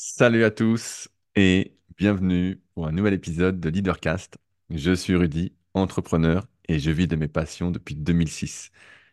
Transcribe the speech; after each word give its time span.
Salut 0.00 0.44
à 0.44 0.52
tous 0.52 1.08
et 1.34 1.76
bienvenue 1.96 2.62
pour 2.72 2.86
un 2.86 2.92
nouvel 2.92 3.14
épisode 3.14 3.58
de 3.58 3.68
Leadercast. 3.68 4.38
Je 4.70 4.92
suis 4.92 5.16
Rudy, 5.16 5.56
entrepreneur 5.74 6.46
et 6.68 6.78
je 6.78 6.92
vis 6.92 7.08
de 7.08 7.16
mes 7.16 7.26
passions 7.26 7.72
depuis 7.72 7.96
2006. 7.96 8.70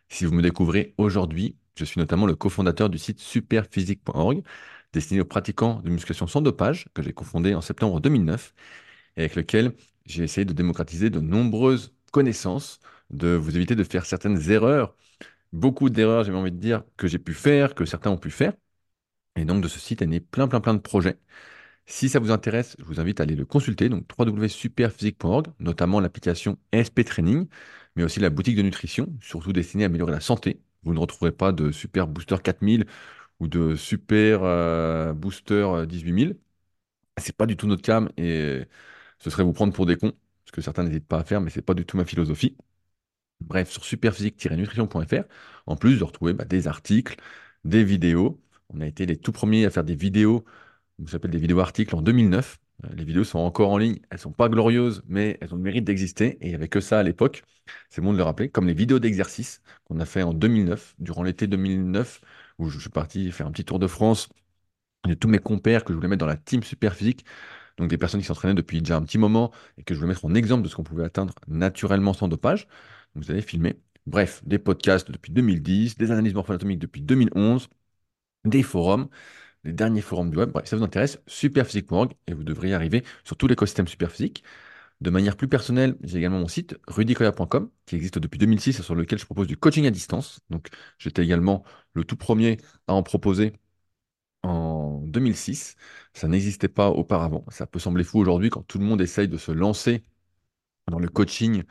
Si 0.08 0.24
vous 0.24 0.32
me 0.32 0.42
découvrez 0.42 0.94
aujourd'hui, 0.96 1.56
je 1.74 1.84
suis 1.84 1.98
notamment 1.98 2.24
le 2.24 2.36
cofondateur 2.36 2.88
du 2.88 2.98
site 2.98 3.18
superphysique.org, 3.18 4.44
destiné 4.92 5.20
aux 5.22 5.24
pratiquants 5.24 5.80
de 5.82 5.90
musculation 5.90 6.28
sans 6.28 6.40
dopage, 6.40 6.86
que 6.94 7.02
j'ai 7.02 7.12
cofondé 7.12 7.56
en 7.56 7.62
septembre 7.62 8.00
2009 8.00 8.54
et 9.16 9.22
avec 9.22 9.34
lequel 9.34 9.72
j'ai 10.04 10.22
essayé 10.22 10.44
de 10.44 10.52
démocratiser 10.52 11.10
de 11.10 11.18
nombreuses 11.18 11.96
connaissances, 12.12 12.78
de 13.10 13.30
vous 13.34 13.56
éviter 13.56 13.74
de 13.74 13.82
faire 13.82 14.06
certaines 14.06 14.52
erreurs, 14.52 14.94
beaucoup 15.52 15.90
d'erreurs, 15.90 16.22
j'ai 16.22 16.32
envie 16.32 16.52
de 16.52 16.58
dire, 16.58 16.84
que 16.96 17.08
j'ai 17.08 17.18
pu 17.18 17.34
faire, 17.34 17.74
que 17.74 17.84
certains 17.84 18.10
ont 18.10 18.18
pu 18.18 18.30
faire. 18.30 18.52
Et 19.36 19.44
donc 19.44 19.62
de 19.62 19.68
ce 19.68 19.78
site 19.78 20.02
est 20.02 20.06
né 20.06 20.20
plein 20.20 20.48
plein 20.48 20.60
plein 20.60 20.74
de 20.74 20.80
projets. 20.80 21.18
Si 21.86 22.08
ça 22.08 22.20
vous 22.20 22.30
intéresse, 22.32 22.76
je 22.80 22.84
vous 22.84 23.00
invite 23.00 23.20
à 23.20 23.24
aller 23.24 23.36
le 23.36 23.46
consulter, 23.46 23.88
donc 23.90 24.06
www.superphysique.org, 24.18 25.48
notamment 25.60 26.00
l'application 26.00 26.58
SP 26.72 27.04
Training, 27.04 27.48
mais 27.96 28.04
aussi 28.04 28.20
la 28.20 28.30
boutique 28.30 28.56
de 28.56 28.62
nutrition, 28.62 29.14
surtout 29.22 29.52
destinée 29.52 29.84
à 29.84 29.86
améliorer 29.88 30.12
la 30.12 30.20
santé. 30.20 30.60
Vous 30.84 30.94
ne 30.94 31.00
retrouverez 31.00 31.32
pas 31.32 31.52
de 31.52 31.72
Super 31.72 32.08
Booster 32.08 32.36
4000 32.42 32.86
ou 33.40 33.48
de 33.48 33.76
Super 33.76 34.40
euh, 34.44 35.12
Booster 35.14 35.66
18000. 35.88 36.38
C'est 37.18 37.36
pas 37.36 37.46
du 37.46 37.56
tout 37.56 37.66
notre 37.68 37.82
cam 37.82 38.10
et 38.18 38.62
ce 39.18 39.30
serait 39.30 39.44
vous 39.44 39.52
prendre 39.54 39.72
pour 39.74 39.86
des 39.86 39.96
cons, 39.96 40.12
ce 40.46 40.52
que 40.52 40.60
certains 40.62 40.84
n'hésitent 40.84 41.08
pas 41.08 41.20
à 41.20 41.24
faire, 41.24 41.40
mais 41.40 41.50
c'est 41.50 41.62
pas 41.62 41.74
du 41.74 41.86
tout 41.86 41.96
ma 41.98 42.04
philosophie. 42.04 42.56
Bref, 43.40 43.70
sur 43.70 43.84
superphysique-nutrition.fr, 43.84 45.24
en 45.66 45.76
plus 45.76 45.98
de 45.98 46.04
retrouver 46.04 46.32
bah, 46.32 46.44
des 46.44 46.68
articles, 46.68 47.16
des 47.64 47.84
vidéos. 47.84 48.40
On 48.70 48.80
a 48.80 48.86
été 48.86 49.06
les 49.06 49.16
tout 49.16 49.32
premiers 49.32 49.64
à 49.66 49.70
faire 49.70 49.84
des 49.84 49.94
vidéos, 49.94 50.44
ça 51.06 51.12
s'appelle 51.12 51.30
des 51.32 51.38
vidéos 51.38 51.60
articles 51.60 51.94
en 51.94 52.02
2009. 52.02 52.58
Euh, 52.84 52.88
Les 52.96 53.04
vidéos 53.04 53.24
sont 53.24 53.38
encore 53.40 53.70
en 53.70 53.78
ligne, 53.78 54.00
elles 54.10 54.18
sont 54.18 54.32
pas 54.32 54.48
glorieuses, 54.48 55.02
mais 55.08 55.38
elles 55.40 55.52
ont 55.54 55.56
le 55.56 55.62
mérite 55.62 55.84
d'exister. 55.84 56.38
Et 56.40 56.46
il 56.46 56.48
n'y 56.50 56.54
avait 56.54 56.68
que 56.68 56.80
ça 56.80 56.98
à 57.00 57.02
l'époque, 57.02 57.44
c'est 57.90 58.00
bon 58.02 58.12
de 58.12 58.18
le 58.18 58.24
rappeler, 58.24 58.50
comme 58.50 58.66
les 58.66 58.74
vidéos 58.74 58.98
d'exercice 58.98 59.62
qu'on 59.84 60.00
a 60.00 60.06
fait 60.06 60.22
en 60.22 60.34
2009, 60.34 60.94
durant 60.98 61.22
l'été 61.22 61.46
2009, 61.46 62.20
où 62.58 62.68
je 62.70 62.78
suis 62.80 62.90
parti 62.90 63.30
faire 63.32 63.46
un 63.46 63.52
petit 63.52 63.64
tour 63.64 63.78
de 63.78 63.86
France 63.86 64.28
de 65.06 65.14
tous 65.14 65.28
mes 65.28 65.38
compères 65.38 65.84
que 65.84 65.92
je 65.92 65.96
voulais 65.96 66.08
mettre 66.08 66.20
dans 66.20 66.26
la 66.26 66.36
team 66.36 66.62
Superphysique 66.62 67.24
donc 67.78 67.90
des 67.90 67.98
personnes 67.98 68.20
qui 68.20 68.26
s'entraînaient 68.26 68.54
depuis 68.54 68.80
déjà 68.82 68.98
un 68.98 69.04
petit 69.04 69.18
moment 69.18 69.52
et 69.78 69.84
que 69.84 69.94
je 69.94 70.00
voulais 70.00 70.10
mettre 70.10 70.26
en 70.26 70.34
exemple 70.34 70.64
de 70.64 70.68
ce 70.68 70.76
qu'on 70.76 70.84
pouvait 70.84 71.04
atteindre 71.04 71.34
naturellement 71.48 72.14
sans 72.14 72.28
dopage. 72.28 72.68
Vous 73.14 73.30
allez 73.30 73.42
filmer. 73.42 73.80
Bref, 74.06 74.42
des 74.46 74.58
podcasts 74.58 75.10
depuis 75.12 75.32
2010, 75.32 75.96
des 75.98 76.10
analyses 76.12 76.34
morpho-anatomiques 76.34 76.80
depuis 76.80 77.02
2011, 77.02 77.68
des 78.44 78.62
forums, 78.62 79.08
les 79.64 79.72
derniers 79.72 80.00
forums 80.02 80.30
du 80.30 80.38
web. 80.38 80.50
Bref, 80.52 80.66
ça 80.68 80.76
vous 80.76 80.84
intéresse, 80.84 81.20
superphysique.org 81.26 82.14
et 82.26 82.34
vous 82.34 82.44
devriez 82.44 82.74
arriver 82.74 83.04
sur 83.24 83.36
tout 83.36 83.46
l'écosystème 83.48 83.88
superphysique. 83.88 84.44
De 85.02 85.10
manière 85.10 85.36
plus 85.36 85.48
personnelle, 85.48 85.96
j'ai 86.02 86.18
également 86.18 86.40
mon 86.40 86.48
site 86.48 86.76
rudicoya.com 86.88 87.70
qui 87.86 87.96
existe 87.96 88.18
depuis 88.18 88.38
2006 88.38 88.80
et 88.80 88.82
sur 88.82 88.94
lequel 88.94 89.18
je 89.18 89.26
propose 89.26 89.46
du 89.46 89.56
coaching 89.56 89.86
à 89.86 89.90
distance. 89.90 90.40
Donc 90.50 90.68
j'étais 90.98 91.22
également 91.24 91.64
le 91.94 92.04
tout 92.04 92.16
premier 92.16 92.58
à 92.88 92.94
en 92.94 93.02
proposer 93.02 93.52
en 94.42 95.00
2006. 95.06 95.76
Ça 96.14 96.28
n'existait 96.28 96.68
pas 96.68 96.90
auparavant. 96.90 97.44
Ça 97.50 97.66
peut 97.66 97.78
sembler 97.78 98.04
fou 98.04 98.18
aujourd'hui 98.20 98.50
quand 98.50 98.62
tout 98.62 98.78
le 98.78 98.84
monde 98.84 99.00
essaye 99.02 99.28
de 99.28 99.36
se 99.38 99.52
lancer 99.52 100.02
dans 100.88 100.98
le 100.98 101.08
coaching 101.08 101.64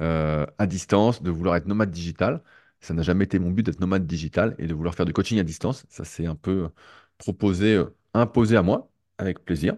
euh, 0.00 0.46
à 0.58 0.66
distance, 0.66 1.22
de 1.22 1.30
vouloir 1.30 1.56
être 1.56 1.66
nomade 1.66 1.90
digital. 1.90 2.42
Ça 2.80 2.94
n'a 2.94 3.02
jamais 3.02 3.24
été 3.24 3.38
mon 3.38 3.50
but 3.50 3.62
d'être 3.64 3.80
nomade 3.80 4.06
digital 4.06 4.54
et 4.58 4.66
de 4.66 4.74
vouloir 4.74 4.94
faire 4.94 5.06
du 5.06 5.12
coaching 5.12 5.38
à 5.40 5.44
distance. 5.44 5.84
Ça 5.88 6.04
s'est 6.04 6.26
un 6.26 6.34
peu 6.34 6.68
proposé, 7.18 7.74
euh, 7.76 7.96
imposé 8.14 8.56
à 8.56 8.62
moi, 8.62 8.90
avec 9.18 9.44
plaisir. 9.44 9.76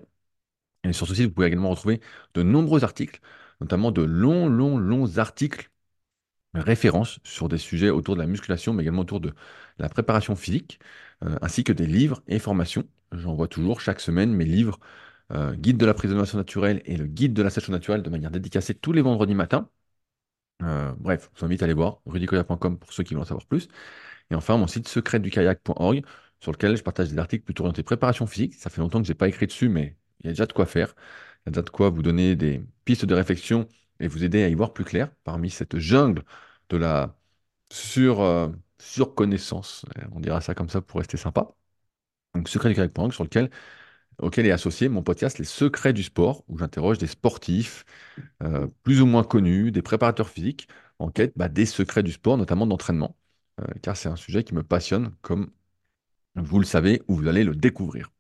Et 0.84 0.92
sur 0.92 1.06
ce 1.08 1.14
site, 1.14 1.26
vous 1.26 1.32
pouvez 1.32 1.48
également 1.48 1.70
retrouver 1.70 2.00
de 2.34 2.42
nombreux 2.42 2.84
articles, 2.84 3.20
notamment 3.60 3.92
de 3.92 4.02
longs, 4.02 4.48
longs, 4.48 4.78
longs 4.78 5.18
articles 5.18 5.70
références 6.54 7.20
sur 7.24 7.48
des 7.48 7.58
sujets 7.58 7.90
autour 7.90 8.14
de 8.16 8.20
la 8.20 8.26
musculation, 8.26 8.72
mais 8.72 8.82
également 8.82 9.02
autour 9.02 9.20
de 9.20 9.34
la 9.78 9.88
préparation 9.88 10.36
physique, 10.36 10.80
euh, 11.24 11.36
ainsi 11.42 11.64
que 11.64 11.72
des 11.72 11.86
livres 11.86 12.22
et 12.26 12.38
formations. 12.38 12.84
J'envoie 13.12 13.48
toujours 13.48 13.80
chaque 13.80 14.00
semaine 14.00 14.32
mes 14.32 14.44
livres 14.44 14.78
euh, 15.32 15.54
Guide 15.54 15.78
de 15.78 15.86
la 15.86 15.94
prise 15.94 16.10
de 16.10 16.36
naturelle 16.36 16.82
et 16.86 16.96
le 16.96 17.06
Guide 17.06 17.34
de 17.34 17.42
la 17.42 17.50
sèche 17.50 17.68
naturelle 17.68 18.02
de 18.02 18.10
manière 18.10 18.30
dédicacée 18.30 18.74
tous 18.74 18.92
les 18.92 19.02
vendredis 19.02 19.34
matins. 19.34 19.68
Euh, 20.62 20.92
bref, 20.98 21.30
je 21.34 21.40
vous 21.40 21.46
invite 21.46 21.62
à 21.62 21.64
aller 21.66 21.74
voir 21.74 22.00
rudicoya.com 22.06 22.78
pour 22.78 22.92
ceux 22.92 23.04
qui 23.04 23.14
veulent 23.14 23.22
en 23.22 23.26
savoir 23.26 23.46
plus. 23.46 23.68
Et 24.30 24.34
enfin, 24.34 24.56
mon 24.56 24.66
site 24.66 24.88
secretdukayak.org 24.88 26.04
sur 26.40 26.52
lequel 26.52 26.76
je 26.76 26.82
partage 26.82 27.10
des 27.10 27.18
articles 27.18 27.44
plutôt 27.44 27.64
orientés 27.64 27.82
préparation 27.82 28.26
physique. 28.26 28.54
Ça 28.54 28.70
fait 28.70 28.80
longtemps 28.80 29.00
que 29.00 29.06
je 29.06 29.12
n'ai 29.12 29.16
pas 29.18 29.28
écrit 29.28 29.46
dessus, 29.46 29.68
mais 29.68 29.96
il 30.20 30.26
y 30.26 30.28
a 30.30 30.32
déjà 30.32 30.46
de 30.46 30.52
quoi 30.52 30.66
faire. 30.66 30.94
Il 31.46 31.48
y 31.48 31.50
a 31.50 31.52
déjà 31.52 31.62
de 31.62 31.70
quoi 31.70 31.90
vous 31.90 32.02
donner 32.02 32.36
des 32.36 32.62
pistes 32.84 33.04
de 33.06 33.14
réflexion 33.14 33.68
et 34.00 34.08
vous 34.08 34.24
aider 34.24 34.42
à 34.44 34.48
y 34.48 34.54
voir 34.54 34.72
plus 34.72 34.84
clair 34.84 35.10
parmi 35.24 35.50
cette 35.50 35.78
jungle 35.78 36.24
de 36.70 36.76
la 36.76 37.16
sur, 37.72 38.22
euh, 38.22 38.48
surconnaissance. 38.80 39.86
On 40.12 40.20
dira 40.20 40.40
ça 40.40 40.54
comme 40.54 40.68
ça 40.70 40.80
pour 40.82 41.00
rester 41.00 41.16
sympa. 41.18 41.48
Donc, 42.34 42.48
secretdukayak.org 42.48 43.12
sur 43.12 43.24
lequel 43.24 43.50
auquel 44.18 44.46
est 44.46 44.50
associé 44.50 44.88
mon 44.88 45.02
podcast 45.02 45.38
Les 45.38 45.44
Secrets 45.44 45.92
du 45.92 46.02
Sport, 46.02 46.44
où 46.48 46.58
j'interroge 46.58 46.98
des 46.98 47.06
sportifs 47.06 47.84
euh, 48.42 48.66
plus 48.82 49.00
ou 49.00 49.06
moins 49.06 49.24
connus, 49.24 49.72
des 49.72 49.82
préparateurs 49.82 50.28
physiques, 50.28 50.68
en 50.98 51.10
quête 51.10 51.32
bah, 51.36 51.48
des 51.48 51.66
secrets 51.66 52.02
du 52.02 52.12
sport, 52.12 52.36
notamment 52.38 52.66
d'entraînement, 52.66 53.16
euh, 53.60 53.66
car 53.82 53.96
c'est 53.96 54.08
un 54.08 54.16
sujet 54.16 54.44
qui 54.44 54.54
me 54.54 54.62
passionne, 54.62 55.14
comme 55.22 55.50
vous 56.36 56.58
le 56.60 56.66
savez, 56.66 57.02
ou 57.08 57.14
vous 57.16 57.28
allez 57.28 57.44
le 57.44 57.54
découvrir. 57.56 58.10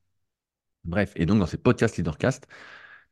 Bref, 0.84 1.12
et 1.16 1.26
donc 1.26 1.38
dans 1.38 1.46
ces 1.46 1.58
podcasts 1.58 1.96
Leadercast, 1.96 2.46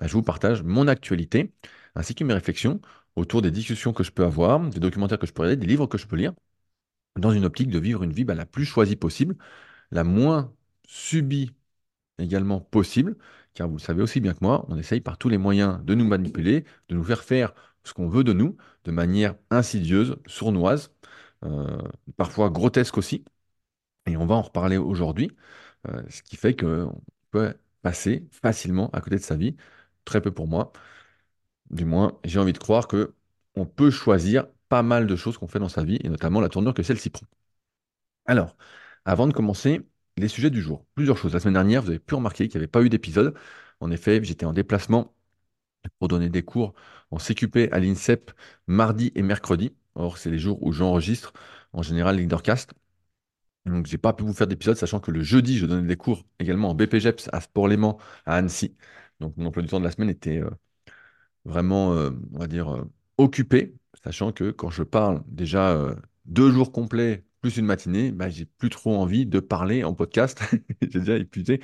bah, 0.00 0.06
je 0.06 0.12
vous 0.12 0.22
partage 0.22 0.62
mon 0.62 0.88
actualité, 0.88 1.52
ainsi 1.94 2.14
que 2.14 2.24
mes 2.24 2.34
réflexions 2.34 2.80
autour 3.16 3.42
des 3.42 3.50
discussions 3.50 3.92
que 3.92 4.04
je 4.04 4.12
peux 4.12 4.24
avoir, 4.24 4.60
des 4.60 4.80
documentaires 4.80 5.18
que 5.18 5.26
je 5.26 5.32
peux 5.32 5.42
regarder, 5.42 5.60
des 5.60 5.66
livres 5.66 5.86
que 5.86 5.98
je 5.98 6.06
peux 6.06 6.16
lire, 6.16 6.34
dans 7.16 7.32
une 7.32 7.44
optique 7.44 7.70
de 7.70 7.78
vivre 7.78 8.02
une 8.02 8.12
vie 8.12 8.24
bah, 8.24 8.34
la 8.34 8.46
plus 8.46 8.64
choisie 8.66 8.96
possible, 8.96 9.36
la 9.92 10.04
moins 10.04 10.54
subie 10.88 11.52
également 12.18 12.60
possible, 12.60 13.16
car 13.54 13.68
vous 13.68 13.76
le 13.76 13.80
savez 13.80 14.02
aussi 14.02 14.20
bien 14.20 14.32
que 14.34 14.38
moi, 14.42 14.64
on 14.68 14.76
essaye 14.78 15.00
par 15.00 15.18
tous 15.18 15.28
les 15.28 15.38
moyens 15.38 15.82
de 15.84 15.94
nous 15.94 16.06
manipuler, 16.06 16.64
de 16.88 16.94
nous 16.94 17.04
faire 17.04 17.22
faire 17.24 17.54
ce 17.84 17.92
qu'on 17.94 18.08
veut 18.08 18.24
de 18.24 18.32
nous, 18.32 18.56
de 18.84 18.90
manière 18.92 19.34
insidieuse, 19.50 20.16
sournoise, 20.26 20.92
euh, 21.44 21.78
parfois 22.16 22.50
grotesque 22.50 22.98
aussi. 22.98 23.24
Et 24.06 24.16
on 24.16 24.26
va 24.26 24.36
en 24.36 24.42
reparler 24.42 24.76
aujourd'hui, 24.78 25.32
euh, 25.88 26.02
ce 26.10 26.22
qui 26.22 26.36
fait 26.36 26.56
qu'on 26.56 27.00
peut 27.30 27.54
passer 27.82 28.28
facilement 28.32 28.90
à 28.92 29.00
côté 29.00 29.16
de 29.16 29.22
sa 29.22 29.36
vie, 29.36 29.56
très 30.04 30.20
peu 30.22 30.32
pour 30.32 30.48
moi. 30.48 30.72
Du 31.70 31.84
moins, 31.84 32.18
j'ai 32.24 32.40
envie 32.40 32.52
de 32.52 32.58
croire 32.58 32.88
que 32.88 33.14
on 33.54 33.66
peut 33.66 33.90
choisir 33.90 34.46
pas 34.68 34.82
mal 34.82 35.06
de 35.06 35.16
choses 35.16 35.38
qu'on 35.38 35.48
fait 35.48 35.58
dans 35.60 35.68
sa 35.68 35.84
vie, 35.84 35.98
et 36.02 36.08
notamment 36.08 36.40
la 36.40 36.48
tournure 36.48 36.74
que 36.74 36.82
celle-ci 36.82 37.10
prend. 37.10 37.26
Alors, 38.26 38.56
avant 39.04 39.26
de 39.26 39.32
commencer, 39.32 39.82
les 40.16 40.28
sujets 40.28 40.50
du 40.50 40.60
jour. 40.62 40.84
Plusieurs 40.94 41.16
choses. 41.18 41.32
La 41.34 41.40
semaine 41.40 41.54
dernière, 41.54 41.82
vous 41.82 41.90
avez 41.90 41.98
pu 41.98 42.14
remarquer 42.14 42.48
qu'il 42.48 42.58
n'y 42.58 42.64
avait 42.64 42.70
pas 42.70 42.82
eu 42.82 42.88
d'épisode. 42.88 43.34
En 43.80 43.90
effet, 43.90 44.22
j'étais 44.24 44.46
en 44.46 44.52
déplacement 44.52 45.14
pour 45.98 46.08
donner 46.08 46.30
des 46.30 46.42
cours 46.42 46.74
en 47.10 47.18
CQP 47.18 47.70
à 47.72 47.78
l'INSEP 47.80 48.32
mardi 48.66 49.12
et 49.14 49.22
mercredi. 49.22 49.74
Or, 49.94 50.18
c'est 50.18 50.30
les 50.30 50.38
jours 50.38 50.62
où 50.62 50.72
j'enregistre 50.72 51.32
en 51.72 51.82
général 51.82 52.16
Leadercast. 52.18 52.72
Donc, 53.66 53.86
j'ai 53.86 53.98
pas 53.98 54.12
pu 54.12 54.22
vous 54.24 54.32
faire 54.32 54.46
d'épisode, 54.46 54.76
sachant 54.76 55.00
que 55.00 55.10
le 55.10 55.22
jeudi, 55.22 55.58
je 55.58 55.66
donnais 55.66 55.86
des 55.88 55.96
cours 55.96 56.24
également 56.38 56.70
en 56.70 56.74
BPGEPS 56.74 57.28
à 57.32 57.40
Sport-Léman 57.40 57.98
à 58.24 58.36
Annecy. 58.36 58.76
Donc, 59.20 59.36
mon 59.36 59.46
emploi 59.46 59.62
du 59.62 59.68
temps 59.68 59.80
de 59.80 59.84
la 59.84 59.90
semaine 59.90 60.10
était 60.10 60.38
euh, 60.38 60.50
vraiment, 61.44 61.94
euh, 61.94 62.10
on 62.34 62.38
va 62.38 62.46
dire, 62.46 62.74
euh, 62.74 62.84
occupé, 63.18 63.74
sachant 64.04 64.32
que 64.32 64.50
quand 64.50 64.70
je 64.70 64.82
parle 64.82 65.22
déjà 65.26 65.96
deux 66.26 66.50
jours 66.52 66.72
complets 66.72 67.24
plus 67.46 67.58
une 67.58 67.66
matinée, 67.66 68.12
bah, 68.12 68.28
j'ai 68.28 68.46
plus 68.46 68.70
trop 68.70 68.96
envie 68.96 69.26
de 69.26 69.40
parler 69.40 69.84
en 69.84 69.94
podcast. 69.94 70.40
j'ai 70.82 71.00
déjà 71.00 71.16
épuisé 71.16 71.60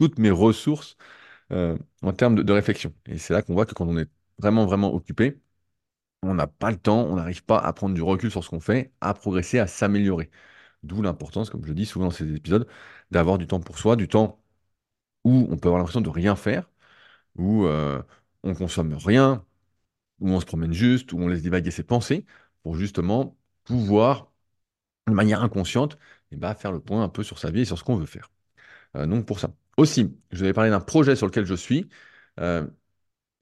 toutes 0.00 0.18
mes 0.18 0.30
ressources 0.30 0.96
euh, 1.52 1.78
en 2.02 2.12
termes 2.12 2.36
de, 2.36 2.52
réflexion. 2.52 2.94
Et 3.06 3.18
c'est 3.18 3.34
là 3.34 3.42
qu'on 3.42 3.54
voit 3.54 3.66
que 3.66 3.74
quand 3.74 3.86
on 3.88 3.98
est 3.98 4.08
vraiment, 4.38 4.66
vraiment 4.66 4.94
occupé, 4.94 5.40
on 6.22 6.34
n'a 6.34 6.46
pas 6.48 6.70
le 6.70 6.78
temps, 6.78 7.04
on 7.06 7.16
n'arrive 7.16 7.44
pas 7.44 7.58
à 7.58 7.72
prendre 7.72 7.94
du 7.94 8.02
recul 8.02 8.30
sur 8.30 8.44
ce 8.44 8.50
qu'on 8.50 8.60
fait, 8.60 8.92
à 9.00 9.14
progresser, 9.14 9.58
à 9.60 9.66
s'améliorer. 9.68 10.30
D'où 10.84 11.02
l'importance, 11.02 11.50
comme 11.50 11.64
je 11.66 11.72
dis 11.74 11.86
souvent 11.86 12.06
dans 12.06 12.12
ces 12.12 12.34
épisodes, 12.34 12.68
d'avoir 13.10 13.38
du 13.38 13.46
temps 13.46 13.60
pour 13.60 13.78
soi, 13.78 13.96
du 13.96 14.08
temps 14.08 14.42
où 15.24 15.48
on 15.50 15.58
peut 15.58 15.68
avoir 15.68 15.78
l'impression 15.78 16.00
de 16.02 16.10
rien 16.10 16.36
faire, 16.36 16.70
où 17.36 17.66
euh, 17.66 18.02
on 18.44 18.54
consomme 18.54 18.94
rien, 18.94 19.44
où 20.20 20.30
on 20.30 20.40
se 20.40 20.46
promène 20.46 20.72
juste, 20.74 21.12
où 21.12 21.18
on 21.20 21.28
laisse 21.28 21.42
divaguer 21.42 21.70
ses 21.70 21.84
pensées, 21.84 22.26
pour 22.62 22.76
justement 22.76 23.36
pouvoir, 23.64 24.32
de 25.08 25.12
manière 25.12 25.42
inconsciente, 25.42 25.98
eh 26.32 26.36
ben, 26.36 26.54
faire 26.54 26.72
le 26.72 26.80
point 26.80 27.02
un 27.02 27.08
peu 27.08 27.22
sur 27.22 27.38
sa 27.38 27.50
vie 27.50 27.62
et 27.62 27.64
sur 27.64 27.78
ce 27.78 27.84
qu'on 27.84 27.96
veut 27.96 28.06
faire. 28.06 28.30
Euh, 28.96 29.06
donc 29.06 29.26
pour 29.26 29.40
ça. 29.40 29.50
Aussi, 29.78 30.16
je 30.32 30.38
vous 30.38 30.44
avais 30.44 30.52
parlé 30.54 30.70
d'un 30.70 30.80
projet 30.80 31.16
sur 31.16 31.26
lequel 31.26 31.46
je 31.46 31.54
suis. 31.54 31.88
Euh, 32.40 32.66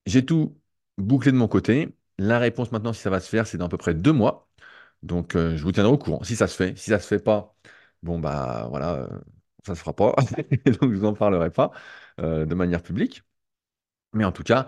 j'ai 0.07 0.25
tout 0.25 0.59
bouclé 0.99 1.33
de 1.33 1.37
mon 1.37 1.49
côté. 1.49 1.89
La 2.19 2.39
réponse 2.39 2.73
maintenant, 2.73 2.93
si 2.93 3.01
ça 3.03 3.11
va 3.11 3.21
se 3.21 3.29
faire, 3.29 3.47
c'est 3.47 3.59
dans 3.59 3.67
à 3.67 3.69
peu 3.69 3.77
près 3.79 3.95
deux 3.95 4.13
mois. 4.13 4.49
Donc 5.03 5.37
euh, 5.37 5.57
je 5.57 5.65
vous 5.65 5.73
tiendrai 5.73 5.93
au 5.93 5.99
courant. 5.99 6.25
Si 6.25 6.37
ça 6.37 6.49
se 6.49 6.57
fait, 6.57 6.79
si 6.79 6.91
ça 6.91 7.01
se 7.01 7.07
fait 7.09 7.21
pas, 7.21 7.57
bon 8.03 8.19
bah 8.21 8.67
voilà, 8.71 9.09
ça 9.67 9.75
se 9.75 9.81
fera 9.81 9.95
pas, 9.95 10.15
donc 10.67 10.93
je 10.93 10.99
vous 10.99 11.07
en 11.07 11.15
parlerai 11.15 11.51
pas 11.51 11.73
de 12.19 12.55
manière 12.55 12.83
publique. 12.83 13.23
Mais 14.13 14.25
en 14.25 14.33
tout 14.33 14.43
cas, 14.45 14.67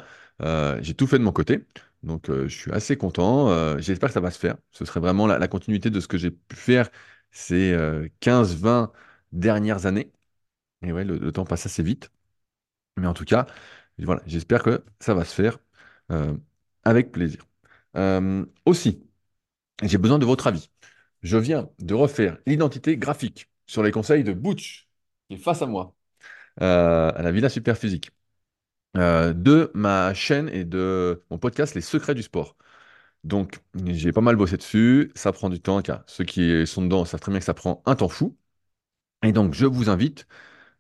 j'ai 0.81 0.95
tout 0.95 1.07
fait 1.07 1.19
de 1.19 1.25
mon 1.25 1.33
côté. 1.33 1.67
Donc, 2.05 2.29
euh, 2.31 2.49
je 2.49 2.57
suis 2.57 2.73
assez 2.73 2.97
content. 2.97 3.51
Euh, 3.51 3.79
j'espère 3.79 4.11
que 4.11 4.15
ça 4.15 4.21
va 4.21 4.31
se 4.31 4.39
faire. 4.39 4.57
Ce 4.73 4.85
serait 4.85 5.01
vraiment 5.01 5.27
la, 5.27 5.49
continuité 5.49 5.91
de 5.91 6.01
ce 6.01 6.09
que 6.09 6.19
j'ai 6.19 6.31
pu 6.31 6.57
faire 6.57 6.91
ces 7.31 7.73
euh, 7.73 8.09
15-20 8.21 8.93
dernières 9.33 9.87
années. 9.87 10.13
Et 10.83 10.93
ouais, 10.93 11.05
le, 11.05 11.19
le 11.19 11.33
temps 11.33 11.45
passe 11.45 11.67
assez 11.67 11.83
vite. 11.83 12.11
Mais 12.97 13.07
en 13.07 13.15
tout 13.15 13.25
cas, 13.25 13.47
voilà, 13.99 14.23
j'espère 14.27 14.63
que 14.63 14.85
ça 15.01 15.15
va 15.15 15.25
se 15.25 15.35
faire 15.35 15.59
euh, 16.13 16.37
avec 16.85 17.13
plaisir. 17.13 17.47
Euh, 17.97 18.45
aussi, 18.67 19.03
j'ai 19.83 19.99
besoin 19.99 20.19
de 20.19 20.27
votre 20.27 20.47
avis. 20.49 20.71
Je 21.23 21.39
viens 21.39 21.71
de 21.81 21.95
refaire 21.95 22.39
l'identité 22.47 22.97
graphique 22.99 23.51
sur 23.67 23.83
les 23.83 23.93
conseils 23.93 24.25
de 24.25 24.33
Butch, 24.33 24.89
qui 25.29 25.37
est 25.37 25.39
face 25.39 25.63
à 25.63 25.67
moi, 25.67 25.95
euh, 26.63 27.13
à 27.15 27.23
la 27.23 27.33
Villa 27.33 27.51
Superphysique. 27.51 28.11
Euh, 28.97 29.33
de 29.33 29.71
ma 29.75 30.15
chaîne 30.15 30.49
et 30.51 30.65
de 30.65 31.23
mon 31.31 31.39
podcast 31.39 31.75
Les 31.75 31.81
Secrets 31.81 32.15
du 32.15 32.23
Sport. 32.23 32.57
Donc, 33.25 33.61
j'ai 33.87 34.13
pas 34.13 34.21
mal 34.23 34.37
bossé 34.37 34.57
dessus. 34.59 35.13
Ça 35.15 35.33
prend 35.33 35.51
du 35.51 35.61
temps, 35.61 35.83
car 35.83 36.05
ceux 36.07 36.25
qui 36.25 36.67
sont 36.67 36.83
dedans 36.83 37.05
savent 37.05 37.21
très 37.21 37.33
bien 37.33 37.41
que 37.41 37.47
ça 37.47 37.55
prend 37.55 37.83
un 37.87 37.97
temps 37.97 38.09
fou. 38.09 38.37
Et 39.25 39.33
donc, 39.33 39.55
je 39.55 39.67
vous 39.67 39.91
invite 39.91 40.27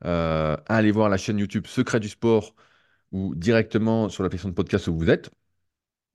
euh, 0.05 0.57
à 0.69 0.77
aller 0.77 0.93
voir 0.93 1.09
la 1.11 1.17
chaîne 1.19 1.39
YouTube 1.39 1.67
Secrets 1.67 2.01
du 2.01 2.09
Sport 2.11 2.55
ou 3.13 3.35
directement 3.37 4.09
sur 4.11 4.23
l'application 4.25 4.51
de 4.51 4.55
podcast 4.55 4.89
où 4.89 4.99
vous 4.99 5.11
êtes. 5.11 5.31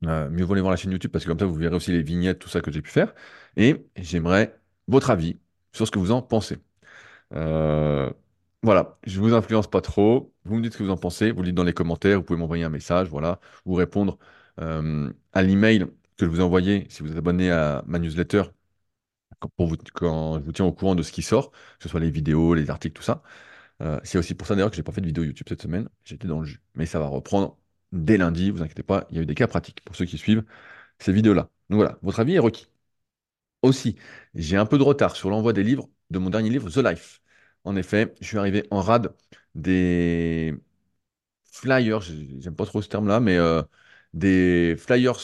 Euh, 0.05 0.29
mieux 0.29 0.45
vaut 0.45 0.53
aller 0.53 0.61
voir 0.61 0.71
la 0.71 0.77
chaîne 0.77 0.91
YouTube 0.91 1.11
parce 1.11 1.25
que 1.25 1.29
comme 1.29 1.39
ça, 1.39 1.45
vous 1.45 1.55
verrez 1.55 1.75
aussi 1.75 1.91
les 1.91 2.03
vignettes, 2.03 2.39
tout 2.39 2.49
ça 2.49 2.61
que 2.61 2.71
j'ai 2.71 2.81
pu 2.81 2.91
faire. 2.91 3.13
Et 3.57 3.85
j'aimerais 3.97 4.59
votre 4.87 5.09
avis 5.11 5.39
sur 5.73 5.87
ce 5.87 5.91
que 5.91 5.99
vous 5.99 6.11
en 6.11 6.21
pensez. 6.21 6.59
Voilà, 8.63 8.97
je 9.05 9.19
vous 9.21 9.33
influence 9.33 9.67
pas 9.69 9.81
trop. 9.81 10.33
Vous 10.49 10.55
me 10.57 10.61
dites 10.63 10.73
ce 10.73 10.77
que 10.79 10.83
vous 10.83 10.89
en 10.91 10.97
pensez. 10.97 11.31
Vous 11.31 11.41
le 11.41 11.47
dites 11.47 11.55
dans 11.55 11.63
les 11.63 11.73
commentaires. 11.73 12.17
Vous 12.19 12.23
pouvez 12.25 12.39
m'envoyer 12.39 12.63
un 12.63 12.69
message, 12.69 13.07
voilà, 13.09 13.39
ou 13.65 13.75
répondre 13.75 14.17
euh, 14.61 15.11
à 15.33 15.41
l'email 15.43 15.85
que 16.17 16.25
je 16.25 16.31
vous 16.31 16.39
ai 16.39 16.43
envoyé 16.43 16.85
si 16.89 17.03
vous 17.03 17.11
êtes 17.11 17.17
abonné 17.17 17.51
à 17.51 17.83
ma 17.87 17.99
newsletter 17.99 18.43
quand, 19.39 19.49
pour 19.55 19.67
vous, 19.67 19.77
quand 19.93 20.39
je 20.39 20.43
vous 20.45 20.51
tiens 20.51 20.65
au 20.65 20.71
courant 20.73 20.95
de 20.95 21.03
ce 21.03 21.11
qui 21.11 21.21
sort, 21.21 21.51
que 21.51 21.83
ce 21.83 21.89
soit 21.89 21.99
les 21.99 22.11
vidéos, 22.11 22.53
les 22.53 22.69
articles, 22.69 22.95
tout 22.95 23.03
ça. 23.03 23.23
Euh, 23.81 23.99
c'est 24.03 24.17
aussi 24.17 24.35
pour 24.35 24.47
ça 24.47 24.55
d'ailleurs 24.55 24.69
que 24.71 24.75
j'ai 24.77 24.83
pas 24.83 24.91
fait 24.91 25.01
de 25.01 25.07
vidéo 25.07 25.23
YouTube 25.23 25.47
cette 25.49 25.61
semaine. 25.61 25.89
J'étais 26.05 26.27
dans 26.27 26.39
le 26.41 26.45
jus, 26.45 26.61
mais 26.75 26.85
ça 26.85 26.99
va 26.99 27.07
reprendre 27.07 27.57
dès 27.91 28.17
lundi. 28.17 28.51
Vous 28.51 28.61
inquiétez 28.63 28.83
pas, 28.83 29.07
il 29.11 29.17
y 29.17 29.19
a 29.19 29.23
eu 29.23 29.25
des 29.27 29.35
cas 29.35 29.47
pratiques 29.47 29.81
pour 29.85 29.95
ceux 29.95 30.05
qui 30.05 30.17
suivent 30.17 30.43
ces 30.99 31.13
vidéos-là. 31.13 31.49
Donc 31.69 31.77
voilà, 31.77 31.99
votre 32.03 32.19
avis 32.21 32.35
est 32.35 32.39
requis. 32.39 32.67
Aussi, 33.61 33.97
j'ai 34.35 34.57
un 34.57 34.65
peu 34.65 34.77
de 34.77 34.83
retard 34.83 35.15
sur 35.15 35.29
l'envoi 35.29 35.53
des 35.53 35.63
livres 35.63 35.89
de 36.11 36.19
mon 36.19 36.29
dernier 36.29 36.49
livre, 36.49 36.69
The 36.69 36.77
Life. 36.77 37.21
En 37.63 37.75
effet, 37.75 38.13
je 38.21 38.27
suis 38.27 38.37
arrivé 38.37 38.65
en 38.71 38.81
rade 38.81 39.13
des 39.55 40.55
flyers, 41.45 42.01
j'ai- 42.01 42.41
j'aime 42.41 42.55
pas 42.55 42.65
trop 42.65 42.81
ce 42.81 42.89
terme-là, 42.89 43.19
mais 43.19 43.37
euh, 43.37 43.63
des 44.13 44.75
flyers, 44.77 45.17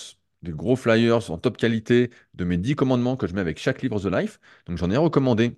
des 0.44 0.52
gros 0.54 0.76
flyers 0.76 1.32
en 1.32 1.38
top 1.38 1.58
qualité 1.58 2.12
de 2.36 2.46
mes 2.46 2.58
10 2.58 2.76
commandements 2.76 3.18
que 3.18 3.28
je 3.28 3.34
mets 3.36 3.42
avec 3.42 3.60
chaque 3.60 3.82
livre 3.82 4.00
The 4.02 4.06
Life. 4.08 4.40
Donc 4.68 4.78
j'en 4.78 4.92
ai 4.92 4.98
recommandé 4.98 5.58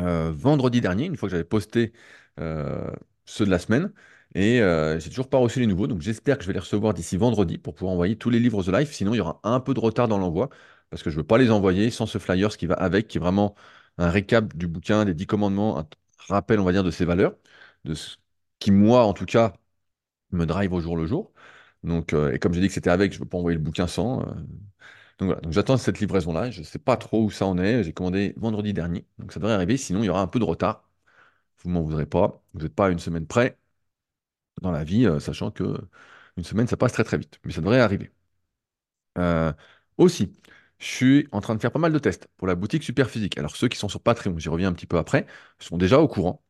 euh, 0.00 0.32
vendredi 0.32 0.80
dernier, 0.80 1.06
une 1.06 1.16
fois 1.16 1.28
que 1.28 1.32
j'avais 1.32 1.44
posté 1.44 1.92
euh, 2.40 2.90
ceux 3.24 3.44
de 3.44 3.50
la 3.50 3.58
semaine. 3.58 3.92
Et 4.34 4.60
euh, 4.62 4.98
j'ai 5.00 5.10
toujours 5.10 5.28
pas 5.28 5.38
reçu 5.38 5.60
les 5.60 5.66
nouveaux, 5.66 5.86
donc 5.88 6.00
j'espère 6.02 6.36
que 6.38 6.42
je 6.44 6.46
vais 6.48 6.52
les 6.54 6.60
recevoir 6.60 6.94
d'ici 6.94 7.16
vendredi 7.16 7.58
pour 7.58 7.74
pouvoir 7.74 7.92
envoyer 7.94 8.16
tous 8.16 8.30
les 8.30 8.38
livres 8.38 8.62
The 8.62 8.68
Life. 8.68 8.92
Sinon, 8.92 9.14
il 9.14 9.18
y 9.18 9.20
aura 9.20 9.40
un 9.42 9.60
peu 9.60 9.74
de 9.74 9.80
retard 9.80 10.06
dans 10.08 10.18
l'envoi 10.18 10.48
parce 10.90 11.02
que 11.02 11.10
je 11.10 11.16
veux 11.16 11.24
pas 11.24 11.38
les 11.38 11.50
envoyer 11.50 11.90
sans 11.90 12.06
ce 12.06 12.18
flyer, 12.18 12.52
ce 12.52 12.58
qui 12.58 12.66
va 12.66 12.74
avec, 12.74 13.08
qui 13.08 13.18
est 13.18 13.20
vraiment 13.20 13.54
un 14.00 14.10
récap 14.10 14.56
du 14.56 14.68
bouquin, 14.68 15.06
des 15.06 15.14
10 15.14 15.26
commandements, 15.28 15.78
un 15.80 15.88
rappel, 16.28 16.60
on 16.60 16.64
va 16.64 16.72
dire, 16.72 16.84
de 16.84 16.92
ses 16.92 17.06
valeurs, 17.06 17.36
de 17.86 17.94
ce 17.94 18.18
qui, 18.60 18.72
moi, 18.72 19.04
en 19.06 19.14
tout 19.14 19.26
cas, 19.26 19.54
me 20.32 20.46
drive 20.46 20.72
au 20.72 20.80
jour 20.80 20.96
le 20.96 21.06
jour. 21.06 21.32
Donc, 21.84 22.12
euh, 22.14 22.32
et 22.32 22.38
comme 22.38 22.52
j'ai 22.54 22.60
dit 22.60 22.68
que 22.68 22.74
c'était 22.74 22.90
avec, 22.90 23.12
je 23.12 23.18
ne 23.18 23.24
veux 23.24 23.28
pas 23.28 23.38
envoyer 23.38 23.56
le 23.58 23.64
bouquin 23.64 23.86
sans. 23.88 24.22
euh. 24.22 24.34
Donc 25.18 25.26
voilà, 25.28 25.40
donc 25.42 25.52
j'attends 25.52 25.76
cette 25.76 26.00
livraison-là. 26.00 26.50
Je 26.50 26.60
ne 26.60 26.64
sais 26.64 26.78
pas 26.78 26.96
trop 26.96 27.24
où 27.24 27.30
ça 27.30 27.46
en 27.46 27.58
est. 27.58 27.84
J'ai 27.84 27.92
commandé 27.92 28.34
vendredi 28.36 28.72
dernier, 28.72 29.06
donc 29.18 29.32
ça 29.32 29.40
devrait 29.40 29.54
arriver. 29.54 29.76
Sinon, 29.76 30.02
il 30.02 30.06
y 30.06 30.10
aura 30.10 30.22
un 30.22 30.26
peu 30.28 30.38
de 30.38 30.44
retard. 30.44 30.88
Vous 31.62 31.70
m'en 31.70 31.82
voudrez 31.82 32.06
pas. 32.06 32.42
Vous 32.54 32.62
n'êtes 32.62 32.74
pas 32.74 32.86
à 32.88 32.90
une 32.90 32.98
semaine 33.00 33.26
près 33.26 33.58
dans 34.62 34.70
la 34.70 34.84
vie, 34.84 35.06
euh, 35.06 35.18
sachant 35.20 35.50
que 35.50 35.76
une 36.36 36.44
semaine, 36.44 36.66
ça 36.68 36.76
passe 36.76 36.92
très 36.92 37.04
très 37.04 37.18
vite. 37.18 37.40
Mais 37.44 37.52
ça 37.52 37.60
devrait 37.60 37.80
arriver. 37.80 38.10
Aussi, 39.98 40.32
je 40.80 40.86
suis 40.86 41.28
en 41.32 41.40
train 41.40 41.54
de 41.54 41.60
faire 41.60 41.72
pas 41.72 41.78
mal 41.78 41.92
de 41.92 41.98
tests 42.00 42.28
pour 42.38 42.48
la 42.48 42.54
boutique 42.56 42.82
Superphysique. 42.84 43.38
Alors 43.38 43.56
ceux 43.56 43.68
qui 43.68 43.78
sont 43.78 43.88
sur 43.88 44.02
Patreon, 44.02 44.38
j'y 44.38 44.48
reviens 44.48 44.68
un 44.70 44.72
petit 44.72 44.86
peu 44.86 44.98
après, 44.98 45.26
sont 45.60 45.78
déjà 45.78 46.00
au 46.00 46.08
courant. 46.08 46.42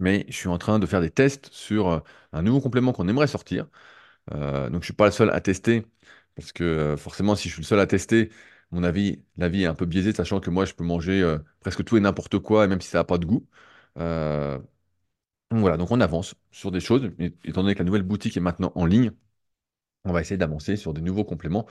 Mais 0.00 0.26
je 0.28 0.34
suis 0.36 0.48
en 0.48 0.58
train 0.58 0.78
de 0.78 0.86
faire 0.86 1.00
des 1.00 1.10
tests 1.10 1.48
sur 1.52 1.88
euh, 1.88 2.00
un 2.32 2.42
nouveau 2.42 2.60
complément 2.60 2.92
qu'on 2.92 3.08
aimerait 3.08 3.26
sortir. 3.28 3.68
Euh, 4.32 4.70
donc 4.70 4.82
je 4.82 4.86
suis 4.86 4.94
pas 4.94 5.06
le 5.06 5.12
seul 5.12 5.30
à 5.30 5.40
tester, 5.40 5.86
parce 6.36 6.52
que 6.52 6.64
euh, 6.64 6.96
forcément, 6.96 7.36
si 7.36 7.48
je 7.48 7.54
suis 7.54 7.62
le 7.62 7.66
seul 7.66 7.80
à 7.80 7.86
tester, 7.86 8.30
mon 8.72 8.84
avis, 8.84 9.22
l'avis 9.36 9.64
est 9.64 9.66
un 9.66 9.74
peu 9.74 9.86
biaisé, 9.86 10.12
sachant 10.14 10.40
que 10.40 10.50
moi, 10.50 10.64
je 10.66 10.74
peux 10.74 10.84
manger 10.84 11.36
presque 11.60 11.84
tout 11.84 11.96
et 11.96 12.00
n'importe 12.00 12.38
quoi, 12.38 12.64
et 12.64 12.68
même 12.68 12.80
si 12.80 12.88
ça 12.88 12.98
n'a 12.98 13.04
pas 13.04 13.18
de 13.18 13.26
goût. 13.26 13.46
Voilà, 15.50 15.76
donc 15.76 15.90
on 15.90 16.00
avance 16.00 16.34
sur 16.50 16.70
des 16.70 16.80
choses, 16.80 17.10
étant 17.44 17.62
donné 17.62 17.74
que 17.74 17.80
la 17.80 17.84
nouvelle 17.84 18.02
boutique 18.02 18.36
est 18.38 18.40
maintenant 18.40 18.72
en 18.74 18.86
ligne, 18.86 19.12
on 20.04 20.12
va 20.12 20.20
essayer 20.22 20.38
d'avancer 20.38 20.76
sur 20.76 20.94
des 20.94 21.02
nouveaux 21.02 21.24
compléments 21.24 21.66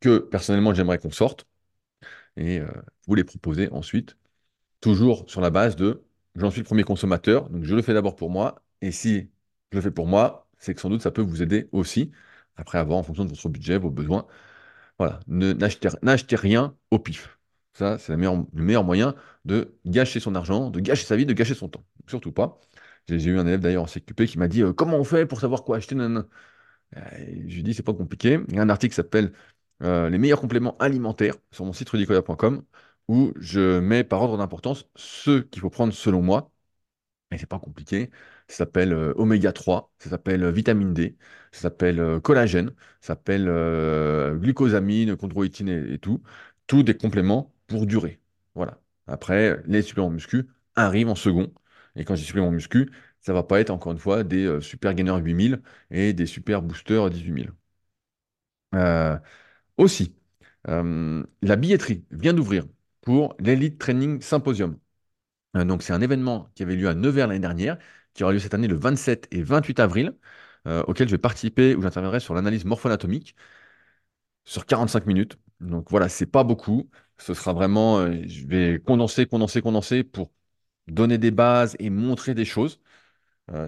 que 0.00 0.18
personnellement 0.18 0.74
j'aimerais 0.74 0.98
qu'on 0.98 1.10
sorte, 1.10 1.46
et 2.36 2.60
euh, 2.60 2.68
vous 3.06 3.14
les 3.14 3.24
proposer 3.24 3.70
ensuite, 3.72 4.16
toujours 4.80 5.30
sur 5.30 5.40
la 5.42 5.50
base 5.50 5.76
de 5.76 6.04
j'en 6.36 6.50
suis 6.50 6.60
le 6.62 6.66
premier 6.66 6.84
consommateur, 6.84 7.50
donc 7.50 7.64
je 7.64 7.74
le 7.76 7.82
fais 7.82 7.94
d'abord 7.94 8.16
pour 8.16 8.30
moi, 8.30 8.62
et 8.82 8.92
si 8.92 9.30
je 9.72 9.78
le 9.78 9.82
fais 9.82 9.90
pour 9.90 10.06
moi, 10.06 10.48
c'est 10.58 10.74
que 10.74 10.80
sans 10.80 10.90
doute 10.90 11.02
ça 11.02 11.10
peut 11.10 11.22
vous 11.22 11.42
aider 11.42 11.68
aussi, 11.72 12.12
après 12.56 12.78
avoir 12.78 12.98
en 12.98 13.02
fonction 13.02 13.24
de 13.24 13.30
votre 13.30 13.48
budget, 13.50 13.78
vos 13.78 13.90
besoins. 13.90 14.26
Voilà, 14.98 15.20
n'achetez 15.28 16.36
rien 16.36 16.76
au 16.90 16.98
pif. 16.98 17.38
Ça, 17.74 17.98
c'est 17.98 18.12
le 18.12 18.18
meilleur 18.54 18.84
moyen 18.84 19.14
de 19.44 19.78
gâcher 19.86 20.20
son 20.20 20.34
argent, 20.34 20.70
de 20.70 20.80
gâcher 20.80 21.04
sa 21.06 21.16
vie, 21.16 21.26
de 21.26 21.32
gâcher 21.32 21.54
son 21.54 21.68
temps. 21.68 21.84
Surtout 22.08 22.32
pas. 22.32 22.60
J'ai 23.08 23.22
eu 23.30 23.38
un 23.38 23.46
élève 23.46 23.60
d'ailleurs 23.60 23.84
en 23.84 23.86
CQP 23.86 24.26
qui 24.26 24.38
m'a 24.38 24.48
dit 24.48 24.62
euh, 24.62 24.72
Comment 24.72 24.96
on 24.98 25.04
fait 25.04 25.26
pour 25.26 25.40
savoir 25.40 25.64
quoi 25.64 25.76
acheter 25.76 25.94
Euh, 26.96 27.02
Je 27.46 27.54
lui 27.54 27.60
ai 27.60 27.62
dit 27.62 27.74
C'est 27.74 27.82
pas 27.82 27.94
compliqué. 27.94 28.40
Il 28.48 28.54
y 28.56 28.58
a 28.58 28.62
un 28.62 28.68
article 28.70 28.92
qui 28.92 28.96
s'appelle 28.96 29.32
euh, 29.82 30.10
Les 30.10 30.18
meilleurs 30.18 30.40
compléments 30.40 30.76
alimentaires 30.78 31.34
sur 31.50 31.64
mon 31.64 31.72
site 31.72 31.88
rudicoya.com 31.90 32.64
où 33.08 33.32
je 33.36 33.78
mets 33.80 34.04
par 34.04 34.22
ordre 34.22 34.38
d'importance 34.38 34.88
ceux 34.96 35.42
qu'il 35.42 35.60
faut 35.60 35.70
prendre 35.70 35.92
selon 35.92 36.22
moi. 36.22 36.50
Et 37.32 37.38
c'est 37.38 37.46
pas 37.46 37.58
compliqué. 37.58 38.10
Ça 38.48 38.58
s'appelle 38.58 38.92
euh, 38.92 39.14
oméga 39.16 39.52
3, 39.52 39.92
ça 39.98 40.10
s'appelle 40.10 40.44
euh, 40.44 40.52
vitamine 40.52 40.94
D, 40.94 41.16
ça 41.52 41.62
s'appelle 41.62 42.20
collagène, 42.22 42.70
ça 43.00 43.08
s'appelle 43.08 43.46
glucosamine, 44.40 45.16
chondroïtine 45.16 45.68
et, 45.68 45.98
tout. 45.98 46.22
Tous 46.66 46.82
des 46.82 46.96
compléments 46.96 47.54
pour 47.66 47.86
durer. 47.86 48.20
Voilà. 48.54 48.80
Après, 49.06 49.62
les 49.66 49.82
suppléments 49.82 50.10
muscu 50.10 50.48
arrivent 50.76 51.08
en 51.08 51.14
second. 51.14 51.52
Et 51.96 52.04
quand 52.04 52.14
dis 52.14 52.24
suppléments 52.24 52.50
muscu, 52.50 52.90
ça 53.20 53.32
va 53.32 53.42
pas 53.42 53.60
être 53.60 53.70
encore 53.70 53.92
une 53.92 53.98
fois 53.98 54.24
des 54.24 54.60
super 54.60 54.94
gainers 54.94 55.20
8000 55.22 55.62
et 55.90 56.12
des 56.12 56.26
super 56.26 56.62
boosters 56.62 57.10
18000. 57.10 57.52
Euh, 58.74 59.18
aussi, 59.78 60.14
euh, 60.68 61.24
la 61.42 61.56
billetterie 61.56 62.04
vient 62.10 62.34
d'ouvrir 62.34 62.66
pour 63.02 63.36
l'Elite 63.40 63.78
Training 63.78 64.20
Symposium. 64.20 64.78
Euh, 65.56 65.64
donc, 65.64 65.82
c'est 65.82 65.92
un 65.92 66.00
événement 66.02 66.50
qui 66.54 66.62
avait 66.62 66.76
lieu 66.76 66.88
à 66.88 66.94
Nevers 66.94 67.28
l'année 67.28 67.40
dernière, 67.40 67.78
qui 68.14 68.24
aura 68.24 68.32
lieu 68.32 68.38
cette 68.40 68.54
année 68.54 68.68
le 68.68 68.76
27 68.76 69.28
et 69.32 69.42
28 69.42 69.80
avril, 69.80 70.16
euh, 70.66 70.82
auquel 70.88 71.08
je 71.08 71.14
vais 71.14 71.18
participer, 71.18 71.74
où 71.76 71.82
j'interviendrai 71.82 72.20
sur 72.20 72.34
l'analyse 72.34 72.64
morpho-anatomique 72.64 73.36
sur 74.44 74.66
45 74.66 75.06
minutes. 75.06 75.38
Donc 75.60 75.90
voilà, 75.90 76.08
c'est 76.08 76.26
pas 76.26 76.44
beaucoup. 76.44 76.88
Ce 77.18 77.34
sera 77.34 77.52
vraiment, 77.52 78.10
je 78.12 78.46
vais 78.46 78.80
condenser, 78.84 79.26
condenser, 79.26 79.60
condenser 79.62 80.04
pour 80.04 80.32
donner 80.88 81.18
des 81.18 81.30
bases 81.32 81.76
et 81.80 81.90
montrer 81.90 82.34
des 82.34 82.44
choses, 82.44 82.80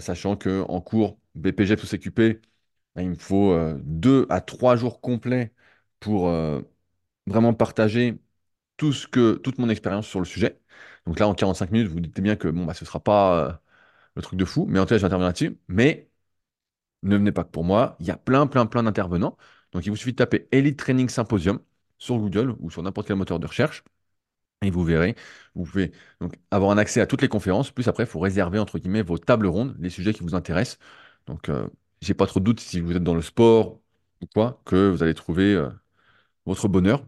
sachant 0.00 0.36
que 0.36 0.62
en 0.68 0.80
cours 0.80 1.18
BPGEPS 1.34 1.84
ou 1.84 1.86
CQP, 1.86 2.40
ben, 2.94 3.02
il 3.02 3.10
me 3.10 3.14
faut 3.16 3.52
euh, 3.52 3.78
deux 3.84 4.26
à 4.30 4.40
trois 4.40 4.76
jours 4.76 5.00
complets 5.00 5.52
pour 6.00 6.28
euh, 6.28 6.62
vraiment 7.26 7.54
partager 7.54 8.19
tout 8.78 8.92
ce 8.92 9.07
que, 9.09 9.35
toute 9.37 9.59
mon 9.59 9.69
expérience 9.71 10.07
sur 10.09 10.21
le 10.21 10.26
sujet. 10.26 10.61
Donc 11.07 11.21
là, 11.21 11.28
en 11.28 11.35
45 11.35 11.71
minutes, 11.73 11.88
vous 11.88 11.95
vous 11.95 12.00
dites 12.00 12.21
bien 12.21 12.37
que 12.37 12.49
bon, 12.49 12.66
bah, 12.66 12.75
ce 12.75 12.85
ne 12.85 12.88
sera 12.88 13.00
pas 13.00 13.49
euh, 13.49 13.52
le 14.16 14.23
truc 14.23 14.38
de 14.38 14.45
fou, 14.47 14.66
mais 14.69 14.78
en 14.80 14.85
tout 14.87 14.90
cas, 14.90 14.99
j'interviens 14.99 15.26
là-dessus. 15.28 15.59
Mais 15.69 16.11
ne 17.02 17.16
venez 17.16 17.33
pas 17.33 17.45
que 17.45 17.50
pour 17.50 17.64
moi, 17.64 17.97
il 18.00 18.07
y 18.07 18.11
a 18.11 18.16
plein, 18.16 18.47
plein, 18.47 18.66
plein 18.66 18.83
d'intervenants. 18.83 19.37
Donc 19.73 19.87
il 19.87 19.90
vous 19.90 19.97
suffit 19.97 20.12
de 20.12 20.16
taper 20.16 20.49
Elite 20.52 20.78
Training 20.78 21.09
Symposium 21.09 21.61
sur 21.99 22.19
Google 22.19 22.57
ou 22.61 22.71
sur 22.71 22.83
n'importe 22.83 23.07
quel 23.09 23.16
moteur 23.16 23.38
de 23.40 23.47
recherche. 23.47 23.85
Et 24.62 24.71
vous 24.71 24.85
verrez, 24.85 25.16
vous 25.54 25.64
pouvez 25.64 25.92
donc 26.21 26.35
avoir 26.50 26.71
un 26.71 26.78
accès 26.78 27.00
à 27.00 27.07
toutes 27.07 27.23
les 27.23 27.28
conférences. 27.28 27.71
Plus 27.71 27.88
après, 27.88 28.04
il 28.04 28.07
faut 28.09 28.21
réserver 28.21 28.59
entre 28.59 28.78
guillemets 28.78 29.02
vos 29.02 29.16
tables 29.19 29.47
rondes, 29.47 29.75
les 29.78 29.88
sujets 29.90 30.12
qui 30.12 30.23
vous 30.23 30.35
intéressent. 30.35 30.78
Donc, 31.26 31.49
euh, 31.49 31.66
j'ai 32.02 32.12
pas 32.14 32.26
trop 32.26 32.40
de 32.40 32.45
doute 32.45 32.61
si 32.61 32.80
vous 32.80 32.95
êtes 32.97 33.02
dans 33.04 33.14
le 33.14 33.23
sport 33.23 33.80
ou 34.21 34.26
quoi, 34.35 34.61
que 34.66 34.90
vous 34.90 35.02
allez 35.02 35.14
trouver 35.14 35.54
euh, 35.54 35.71
votre 36.47 36.68
bonheur. 36.68 37.06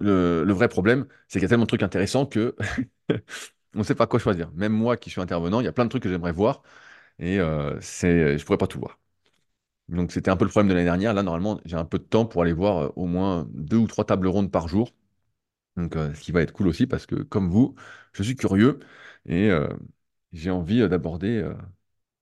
Le, 0.00 0.44
vrai 0.52 0.68
problème, 0.68 1.06
c'est 1.28 1.38
qu'il 1.38 1.42
y 1.44 1.46
a 1.46 1.48
tellement 1.48 1.64
de 1.64 1.68
trucs 1.68 1.82
intéressants 1.82 2.26
que 2.26 2.56
on 3.74 3.80
ne 3.80 3.82
sait 3.84 3.94
pas 3.94 4.06
quoi 4.06 4.18
choisir. 4.20 4.50
Même 4.54 4.72
moi 4.72 4.96
qui 4.96 5.10
suis 5.10 5.20
intervenant, 5.20 5.60
il 5.60 5.64
y 5.64 5.68
a 5.68 5.72
plein 5.72 5.84
de 5.84 5.90
trucs 5.90 6.02
que 6.02 6.08
j'aimerais 6.10 6.32
voir 6.32 6.62
et 7.18 7.40
euh, 7.40 7.80
je 7.80 8.44
pourrais 8.44 8.58
pas 8.58 8.66
tout 8.68 8.80
voir. 8.80 8.98
Donc 9.88 10.12
c'était 10.12 10.30
un 10.30 10.36
peu 10.36 10.44
le 10.44 10.50
problème 10.50 10.68
de 10.70 10.74
l'année 10.74 10.86
dernière. 10.86 11.14
Là, 11.14 11.22
normalement, 11.22 11.60
j'ai 11.64 11.76
un 11.76 11.84
peu 11.84 11.98
de 11.98 12.04
temps 12.04 12.26
pour 12.26 12.42
aller 12.42 12.52
voir 12.52 12.78
euh, 12.78 12.92
au 12.96 13.06
moins 13.06 13.46
deux 13.52 13.76
ou 13.78 13.86
trois 13.86 14.04
tables 14.06 14.28
rondes 14.28 14.50
par 14.52 14.68
jour. 14.68 14.92
Donc, 15.76 15.96
euh, 15.96 16.14
ce 16.14 16.20
qui 16.22 16.32
va 16.32 16.42
être 16.42 16.52
cool 16.52 16.68
aussi 16.68 16.86
parce 16.86 17.06
que, 17.06 17.16
comme 17.16 17.50
vous, 17.50 17.74
je 18.12 18.22
suis 18.22 18.36
curieux 18.36 18.80
et 19.26 19.50
j'ai 20.32 20.50
envie 20.50 20.86
d'aborder, 20.88 21.48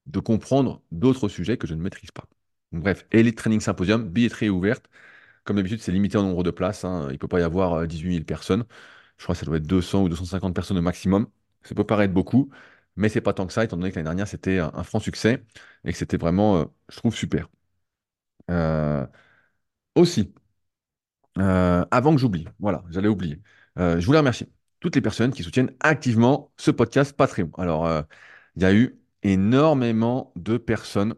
de 0.07 0.21
comprendre 0.21 0.83
d'autres 0.93 1.29
sujets 1.29 1.59
que 1.59 1.67
je 1.67 1.75
ne 1.75 1.83
maîtrise 1.83 2.11
pas. 2.13 2.25
Donc, 2.73 2.83
bref, 2.85 3.07
Elite 3.13 3.37
Training 3.39 3.61
Symposium, 3.61 4.09
billetterie 4.09 4.51
ouverte. 4.51 4.89
Comme 5.45 5.57
d'habitude, 5.57 5.81
c'est 5.81 5.93
limité 5.93 6.17
en 6.19 6.23
nombre 6.23 6.43
de 6.45 6.51
places. 6.51 6.85
hein. 6.85 7.07
Il 7.09 7.15
ne 7.15 7.17
peut 7.19 7.29
pas 7.29 7.41
y 7.41 7.43
avoir 7.43 7.75
euh, 7.75 7.87
18 7.87 8.13
000 8.13 8.25
personnes. 8.25 8.65
Je 9.19 9.25
crois 9.25 9.35
que 9.35 9.41
ça 9.41 9.47
doit 9.47 9.57
être 9.59 9.67
200 9.67 10.03
ou 10.03 10.09
250 10.09 10.55
personnes 10.55 10.79
au 10.79 10.83
maximum. 10.83 11.29
Ça 11.63 11.75
peut 11.75 11.85
paraître 11.87 12.15
beaucoup, 12.15 12.51
mais 12.97 13.09
c'est 13.09 13.21
pas 13.21 13.33
tant 13.35 13.47
que 13.47 13.53
ça, 13.53 13.65
étant 13.65 13.77
donné 13.77 13.91
que 13.91 13.97
l'année 13.97 14.07
dernière, 14.07 14.29
c'était 14.29 14.59
un, 14.59 14.83
franc 14.85 15.01
succès 15.01 15.45
et 15.85 15.93
que 15.93 15.99
c'était 15.99 16.17
vraiment, 16.17 16.59
euh, 16.59 16.65
je 16.91 16.97
trouve, 16.97 17.15
super. 17.15 17.49
Euh, 18.51 19.07
aussi, 19.97 20.35
euh, 21.39 21.85
avant 21.91 22.15
que 22.15 22.21
j'oublie, 22.21 22.47
voilà, 22.61 22.85
j'allais 22.91 23.09
oublier. 23.09 23.41
Euh, 23.79 23.99
je 24.01 24.07
voulais 24.07 24.19
remercier 24.19 24.49
toutes 24.81 24.95
les 24.97 25.01
personnes 25.01 25.33
qui 25.33 25.43
soutiennent 25.43 25.73
activement 25.81 26.53
ce 26.57 26.71
podcast 26.71 27.17
Patreon. 27.17 27.51
Alors, 27.57 27.87
euh, 27.87 28.03
il 28.57 28.63
y 28.63 28.65
a 28.67 28.75
eu 28.75 28.99
énormément 29.23 30.33
de 30.37 30.59
personnes 30.59 31.15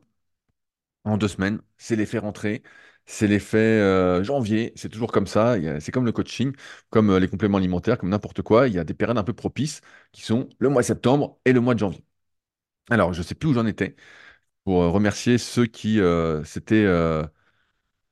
en 1.04 1.16
deux 1.16 1.28
semaines. 1.28 1.60
C'est 1.76 1.96
l'effet 1.96 2.18
rentrée, 2.18 2.62
c'est 3.06 3.26
l'effet 3.26 3.58
euh, 3.58 4.22
janvier. 4.24 4.72
C'est 4.76 4.88
toujours 4.88 5.12
comme 5.12 5.26
ça. 5.26 5.56
C'est 5.80 5.92
comme 5.92 6.04
le 6.06 6.12
coaching, 6.12 6.52
comme 6.90 7.10
euh, 7.10 7.18
les 7.20 7.28
compléments 7.28 7.58
alimentaires, 7.58 7.98
comme 7.98 8.08
n'importe 8.10 8.42
quoi. 8.42 8.68
Il 8.68 8.74
y 8.74 8.78
a 8.78 8.84
des 8.84 8.94
périodes 8.94 9.18
un 9.18 9.24
peu 9.24 9.32
propices 9.34 9.80
qui 10.12 10.22
sont 10.22 10.48
le 10.58 10.68
mois 10.68 10.82
de 10.82 10.86
septembre 10.86 11.38
et 11.44 11.52
le 11.52 11.60
mois 11.60 11.74
de 11.74 11.80
janvier. 11.80 12.04
Alors, 12.90 13.12
je 13.14 13.20
ne 13.20 13.24
sais 13.24 13.34
plus 13.36 13.50
où 13.50 13.54
j'en 13.54 13.66
étais 13.66 13.96
pour 14.64 14.82
euh, 14.82 14.90
remercier 14.90 15.38
ceux 15.38 15.66
qui 15.66 16.00
euh, 16.00 16.44
s'étaient 16.44 16.86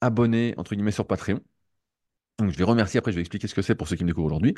abonnés, 0.00 0.54
entre 0.58 0.74
guillemets, 0.74 0.90
sur 0.92 1.06
Patreon. 1.06 1.40
Donc, 2.38 2.50
je 2.50 2.58
vais 2.58 2.64
remercier, 2.64 2.98
après 2.98 3.12
je 3.12 3.16
vais 3.16 3.20
expliquer 3.22 3.46
ce 3.48 3.54
que 3.54 3.62
c'est 3.62 3.74
pour 3.74 3.88
ceux 3.88 3.96
qui 3.96 4.04
me 4.04 4.08
découvrent 4.08 4.26
aujourd'hui. 4.26 4.54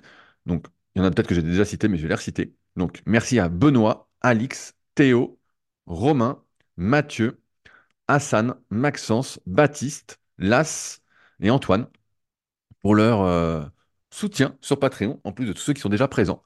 Donc, 0.47 0.67
il 0.95 1.01
y 1.01 1.03
en 1.03 1.05
a 1.07 1.11
peut-être 1.11 1.27
que 1.29 1.35
j'ai 1.35 1.43
déjà 1.43 1.65
cité, 1.65 1.89
mais 1.89 1.97
je 1.99 2.03
vais 2.03 2.09
les 2.09 2.15
reciter. 2.15 2.55
Donc, 2.77 3.03
merci 3.07 3.39
à 3.39 3.49
Benoît, 3.49 4.09
Alix, 4.21 4.75
Théo, 4.95 5.39
Romain, 5.87 6.43
Mathieu, 6.77 7.41
Hassan, 8.09 8.55
Maxence, 8.71 9.41
Baptiste, 9.47 10.21
Las 10.39 11.03
et 11.41 11.51
Antoine 11.51 11.89
pour 12.83 12.95
leur 12.95 13.23
euh, 13.23 13.65
soutien 14.11 14.57
sur 14.61 14.79
Patreon, 14.79 15.21
en 15.25 15.33
plus 15.33 15.47
de 15.47 15.53
tous 15.53 15.63
ceux 15.63 15.73
qui 15.73 15.81
sont 15.81 15.89
déjà 15.89 16.09
présents. 16.09 16.43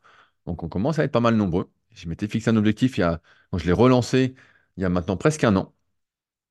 Donc, 0.47 0.63
on 0.63 0.69
commence 0.69 0.99
à 0.99 1.05
être 1.05 1.13
pas 1.13 1.21
mal 1.21 1.37
nombreux. 1.37 1.71
Je 1.93 2.09
m'étais 2.09 2.29
fixé 2.29 2.51
un 2.51 2.57
objectif 2.57 2.99
il 2.99 3.19
quand 3.51 3.59
je 3.59 3.67
l'ai 3.67 3.73
relancé 3.73 4.35
il 4.77 4.83
y 4.83 4.85
a 4.85 4.89
maintenant 4.89 5.17
presque 5.17 5.45
un 5.45 5.57
an. 5.57 5.75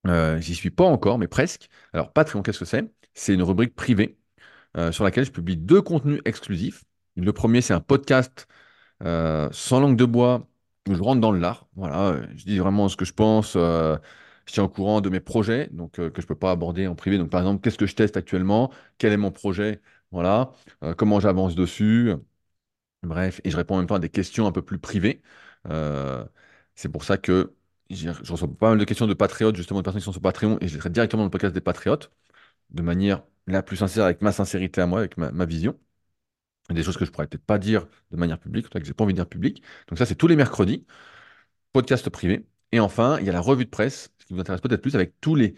Euh, 0.07 0.39
j'y 0.41 0.55
suis 0.55 0.71
pas 0.71 0.85
encore, 0.85 1.17
mais 1.19 1.27
presque. 1.27 1.69
Alors, 1.93 2.13
Patreon, 2.13 2.43
qu'est-ce 2.43 2.59
que 2.59 2.65
c'est? 2.65 2.91
C'est 3.13 3.33
une 3.33 3.43
rubrique 3.43 3.75
privée 3.75 4.19
euh, 4.77 4.91
sur 4.91 5.03
laquelle 5.03 5.25
je 5.25 5.31
publie 5.31 5.57
deux 5.57 5.81
contenus 5.81 6.21
exclusifs. 6.25 6.83
Le 7.15 7.33
premier, 7.33 7.61
c'est 7.61 7.73
un 7.73 7.81
podcast 7.81 8.47
euh, 9.03 9.49
sans 9.51 9.79
langue 9.79 9.97
de 9.97 10.05
bois 10.05 10.47
où 10.89 10.95
je 10.95 11.01
rentre 11.03 11.21
dans 11.21 11.31
le 11.31 11.39
lard. 11.39 11.67
Voilà, 11.75 12.21
je 12.35 12.45
dis 12.45 12.59
vraiment 12.59 12.89
ce 12.89 12.97
que 12.97 13.05
je 13.05 13.13
pense. 13.13 13.57
Je 14.47 14.53
tiens 14.53 14.63
au 14.63 14.69
courant 14.69 15.01
de 15.01 15.09
mes 15.09 15.19
projets, 15.19 15.69
euh, 15.99 16.09
que 16.09 16.21
je 16.21 16.25
ne 16.25 16.27
peux 16.27 16.35
pas 16.35 16.51
aborder 16.51 16.87
en 16.87 16.95
privé. 16.95 17.17
Donc, 17.17 17.29
par 17.29 17.41
exemple, 17.41 17.61
qu'est-ce 17.61 17.77
que 17.77 17.85
je 17.85 17.95
teste 17.95 18.17
actuellement? 18.17 18.71
Quel 18.97 19.13
est 19.13 19.17
mon 19.17 19.31
projet? 19.31 19.81
Voilà, 20.11 20.51
euh, 20.83 20.93
comment 20.95 21.19
j'avance 21.19 21.55
dessus? 21.55 22.13
Bref, 23.03 23.41
et 23.43 23.51
je 23.51 23.57
réponds 23.57 23.75
en 23.75 23.77
même 23.79 23.87
temps 23.87 23.95
à 23.95 23.99
des 23.99 24.09
questions 24.09 24.47
un 24.47 24.51
peu 24.51 24.61
plus 24.61 24.79
privées. 24.79 25.21
Euh, 25.69 26.25
c'est 26.75 26.89
pour 26.89 27.03
ça 27.03 27.17
que 27.17 27.55
je 27.89 28.09
reçois 28.31 28.47
pas 28.57 28.69
mal 28.69 28.79
de 28.79 28.83
questions 28.85 29.07
de 29.07 29.13
patriotes, 29.13 29.55
justement, 29.55 29.79
de 29.79 29.83
personnes 29.83 30.01
qui 30.01 30.05
sont 30.05 30.11
sur 30.11 30.21
Patreon, 30.21 30.57
et 30.61 30.67
je 30.67 30.79
les 30.81 30.89
directement 30.89 31.21
dans 31.21 31.27
le 31.27 31.31
podcast 31.31 31.53
des 31.53 31.61
patriotes 31.61 32.11
de 32.71 32.81
manière 32.83 33.23
la 33.47 33.63
plus 33.63 33.77
sincère, 33.77 34.05
avec 34.05 34.21
ma 34.21 34.31
sincérité 34.33 34.81
à 34.81 34.87
moi, 34.87 34.99
avec 34.99 35.17
ma, 35.17 35.45
vision. 35.45 35.79
Des 36.69 36.83
choses 36.83 36.97
que 36.97 37.05
je 37.05 37.11
pourrais 37.11 37.27
peut-être 37.27 37.45
pas 37.45 37.59
dire 37.59 37.87
de 38.11 38.17
manière 38.17 38.39
publique, 38.39 38.65
en 38.65 38.69
tout 38.69 38.73
cas 38.73 38.79
que 38.81 38.85
j'ai 38.85 38.93
pas 38.93 39.03
envie 39.05 39.13
de 39.13 39.17
dire 39.19 39.27
public. 39.29 39.63
Donc 39.87 39.97
ça, 39.99 40.05
c'est 40.05 40.15
tous 40.15 40.27
les 40.27 40.35
mercredis, 40.35 40.85
podcast 41.73 42.09
privé. 42.09 42.45
Et 42.71 42.79
enfin, 42.79 43.17
il 43.19 43.25
y 43.25 43.29
a 43.29 43.33
la 43.33 43.41
revue 43.41 43.65
de 43.65 43.69
presse, 43.69 44.11
ce 44.19 44.25
qui 44.25 44.33
vous 44.33 44.39
intéresse 44.41 44.61
peut-être 44.61 44.81
plus, 44.81 44.95
avec 44.95 45.19
tous 45.21 45.35
les 45.35 45.55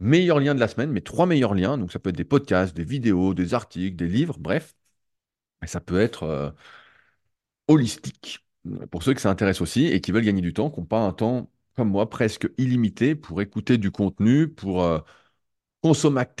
meilleurs 0.00 0.40
liens 0.40 0.54
de 0.54 0.60
la 0.60 0.68
semaine, 0.68 0.90
mes 0.92 1.02
trois 1.02 1.26
meilleurs 1.26 1.54
liens. 1.54 1.78
Donc 1.78 1.92
ça 1.92 1.98
peut 2.00 2.10
être 2.10 2.16
des 2.16 2.24
podcasts, 2.24 2.76
des 2.76 2.84
vidéos, 2.84 3.34
des 3.34 3.54
articles, 3.54 3.96
des 3.96 4.08
livres, 4.08 4.38
bref. 4.40 4.74
Et 5.62 5.68
ça 5.68 5.80
peut 5.80 6.00
être 6.00 6.24
euh, 6.24 6.50
holistique. 7.68 8.44
Pour 8.90 9.02
ceux 9.02 9.14
que 9.14 9.20
ça 9.20 9.30
intéresse 9.30 9.60
aussi 9.62 9.86
et 9.86 10.00
qui 10.00 10.12
veulent 10.12 10.24
gagner 10.24 10.42
du 10.42 10.52
temps, 10.52 10.70
qui 10.70 10.80
n'ont 10.80 10.86
pas 10.86 11.00
un 11.00 11.12
temps, 11.12 11.50
comme 11.76 11.88
moi, 11.90 12.10
presque 12.10 12.48
illimité 12.58 13.14
pour 13.14 13.40
écouter 13.40 13.78
du 13.78 13.90
contenu, 13.90 14.48
pour 14.48 14.82
euh, 14.82 14.98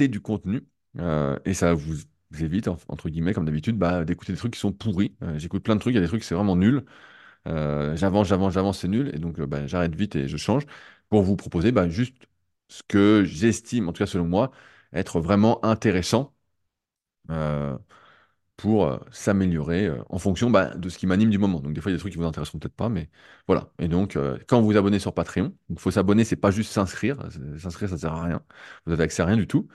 du 0.08 0.20
contenu. 0.20 0.62
Euh, 0.98 1.38
et 1.44 1.54
ça 1.54 1.74
vous 1.74 1.96
évite, 2.40 2.68
en- 2.68 2.76
entre 2.88 3.08
guillemets, 3.08 3.34
comme 3.34 3.44
d'habitude, 3.44 3.76
bah, 3.78 4.04
d'écouter 4.04 4.32
des 4.32 4.38
trucs 4.38 4.54
qui 4.54 4.60
sont 4.60 4.72
pourris. 4.72 5.14
Euh, 5.22 5.38
j'écoute 5.38 5.62
plein 5.62 5.74
de 5.76 5.80
trucs, 5.80 5.92
il 5.92 5.96
y 5.96 5.98
a 5.98 6.02
des 6.02 6.08
trucs, 6.08 6.24
c'est 6.24 6.34
vraiment 6.34 6.56
nul. 6.56 6.84
Euh, 7.48 7.96
j'avance, 7.96 8.28
j'avance, 8.28 8.52
j'avance, 8.54 8.80
c'est 8.80 8.88
nul. 8.88 9.10
Et 9.14 9.18
donc, 9.18 9.38
euh, 9.40 9.46
bah, 9.46 9.66
j'arrête 9.66 9.94
vite 9.94 10.16
et 10.16 10.28
je 10.28 10.36
change 10.36 10.64
pour 11.08 11.22
vous 11.22 11.36
proposer 11.36 11.72
bah, 11.72 11.88
juste 11.88 12.16
ce 12.68 12.82
que 12.86 13.24
j'estime, 13.24 13.88
en 13.88 13.92
tout 13.92 13.98
cas 14.04 14.06
selon 14.06 14.26
moi, 14.26 14.50
être 14.92 15.20
vraiment 15.20 15.64
intéressant 15.64 16.34
euh, 17.30 17.76
pour 18.56 19.00
s'améliorer 19.12 19.90
en 20.10 20.18
fonction 20.18 20.50
bah, 20.50 20.74
de 20.76 20.88
ce 20.90 20.98
qui 20.98 21.06
m'anime 21.06 21.30
du 21.30 21.38
moment. 21.38 21.60
Donc, 21.60 21.74
des 21.74 21.80
fois, 21.80 21.90
il 21.90 21.94
y 21.94 21.96
a 21.96 21.98
des 21.98 22.00
trucs 22.00 22.12
qui 22.12 22.18
vous 22.18 22.26
intéresseront 22.26 22.58
peut-être 22.58 22.74
pas, 22.76 22.88
mais 22.90 23.10
voilà. 23.48 23.72
Et 23.80 23.88
donc, 23.88 24.18
quand 24.48 24.60
vous 24.60 24.66
vous 24.68 24.76
abonnez 24.78 24.98
sur 25.00 25.14
Patreon, 25.14 25.54
il 25.70 25.78
faut 25.78 25.90
s'abonner, 25.92 26.24
c'est 26.24 26.36
pas 26.36 26.50
juste 26.52 26.72
s'inscrire. 26.72 27.18
S'inscrire, 27.58 27.88
ça 27.90 27.98
sert 27.98 28.12
à 28.14 28.24
rien. 28.24 28.42
Vous 28.86 28.92
avez 28.92 29.04
accès 29.04 29.22
à 29.22 29.26
rien 29.26 29.36
du 29.36 29.46
tout. 29.48 29.68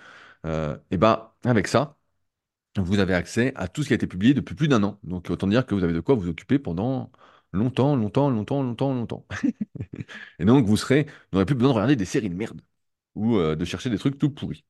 Et 0.92 0.98
bah, 0.98 1.36
avec 1.46 1.68
ça, 1.68 1.98
vous 2.78 3.00
avez 3.00 3.14
accès 3.14 3.54
à 3.56 3.68
tout 3.68 3.84
ce 3.84 3.88
qui 3.90 3.94
a 3.94 3.96
été 3.96 4.08
publié 4.08 4.34
depuis 4.34 4.56
plus 4.56 4.68
d'un 4.68 4.84
an. 4.84 5.00
Donc, 5.04 5.30
autant 5.30 5.48
dire 5.48 5.66
que 5.66 5.76
vous 5.76 5.84
avez 5.84 5.94
de 5.94 6.00
quoi 6.02 6.16
vous 6.16 6.30
occuper 6.30 6.60
pendant 6.60 7.12
longtemps, 7.56 7.96
longtemps, 7.96 8.30
longtemps, 8.30 8.64
longtemps, 8.64 8.94
longtemps. 8.94 9.26
Et 10.40 10.46
donc, 10.46 10.66
vous 10.66 10.78
serez, 10.78 11.08
n'aurez 11.34 11.46
plus 11.46 11.56
besoin 11.56 11.70
de 11.72 11.76
regarder 11.76 11.96
des 11.96 12.06
séries 12.06 12.30
de 12.30 12.36
merde 12.36 12.62
ou 13.16 13.38
euh, 13.38 13.56
de 13.56 13.66
chercher 13.66 13.90
des 13.90 13.98
trucs 14.00 14.18
tout 14.20 14.30
pourris. 14.32 14.66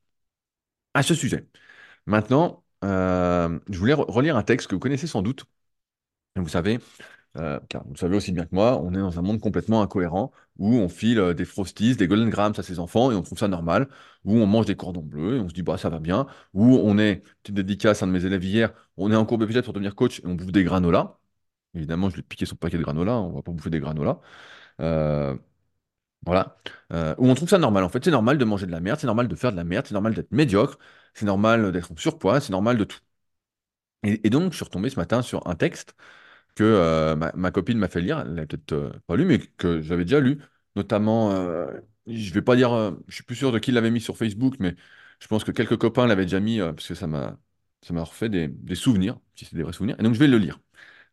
À 0.94 1.02
ce 1.02 1.14
sujet. 1.14 1.46
Maintenant, 2.06 2.64
euh, 2.84 3.58
je 3.70 3.78
voulais 3.78 3.94
re- 3.94 4.10
relire 4.10 4.36
un 4.36 4.42
texte 4.44 4.68
que 4.68 4.74
vous 4.76 4.80
connaissez 4.80 5.06
sans 5.08 5.22
doute. 5.22 5.46
Vous 6.36 6.48
savez, 6.48 6.80
euh, 7.38 7.60
car 7.68 7.84
vous 7.84 7.92
le 7.94 7.98
savez 7.98 8.16
aussi 8.16 8.32
bien 8.32 8.44
que 8.46 8.54
moi, 8.54 8.80
on 8.82 8.92
est 8.94 8.98
dans 8.98 9.18
un 9.18 9.22
monde 9.22 9.40
complètement 9.40 9.82
incohérent 9.82 10.32
où 10.58 10.74
on 10.76 10.88
file 10.88 11.34
des 11.34 11.44
Frosties, 11.46 11.96
des 11.96 12.08
Golden 12.08 12.30
Grams 12.30 12.54
à 12.58 12.62
ses 12.64 12.78
enfants 12.80 13.12
et 13.12 13.16
on 13.16 13.22
trouve 13.22 13.38
ça 13.38 13.48
normal, 13.48 13.88
où 14.24 14.36
on 14.38 14.46
mange 14.46 14.66
des 14.66 14.76
cordons 14.76 15.02
bleus 15.02 15.36
et 15.38 15.40
on 15.40 15.48
se 15.48 15.54
dit 15.54 15.62
bah 15.62 15.78
ça 15.78 15.90
va 15.90 16.00
bien, 16.00 16.26
où 16.54 16.76
on 16.78 16.98
est, 16.98 17.22
petite 17.42 17.56
dédicace 17.56 18.02
à 18.02 18.06
un 18.06 18.08
de 18.08 18.14
mes 18.14 18.24
élèves 18.26 18.44
hier, 18.44 18.72
on 18.98 19.12
est 19.12 19.16
en 19.16 19.26
cours 19.26 19.38
BPJ 19.38 19.62
pour 19.62 19.74
devenir 19.74 19.94
coach 19.96 20.20
et 20.20 20.26
on 20.26 20.34
bouffe 20.34 20.52
des 20.52 20.64
granolas. 20.64 21.18
Évidemment, 21.76 22.08
je 22.10 22.14
lui 22.16 22.20
ai 22.20 22.24
piqué 22.24 22.46
son 22.46 22.56
paquet 22.56 22.78
de 22.78 22.82
granolas, 22.82 23.16
on 23.20 23.32
va 23.34 23.42
pas 23.42 23.52
bouffer 23.52 23.70
des 23.70 23.80
granolas. 23.80 24.20
Euh, 24.80 25.36
voilà. 26.26 26.58
Euh, 26.92 27.14
où 27.18 27.28
on 27.28 27.34
trouve 27.34 27.48
ça 27.48 27.58
normal 27.58 27.84
en 27.84 27.88
fait. 27.88 28.04
C'est 28.04 28.10
normal 28.10 28.38
de 28.38 28.44
manger 28.44 28.66
de 28.66 28.72
la 28.72 28.80
merde, 28.80 29.00
c'est 29.00 29.06
normal 29.06 29.28
de 29.28 29.36
faire 29.36 29.52
de 29.52 29.56
la 29.56 29.64
merde, 29.64 29.86
c'est 29.86 29.94
normal 29.94 30.14
d'être 30.14 30.32
médiocre, 30.32 30.78
c'est 31.14 31.26
normal 31.26 31.72
d'être 31.72 31.92
en 31.92 31.96
surpoids, 31.96 32.40
c'est 32.40 32.52
normal 32.52 32.78
de 32.78 32.84
tout. 32.84 32.98
Et, 34.02 34.30
donc, 34.30 34.52
je 34.52 34.56
suis 34.56 34.64
retombé 34.64 34.88
ce 34.90 34.96
matin 34.96 35.22
sur 35.22 35.46
un 35.48 35.56
texte 35.56 35.96
que 36.56 36.64
euh, 36.64 37.16
ma, 37.16 37.50
copine 37.52 37.78
m'a 37.78 37.88
fait 37.88 38.00
lire, 38.02 38.20
elle 38.20 38.34
l'a 38.34 38.46
peut-être 38.46 38.72
euh, 38.72 38.92
pas 39.06 39.16
lu, 39.16 39.26
mais 39.26 39.38
que 39.40 39.82
j'avais 39.82 40.04
déjà 40.04 40.20
lu, 40.20 40.40
notamment, 40.76 41.32
je 42.06 42.34
vais 42.34 42.42
pas 42.42 42.56
dire, 42.56 42.70
je 43.08 43.14
suis 43.14 43.24
plus 43.24 43.36
sûr 43.36 43.52
de 43.52 43.58
qui 43.58 43.72
l'avait 43.72 43.90
mis 43.90 44.00
sur 44.00 44.16
Facebook, 44.16 44.56
mais 44.60 44.76
je 45.20 45.28
pense 45.28 45.44
que 45.44 45.52
quelques 45.52 45.78
copains 45.78 46.06
l'avaient 46.06 46.24
déjà 46.26 46.40
mis, 46.40 46.58
parce 46.60 46.88
que 46.88 46.94
ça 46.94 47.06
m'a 47.06 47.38
ça 47.82 47.94
m'a 47.94 48.02
refait 48.04 48.28
des, 48.28 48.48
des 48.48 48.74
souvenirs, 48.74 49.18
si 49.36 49.44
c'est 49.44 49.56
des 49.56 49.62
vrais 49.62 49.72
souvenirs, 49.72 49.96
et 50.00 50.02
donc 50.02 50.14
je 50.14 50.18
vais 50.18 50.28
le 50.28 50.38
lire, 50.38 50.60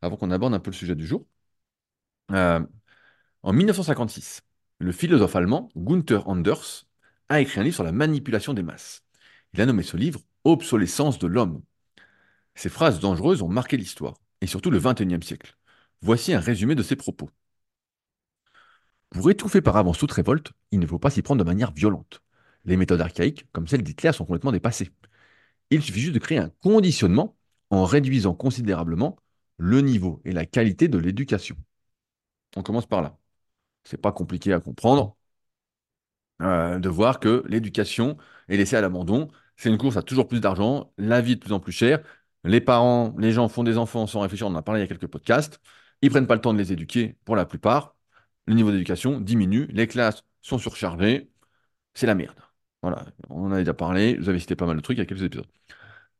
avant 0.03 0.17
qu'on 0.17 0.31
aborde 0.31 0.53
un 0.53 0.59
peu 0.59 0.69
le 0.69 0.75
sujet 0.75 0.95
du 0.95 1.07
jour. 1.07 1.25
Euh, 2.31 2.59
en 3.41 3.53
1956, 3.53 4.41
le 4.79 4.91
philosophe 4.91 5.35
allemand 5.35 5.69
Gunther 5.75 6.27
Anders 6.27 6.85
a 7.29 7.39
écrit 7.39 7.59
un 7.59 7.63
livre 7.63 7.75
sur 7.75 7.83
la 7.83 7.91
manipulation 7.91 8.53
des 8.53 8.63
masses. 8.63 9.03
Il 9.53 9.61
a 9.61 9.65
nommé 9.65 9.83
ce 9.83 9.97
livre 9.97 10.19
Obsolescence 10.43 11.19
de 11.19 11.27
l'homme. 11.27 11.61
Ces 12.55 12.69
phrases 12.69 12.99
dangereuses 12.99 13.41
ont 13.41 13.47
marqué 13.47 13.77
l'histoire, 13.77 14.15
et 14.41 14.47
surtout 14.47 14.71
le 14.71 14.79
XXIe 14.79 15.25
siècle. 15.25 15.55
Voici 16.01 16.33
un 16.33 16.39
résumé 16.39 16.75
de 16.75 16.83
ses 16.83 16.97
propos. 16.97 17.29
Pour 19.09 19.29
étouffer 19.31 19.61
par 19.61 19.77
avance 19.77 19.97
toute 19.97 20.11
révolte, 20.11 20.51
il 20.71 20.79
ne 20.79 20.87
faut 20.87 20.99
pas 20.99 21.11
s'y 21.11 21.21
prendre 21.21 21.43
de 21.43 21.47
manière 21.47 21.71
violente. 21.71 22.21
Les 22.65 22.75
méthodes 22.75 23.01
archaïques, 23.01 23.45
comme 23.53 23.67
celles 23.67 23.83
d'Hitler, 23.83 24.11
sont 24.11 24.25
complètement 24.25 24.51
dépassées. 24.51 24.89
Il 25.69 25.81
suffit 25.81 26.01
juste 26.01 26.13
de 26.13 26.19
créer 26.19 26.39
un 26.39 26.49
conditionnement 26.61 27.37
en 27.69 27.85
réduisant 27.85 28.33
considérablement 28.33 29.17
le 29.57 29.81
niveau 29.81 30.21
et 30.25 30.31
la 30.31 30.45
qualité 30.45 30.87
de 30.87 30.97
l'éducation. 30.97 31.55
On 32.55 32.63
commence 32.63 32.85
par 32.87 33.01
là. 33.01 33.17
C'est 33.85 33.97
pas 34.01 34.11
compliqué 34.11 34.53
à 34.53 34.59
comprendre 34.61 35.17
euh, 36.41 36.79
de 36.79 36.89
voir 36.89 37.19
que 37.19 37.43
l'éducation 37.47 38.17
est 38.49 38.57
laissée 38.57 38.75
à 38.75 38.81
l'abandon. 38.81 39.29
C'est 39.55 39.69
une 39.69 39.77
course 39.77 39.97
à 39.97 40.01
toujours 40.01 40.27
plus 40.27 40.41
d'argent, 40.41 40.91
la 40.97 41.21
vie 41.21 41.35
de 41.35 41.41
plus 41.41 41.53
en 41.53 41.59
plus 41.59 41.71
chère. 41.71 42.03
Les 42.43 42.59
parents, 42.61 43.15
les 43.17 43.31
gens 43.31 43.47
font 43.47 43.63
des 43.63 43.77
enfants 43.77 44.07
sans 44.07 44.21
réfléchir, 44.21 44.47
on 44.47 44.51
en 44.51 44.55
a 44.55 44.61
parlé 44.61 44.81
il 44.81 44.83
y 44.83 44.85
a 44.85 44.87
quelques 44.87 45.07
podcasts. 45.07 45.59
Ils 46.01 46.09
prennent 46.09 46.27
pas 46.27 46.35
le 46.35 46.41
temps 46.41 46.53
de 46.53 46.57
les 46.57 46.73
éduquer 46.73 47.17
pour 47.25 47.35
la 47.35 47.45
plupart. 47.45 47.95
Le 48.47 48.55
niveau 48.55 48.71
d'éducation 48.71 49.21
diminue, 49.21 49.67
les 49.71 49.87
classes 49.87 50.23
sont 50.41 50.57
surchargées, 50.57 51.31
c'est 51.93 52.07
la 52.07 52.15
merde. 52.15 52.39
Voilà, 52.81 53.05
on 53.29 53.45
en 53.47 53.51
a 53.53 53.59
déjà 53.59 53.73
parlé, 53.73 54.17
vous 54.17 54.29
avez 54.29 54.39
cité 54.39 54.55
pas 54.55 54.65
mal 54.65 54.75
de 54.77 54.81
trucs 54.81 54.97
il 54.97 55.01
y 55.01 55.03
a 55.03 55.05
quelques 55.05 55.23
épisodes. 55.23 55.47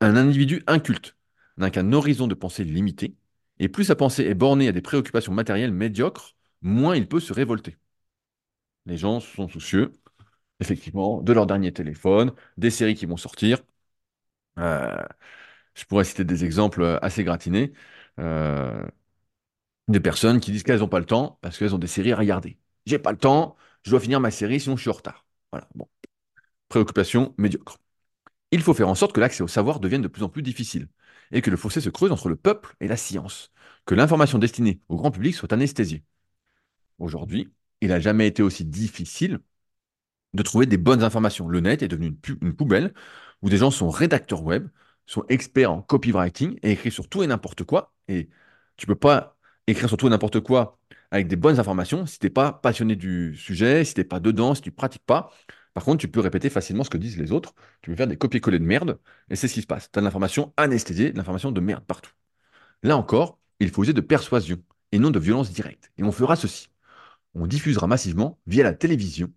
Un 0.01 0.15
individu 0.15 0.63
inculte 0.67 1.17
n'a 1.57 1.71
qu'un 1.71 1.93
horizon 1.93 2.27
de 2.27 2.35
pensée 2.35 2.63
limité, 2.63 3.15
et 3.60 3.69
plus 3.69 3.86
sa 3.86 3.95
pensée 3.95 4.24
est 4.25 4.33
bornée 4.36 4.67
à 4.67 4.72
des 4.72 4.81
préoccupations 4.81 5.33
matérielles 5.33 5.74
médiocres, 5.74 6.36
moins 6.62 6.95
il 6.95 7.07
peut 7.07 7.19
se 7.19 7.33
révolter. 7.33 7.77
Les 8.86 8.98
gens 8.98 9.19
sont 9.19 9.48
soucieux, 9.50 9.91
effectivement, 10.62 11.22
de 11.22 11.33
leur 11.33 11.48
dernier 11.48 11.74
téléphone, 11.74 12.33
des 12.57 12.72
séries 12.72 12.95
qui 12.95 13.05
vont 13.07 13.17
sortir. 13.17 13.60
Euh, 14.60 14.95
je 15.75 15.86
pourrais 15.86 16.05
citer 16.05 16.25
des 16.25 16.45
exemples 16.45 17.00
assez 17.01 17.24
gratinés. 17.24 17.74
Euh, 18.19 18.86
des 19.88 20.00
personnes 20.00 20.39
qui 20.39 20.51
disent 20.51 20.63
qu'elles 20.63 20.79
n'ont 20.79 20.88
pas 20.88 21.00
le 21.00 21.05
temps 21.05 21.39
parce 21.41 21.57
qu'elles 21.57 21.75
ont 21.75 21.77
des 21.79 21.88
séries 21.88 22.12
à 22.13 22.17
regarder. 22.17 22.57
J'ai 22.86 23.00
pas 23.00 23.12
le 23.12 23.17
temps, 23.17 23.55
je 23.83 23.91
dois 23.91 24.00
finir 24.00 24.19
ma 24.19 24.31
série, 24.31 24.60
sinon 24.60 24.75
je 24.77 24.81
suis 24.81 24.89
en 24.89 24.93
retard. 24.93 25.25
Voilà, 25.51 25.67
bon. 25.75 25.88
Préoccupation 26.69 27.36
médiocre. 27.38 27.79
Il 28.53 28.62
faut 28.62 28.75
faire 28.75 28.88
en 28.88 28.93
sorte 28.93 29.13
que 29.13 29.19
l'accès 29.19 29.41
au 29.41 29.48
savoir 29.48 29.79
devienne 29.79 30.03
de 30.03 30.07
plus 30.07 30.22
en 30.22 30.29
plus 30.29 30.43
difficile 30.43 30.88
et 31.31 31.41
que 31.41 31.50
le 31.50 31.57
fossé 31.57 31.81
se 31.81 31.89
creuse 31.89 32.12
entre 32.12 32.29
le 32.29 32.36
peuple 32.36 32.75
et 32.81 32.88
la 32.88 32.98
science, 32.98 33.51
que 33.88 33.95
l'information 33.95 34.38
destinée 34.38 34.79
au 34.89 34.95
grand 34.95 35.10
public 35.10 35.33
soit 35.33 35.51
anesthésiée. 35.51 36.03
Aujourd'hui, 37.00 37.51
il 37.81 37.89
n'a 37.89 38.00
jamais 38.00 38.27
été 38.27 38.43
aussi 38.43 38.63
difficile 38.63 39.39
de 40.36 40.43
trouver 40.43 40.67
des 40.67 40.77
bonnes 40.77 41.03
informations. 41.03 41.48
Le 41.48 41.62
net 41.62 41.81
est 41.81 41.88
devenu 41.88 42.15
une, 42.41 42.55
poubelle 42.55 42.93
où 43.41 43.50
des 43.50 43.57
gens 43.57 43.72
sont 43.72 43.89
rédacteurs 43.89 44.43
web, 44.43 44.69
sont 45.07 45.25
experts 45.29 45.72
en 45.72 45.81
copywriting 45.81 46.60
et 46.62 46.74
écrivent 46.74 46.93
sur 46.93 47.10
tout 47.10 47.24
et 47.24 47.27
n'importe 47.27 47.63
quoi. 47.63 47.91
Et 48.07 48.29
tu 48.77 48.86
peux 48.86 48.93
pas 48.93 49.36
écrire 49.65 49.88
sur 49.88 49.98
tout 49.98 50.05
et 50.05 50.12
n'importe 50.12 50.41
quoi 50.41 50.79
avec 51.10 51.27
des 51.27 51.38
bonnes 51.38 51.60
informations 51.60 52.05
si 52.05 52.19
tu 52.19 52.27
n'es 52.27 52.29
pas 52.29 52.53
passionné 52.53 52.95
du 52.95 53.36
sujet, 53.36 53.83
si 53.83 53.95
tu 53.95 54.01
n'es 54.01 54.05
pas 54.05 54.19
dedans, 54.19 54.53
si 54.53 54.62
tu 54.62 54.69
ne 54.69 54.75
pratiques 54.75 55.05
pas. 55.07 55.31
Par 55.74 55.84
contre, 55.84 56.00
tu 56.00 56.08
peux 56.08 56.20
répéter 56.20 56.50
facilement 56.50 56.84
ce 56.84 56.89
que 56.89 56.98
disent 56.98 57.18
les 57.18 57.32
autres. 57.32 57.53
Tu 57.82 57.89
peux 57.89 57.96
faire 57.96 58.08
des 58.08 58.18
copier-coller 58.18 58.60
de 58.60 58.65
merde 58.65 59.00
et 59.30 59.36
c'est 59.36 59.48
ce 59.48 59.56
qui 59.56 59.62
se 59.62 59.68
passe. 59.68 59.92
Tu 59.92 60.00
as 60.00 60.01
de 60.01 60.06
l'information 60.06 60.53
anesthésiée, 60.58 61.12
de 61.12 61.18
l'information 61.18 61.51
de 61.51 61.62
merde 61.62 61.84
partout. 61.86 62.12
Là 62.84 62.98
encore, 62.98 63.39
il 63.60 63.70
faut 63.72 63.84
user 63.84 63.94
de 63.94 64.01
persuasion 64.01 64.62
et 64.92 65.00
non 65.00 65.10
de 65.10 65.20
violence 65.20 65.51
directe. 65.51 65.92
Et 65.98 66.03
on 66.03 66.12
fera 66.12 66.36
ceci. 66.36 66.70
On 67.36 67.48
diffusera 67.48 67.88
massivement, 67.88 68.39
via 68.48 68.63
la 68.63 68.74
télévision, 68.74 69.32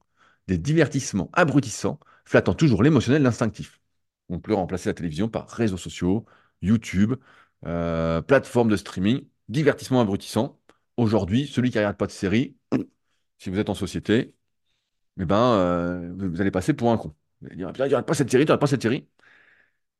des 0.48 0.58
divertissements 0.58 1.30
abrutissants, 1.32 2.00
flattant 2.24 2.54
toujours 2.54 2.82
l'émotionnel, 2.82 3.22
l'instinctif. 3.22 3.80
On 4.28 4.40
peut 4.40 4.54
remplacer 4.54 4.88
la 4.90 4.94
télévision 4.94 5.28
par 5.28 5.48
réseaux 5.48 5.76
sociaux, 5.76 6.26
YouTube, 6.62 7.14
euh, 7.66 8.20
plateformes 8.22 8.68
de 8.68 8.76
streaming, 8.76 9.26
divertissement 9.48 10.00
abrutissant. 10.00 10.60
Aujourd'hui, 10.96 11.46
celui 11.46 11.70
qui 11.70 11.78
regarde 11.78 11.96
pas 11.96 12.06
de 12.06 12.12
série, 12.12 12.56
si 13.38 13.50
vous 13.50 13.58
êtes 13.58 13.70
en 13.70 13.74
société, 13.74 14.34
eh 15.20 15.24
ben, 15.24 15.36
euh, 15.36 16.12
vous 16.18 16.40
allez 16.40 16.50
passer 16.50 16.74
pour 16.74 16.92
un 16.92 16.98
con. 16.98 17.14
Vous 17.40 17.48
allez 17.48 17.88
dire, 17.88 18.04
pas 18.04 18.14
cette 18.14 18.30
série, 18.30 18.44
regardes 18.44 18.60
pas 18.60 18.66
cette 18.66 18.82
série. 18.82 19.08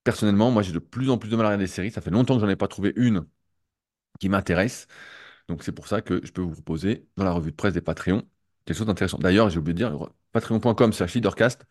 Personnellement, 0.04 0.50
moi, 0.50 0.62
j'ai 0.62 0.72
de 0.72 0.78
plus 0.78 1.10
en 1.10 1.18
plus 1.18 1.30
de 1.30 1.36
mal 1.36 1.46
à 1.46 1.48
regarder 1.50 1.64
des 1.64 1.70
séries. 1.70 1.90
Ça 1.90 2.00
fait 2.00 2.10
longtemps 2.10 2.36
que 2.36 2.40
j'en 2.40 2.48
ai 2.48 2.56
pas 2.56 2.68
trouvé 2.68 2.92
une 2.96 3.26
qui 4.20 4.28
m'intéresse. 4.28 4.86
Donc, 5.48 5.62
c'est 5.64 5.72
pour 5.72 5.88
ça 5.88 6.02
que 6.02 6.20
je 6.24 6.32
peux 6.32 6.42
vous 6.42 6.52
proposer 6.52 7.08
dans 7.16 7.24
la 7.24 7.32
revue 7.32 7.50
de 7.52 7.56
presse 7.56 7.74
des 7.74 7.80
Patreons 7.82 8.24
quelque 8.64 8.78
chose 8.78 8.86
d'intéressant. 8.86 9.18
D'ailleurs, 9.18 9.50
j'ai 9.50 9.58
oublié 9.58 9.74
de 9.74 9.78
dire, 9.78 10.10
patreon.com 10.32 10.92
slash 10.92 11.14
leadercast, 11.14 11.66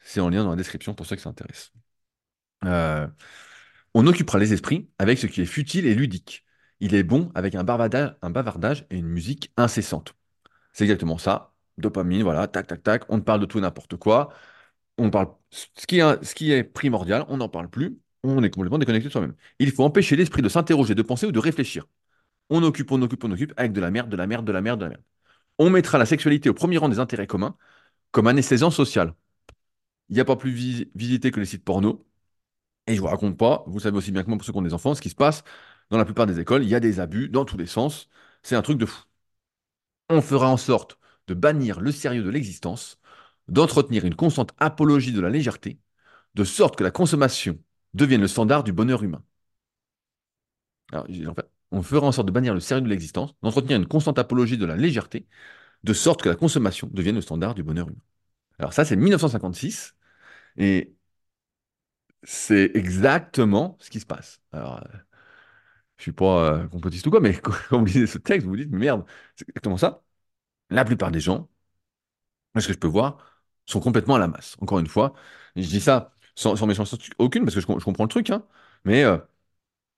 c'est 0.00 0.20
en 0.20 0.30
lien 0.30 0.44
dans 0.44 0.50
la 0.50 0.56
description 0.56 0.94
pour 0.94 1.06
ceux 1.06 1.16
qui 1.16 1.22
s'intéressent. 1.22 1.72
Euh, 2.64 3.08
on 3.94 4.06
occupera 4.06 4.38
les 4.38 4.52
esprits 4.52 4.90
avec 4.98 5.18
ce 5.18 5.26
qui 5.26 5.42
est 5.42 5.46
futile 5.46 5.86
et 5.86 5.94
ludique. 5.94 6.44
Il 6.80 6.94
est 6.94 7.02
bon 7.02 7.30
avec 7.34 7.54
un 7.54 7.64
bavardage, 7.64 8.16
un 8.22 8.30
bavardage 8.30 8.86
et 8.90 8.98
une 8.98 9.08
musique 9.08 9.52
incessante. 9.56 10.14
C'est 10.72 10.84
exactement 10.84 11.18
ça. 11.18 11.54
Dopamine, 11.80 12.22
voilà, 12.22 12.48
tac, 12.48 12.66
tac, 12.66 12.82
tac. 12.82 13.04
On 13.08 13.16
ne 13.18 13.22
parle 13.22 13.40
de 13.40 13.46
tout 13.46 13.58
et 13.58 13.60
n'importe 13.60 13.96
quoi. 13.96 14.32
On 14.98 15.10
parle 15.10 15.28
ce 15.50 15.86
qui, 15.86 16.00
est, 16.00 16.24
ce 16.24 16.34
qui 16.34 16.52
est 16.52 16.64
primordial, 16.64 17.24
on 17.28 17.38
n'en 17.38 17.48
parle 17.48 17.70
plus. 17.70 17.98
On 18.24 18.42
est 18.42 18.50
complètement 18.50 18.78
déconnecté 18.78 19.08
de 19.08 19.12
soi-même. 19.12 19.34
Il 19.58 19.72
faut 19.72 19.84
empêcher 19.84 20.16
l'esprit 20.16 20.42
de 20.42 20.48
s'interroger, 20.48 20.94
de 20.94 21.02
penser 21.02 21.26
ou 21.26 21.32
de 21.32 21.38
réfléchir. 21.38 21.86
On 22.50 22.62
occupe, 22.62 22.92
on 22.92 23.02
occupe, 23.02 23.24
on 23.24 23.32
occupe 23.32 23.54
avec 23.56 23.72
de 23.72 23.80
la 23.80 23.90
merde, 23.90 24.10
de 24.10 24.16
la 24.16 24.26
merde, 24.26 24.46
de 24.46 24.52
la 24.52 24.60
merde, 24.62 24.80
de 24.80 24.84
la 24.86 24.90
merde. 24.90 25.02
On 25.58 25.70
mettra 25.70 25.98
la 25.98 26.06
sexualité 26.06 26.50
au 26.50 26.54
premier 26.54 26.78
rang 26.78 26.88
des 26.88 27.00
intérêts 27.00 27.26
communs 27.28 27.56
comme 28.12 28.28
anesthésiant 28.28 28.70
social. 28.70 29.14
Il 30.08 30.14
n'y 30.14 30.20
a 30.20 30.24
pas 30.24 30.36
plus 30.36 30.52
visité 30.94 31.30
que 31.30 31.40
les 31.40 31.46
sites 31.46 31.64
porno. 31.64 32.06
Et 32.86 32.96
je 32.96 33.00
vous 33.00 33.08
raconte 33.08 33.38
pas, 33.38 33.64
vous 33.68 33.80
savez 33.80 33.96
aussi 33.98 34.12
bien 34.12 34.22
que 34.24 34.28
moi 34.28 34.38
pour 34.38 34.46
ceux 34.46 34.52
qui 34.52 34.58
ont 34.58 34.62
des 34.62 34.74
enfants, 34.74 34.94
ce 34.94 35.02
qui 35.02 35.10
se 35.10 35.16
passe 35.16 35.44
dans 35.90 35.98
la 35.98 36.04
plupart 36.06 36.26
des 36.26 36.40
écoles, 36.40 36.64
il 36.64 36.68
y 36.70 36.74
a 36.76 36.80
des 36.80 37.00
abus 37.00 37.28
dans 37.30 37.44
tous 37.46 37.56
les 37.58 37.66
sens. 37.66 38.10
C'est 38.42 38.56
un 38.56 38.62
truc 38.62 38.78
de 38.78 38.86
fou. 38.86 39.04
On 40.10 40.20
fera 40.20 40.50
en 40.50 40.58
sorte 40.58 40.98
de 41.30 41.34
bannir 41.34 41.80
le 41.80 41.92
sérieux 41.92 42.24
de 42.24 42.30
l'existence, 42.30 42.98
d'entretenir 43.48 44.04
une 44.04 44.16
constante 44.16 44.52
apologie 44.58 45.12
de 45.14 45.20
la 45.22 45.30
légèreté, 45.30 45.80
de 46.34 46.44
sorte 46.44 46.76
que 46.76 46.84
la 46.84 46.90
consommation 46.92 47.58
devienne 47.94 48.22
le 48.22 48.28
standard 48.28 48.64
du 48.64 48.72
bonheur 48.74 49.02
humain. 49.04 49.24
Alors, 50.92 51.06
on 51.70 51.82
fera 51.82 52.06
en 52.06 52.12
sorte 52.12 52.26
de 52.26 52.32
bannir 52.32 52.54
le 52.54 52.60
sérieux 52.60 52.82
de 52.82 52.88
l'existence, 52.88 53.34
d'entretenir 53.42 53.76
une 53.78 53.86
constante 53.86 54.18
apologie 54.18 54.58
de 54.58 54.66
la 54.66 54.76
légèreté, 54.76 55.26
de 55.84 55.94
sorte 55.94 56.22
que 56.22 56.30
la 56.30 56.36
consommation 56.36 56.90
devienne 56.94 57.16
le 57.16 57.22
standard 57.22 57.54
du 57.54 57.64
bonheur 57.64 57.88
humain. 57.88 58.00
Alors 58.58 58.74
ça, 58.74 58.84
c'est 58.86 58.96
1956, 58.96 59.94
et 60.58 60.94
c'est 62.22 62.70
exactement 62.74 63.76
ce 63.80 63.90
qui 63.90 64.00
se 64.00 64.06
passe. 64.06 64.40
Alors, 64.52 64.78
euh, 64.78 64.98
je 65.98 66.02
suis 66.04 66.12
pas 66.12 66.54
euh, 66.54 66.68
complotiste 66.68 67.06
ou 67.06 67.10
quoi, 67.10 67.20
mais 67.20 67.34
quand 67.40 67.52
vous 67.78 67.84
lisez 67.84 68.06
ce 68.06 68.18
texte, 68.18 68.44
vous 68.44 68.50
vous 68.52 68.56
dites, 68.56 68.70
merde, 68.70 69.04
c'est 69.36 69.48
exactement 69.48 69.76
ça. 69.76 70.02
La 70.70 70.84
plupart 70.84 71.10
des 71.10 71.20
gens, 71.20 71.48
ce 72.58 72.66
que 72.66 72.72
je 72.72 72.78
peux 72.78 72.88
voir, 72.88 73.18
sont 73.66 73.80
complètement 73.80 74.16
à 74.16 74.18
la 74.18 74.28
masse. 74.28 74.56
Encore 74.60 74.78
une 74.78 74.86
fois, 74.86 75.14
je 75.56 75.66
dis 75.66 75.80
ça 75.80 76.14
sans, 76.34 76.56
sans 76.56 76.66
méchanceté 76.66 77.10
aucune, 77.18 77.44
parce 77.44 77.54
que 77.54 77.60
je, 77.60 77.66
comprends 77.66 78.04
le 78.04 78.08
truc, 78.08 78.30
hein, 78.30 78.44
mais 78.84 79.04
euh, 79.04 79.18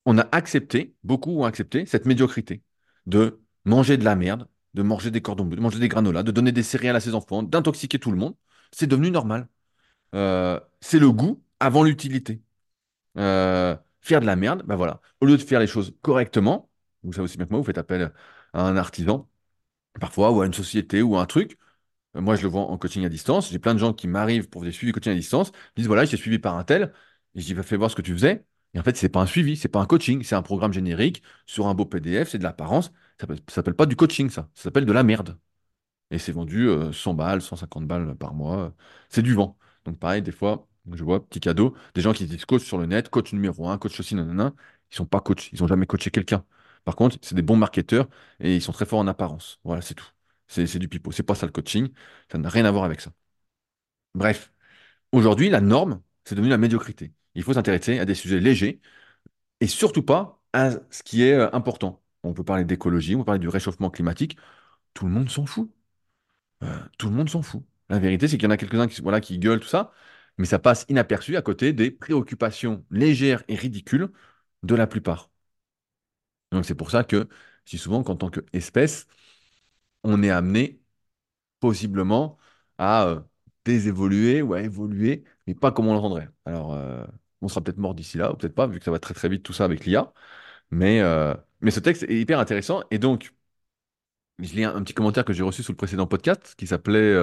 on 0.06 0.18
a 0.18 0.28
accepté, 0.32 0.96
beaucoup 1.04 1.40
ont 1.40 1.44
accepté 1.44 1.86
cette 1.86 2.06
médiocrité 2.06 2.62
de 3.06 3.40
manger 3.64 3.96
de 3.96 4.04
la 4.04 4.16
merde, 4.16 4.48
de 4.74 4.82
manger 4.82 5.10
des 5.10 5.22
cordons 5.22 5.44
bleus, 5.44 5.56
de 5.56 5.62
manger 5.62 5.78
des 5.80 5.88
granolas, 5.88 6.22
de 6.22 6.32
donner 6.32 6.52
des 6.52 6.62
céréales 6.62 6.96
à 6.96 7.00
ses 7.00 7.14
enfants, 7.14 7.42
d'intoxiquer 7.42 7.98
tout 7.98 8.10
le 8.10 8.16
monde. 8.18 8.36
C'est 8.72 8.86
devenu 8.86 9.10
normal. 9.10 9.48
Euh, 10.14 10.60
c'est 10.80 10.98
le 10.98 11.12
goût 11.12 11.42
avant 11.60 11.84
l'utilité. 11.84 12.42
Euh, 13.18 13.76
faire 14.00 14.20
de 14.20 14.26
la 14.26 14.36
merde, 14.36 14.64
ben 14.66 14.76
voilà. 14.76 15.00
Au 15.20 15.26
lieu 15.26 15.36
de 15.36 15.42
faire 15.42 15.60
les 15.60 15.66
choses 15.66 15.94
correctement, 16.02 16.70
vous 17.02 17.12
savez 17.12 17.24
aussi 17.24 17.36
bien 17.36 17.46
que 17.46 17.52
moi, 17.52 17.60
vous 17.60 17.66
faites 17.66 17.78
appel 17.78 18.12
à 18.52 18.62
un 18.66 18.76
artisan, 18.76 19.28
parfois, 20.00 20.30
ou 20.32 20.40
à 20.42 20.46
une 20.46 20.54
société, 20.54 21.02
ou 21.02 21.16
à 21.16 21.22
un 21.22 21.26
truc. 21.26 21.58
Euh, 22.16 22.20
moi, 22.20 22.36
je 22.36 22.42
le 22.42 22.48
vois 22.48 22.62
en 22.62 22.78
coaching 22.78 23.04
à 23.04 23.08
distance. 23.08 23.50
J'ai 23.50 23.58
plein 23.58 23.74
de 23.74 23.78
gens 23.80 23.92
qui 23.92 24.08
m'arrivent 24.08 24.48
pour 24.48 24.62
des 24.64 24.72
suivis 24.72 24.92
coaching 24.92 25.12
à 25.12 25.16
distance. 25.16 25.52
Ils 25.76 25.80
disent, 25.80 25.86
voilà, 25.88 26.04
j'ai 26.04 26.16
suivi 26.16 26.38
par 26.38 26.56
un 26.56 26.64
tel. 26.64 26.92
Et 27.34 27.40
je 27.40 27.46
dis, 27.46 27.54
va 27.54 27.62
fais 27.62 27.76
voir 27.76 27.90
ce 27.90 27.96
que 27.96 28.02
tu 28.02 28.12
faisais. 28.12 28.44
Et 28.74 28.78
en 28.80 28.82
fait, 28.82 28.96
c'est 28.96 29.08
pas 29.08 29.20
un 29.20 29.26
suivi, 29.26 29.56
c'est 29.56 29.68
pas 29.68 29.80
un 29.80 29.86
coaching, 29.86 30.22
c'est 30.22 30.34
un 30.34 30.42
programme 30.42 30.72
générique 30.72 31.22
sur 31.46 31.66
un 31.66 31.74
beau 31.74 31.84
PDF, 31.86 32.30
c'est 32.30 32.38
de 32.38 32.42
l'apparence. 32.44 32.92
Ça 33.20 33.26
s'appelle 33.48 33.74
pas 33.74 33.86
du 33.86 33.96
coaching, 33.96 34.30
ça. 34.30 34.48
Ça 34.54 34.64
s'appelle 34.64 34.86
de 34.86 34.92
la 34.92 35.02
merde. 35.02 35.38
Et 36.10 36.18
c'est 36.18 36.32
vendu 36.32 36.68
100 36.92 37.12
euh, 37.12 37.14
balles, 37.14 37.42
150 37.42 37.86
balles 37.86 38.14
par 38.16 38.34
mois. 38.34 38.74
C'est 39.08 39.22
du 39.22 39.34
vent. 39.34 39.58
Donc 39.84 39.98
pareil, 39.98 40.22
des 40.22 40.32
fois, 40.32 40.68
je 40.92 41.04
vois, 41.04 41.26
petit 41.26 41.40
cadeau, 41.40 41.74
des 41.94 42.00
gens 42.02 42.12
qui 42.12 42.26
disent 42.26 42.44
coach 42.44 42.64
sur 42.64 42.78
le 42.78 42.86
net, 42.86 43.08
coach 43.08 43.32
numéro 43.32 43.68
1, 43.68 43.78
coach 43.78 43.98
aussi, 44.00 44.14
nanana. 44.14 44.54
Ils 44.90 44.96
sont 44.96 45.06
pas 45.06 45.20
coachs, 45.20 45.50
ils 45.52 45.62
ont 45.64 45.66
jamais 45.66 45.86
coaché 45.86 46.10
quelqu'un. 46.10 46.44
Par 46.84 46.96
contre, 46.96 47.18
c'est 47.22 47.34
des 47.34 47.42
bons 47.42 47.56
marketeurs 47.56 48.08
et 48.40 48.56
ils 48.56 48.62
sont 48.62 48.72
très 48.72 48.86
forts 48.86 49.00
en 49.00 49.06
apparence. 49.08 49.60
Voilà, 49.64 49.82
c'est 49.82 49.94
tout. 49.94 50.06
C'est 50.48 50.78
du 50.78 50.88
pipeau. 50.88 51.12
C'est 51.12 51.22
pas 51.22 51.34
ça 51.34 51.46
le 51.46 51.52
coaching. 51.52 51.88
Ça 52.30 52.38
n'a 52.38 52.48
rien 52.48 52.64
à 52.66 52.70
voir 52.70 52.84
avec 52.84 53.00
ça. 53.00 53.12
Bref, 54.14 54.52
aujourd'hui, 55.12 55.50
la 55.50 55.62
norme, 55.62 56.02
c'est 56.24 56.36
devenu 56.36 56.50
la 56.50 56.58
médiocrité. 56.58 57.12
Il 57.36 57.44
faut 57.44 57.54
s'intéresser 57.54 58.00
à 58.00 58.06
des 58.06 58.14
sujets 58.16 58.40
légers 58.40 58.82
et 59.60 59.68
surtout 59.68 60.04
pas 60.04 60.40
à 60.54 60.72
ce 60.90 61.04
qui 61.04 61.24
est 61.24 61.34
euh, 61.34 61.50
important. 61.54 62.02
On 62.24 62.34
peut 62.34 62.44
parler 62.44 62.64
d'écologie, 62.66 63.16
on 63.16 63.20
peut 63.20 63.26
parler 63.26 63.40
du 63.40 63.48
réchauffement 63.50 63.90
climatique. 63.90 64.38
Tout 64.94 65.06
le 65.06 65.12
monde 65.12 65.30
s'en 65.30 65.46
fout. 65.46 65.70
Euh, 66.64 66.78
tout 66.98 67.10
le 67.10 67.16
monde 67.16 67.30
s'en 67.30 67.42
fout. 67.42 67.64
La 67.90 68.00
vérité, 68.00 68.28
c'est 68.28 68.38
qu'il 68.38 68.44
y 68.46 68.48
en 68.48 68.52
a 68.52 68.58
quelques-uns 68.58 68.88
qui, 68.88 69.02
voilà, 69.02 69.20
qui 69.22 69.38
gueulent, 69.40 69.60
tout 69.60 69.68
ça, 69.68 69.92
mais 70.38 70.46
ça 70.46 70.60
passe 70.60 70.86
inaperçu 70.90 71.36
à 71.38 71.42
côté 71.42 71.74
des 71.74 71.92
préoccupations 71.92 72.86
légères 72.92 73.44
et 73.48 73.56
ridicules 73.56 74.10
de 74.64 74.76
la 74.76 74.88
plupart. 74.88 75.31
Donc 76.52 76.64
c'est 76.66 76.74
pour 76.74 76.90
ça 76.90 77.04
que, 77.04 77.28
si 77.64 77.78
souvent 77.78 78.02
qu'en 78.02 78.16
tant 78.16 78.30
qu'espèce, 78.30 79.06
on 80.04 80.22
est 80.22 80.30
amené 80.30 80.80
possiblement 81.60 82.38
à 82.78 83.06
euh, 83.08 83.20
désévoluer 83.64 84.42
ou 84.42 84.54
à 84.54 84.62
évoluer, 84.62 85.24
mais 85.46 85.54
pas 85.54 85.72
comme 85.72 85.88
on 85.88 85.94
l'entendrait. 85.94 86.28
Alors, 86.46 86.74
euh, 86.74 87.04
on 87.42 87.48
sera 87.48 87.62
peut-être 87.62 87.78
mort 87.78 87.94
d'ici 87.94 88.18
là, 88.18 88.32
ou 88.32 88.36
peut-être 88.36 88.54
pas, 88.54 88.66
vu 88.66 88.78
que 88.78 88.84
ça 88.84 88.90
va 88.90 88.98
très 89.00 89.14
très 89.14 89.28
vite 89.28 89.42
tout 89.44 89.52
ça 89.52 89.64
avec 89.64 89.86
l'IA. 89.86 90.12
Mais, 90.70 91.00
euh, 91.00 91.34
mais 91.60 91.70
ce 91.72 91.80
texte 91.80 92.04
est 92.04 92.20
hyper 92.20 92.40
intéressant. 92.40 92.82
Et 92.90 92.98
donc, 92.98 93.32
je 94.38 94.54
lis 94.54 94.64
un, 94.64 94.82
petit 94.82 94.94
commentaire 94.94 95.24
que 95.24 95.32
j'ai 95.32 95.42
reçu 95.42 95.62
sous 95.62 95.72
le 95.72 95.76
précédent 95.76 96.06
podcast 96.06 96.54
qui 96.56 96.66
s'appelait 96.66 97.14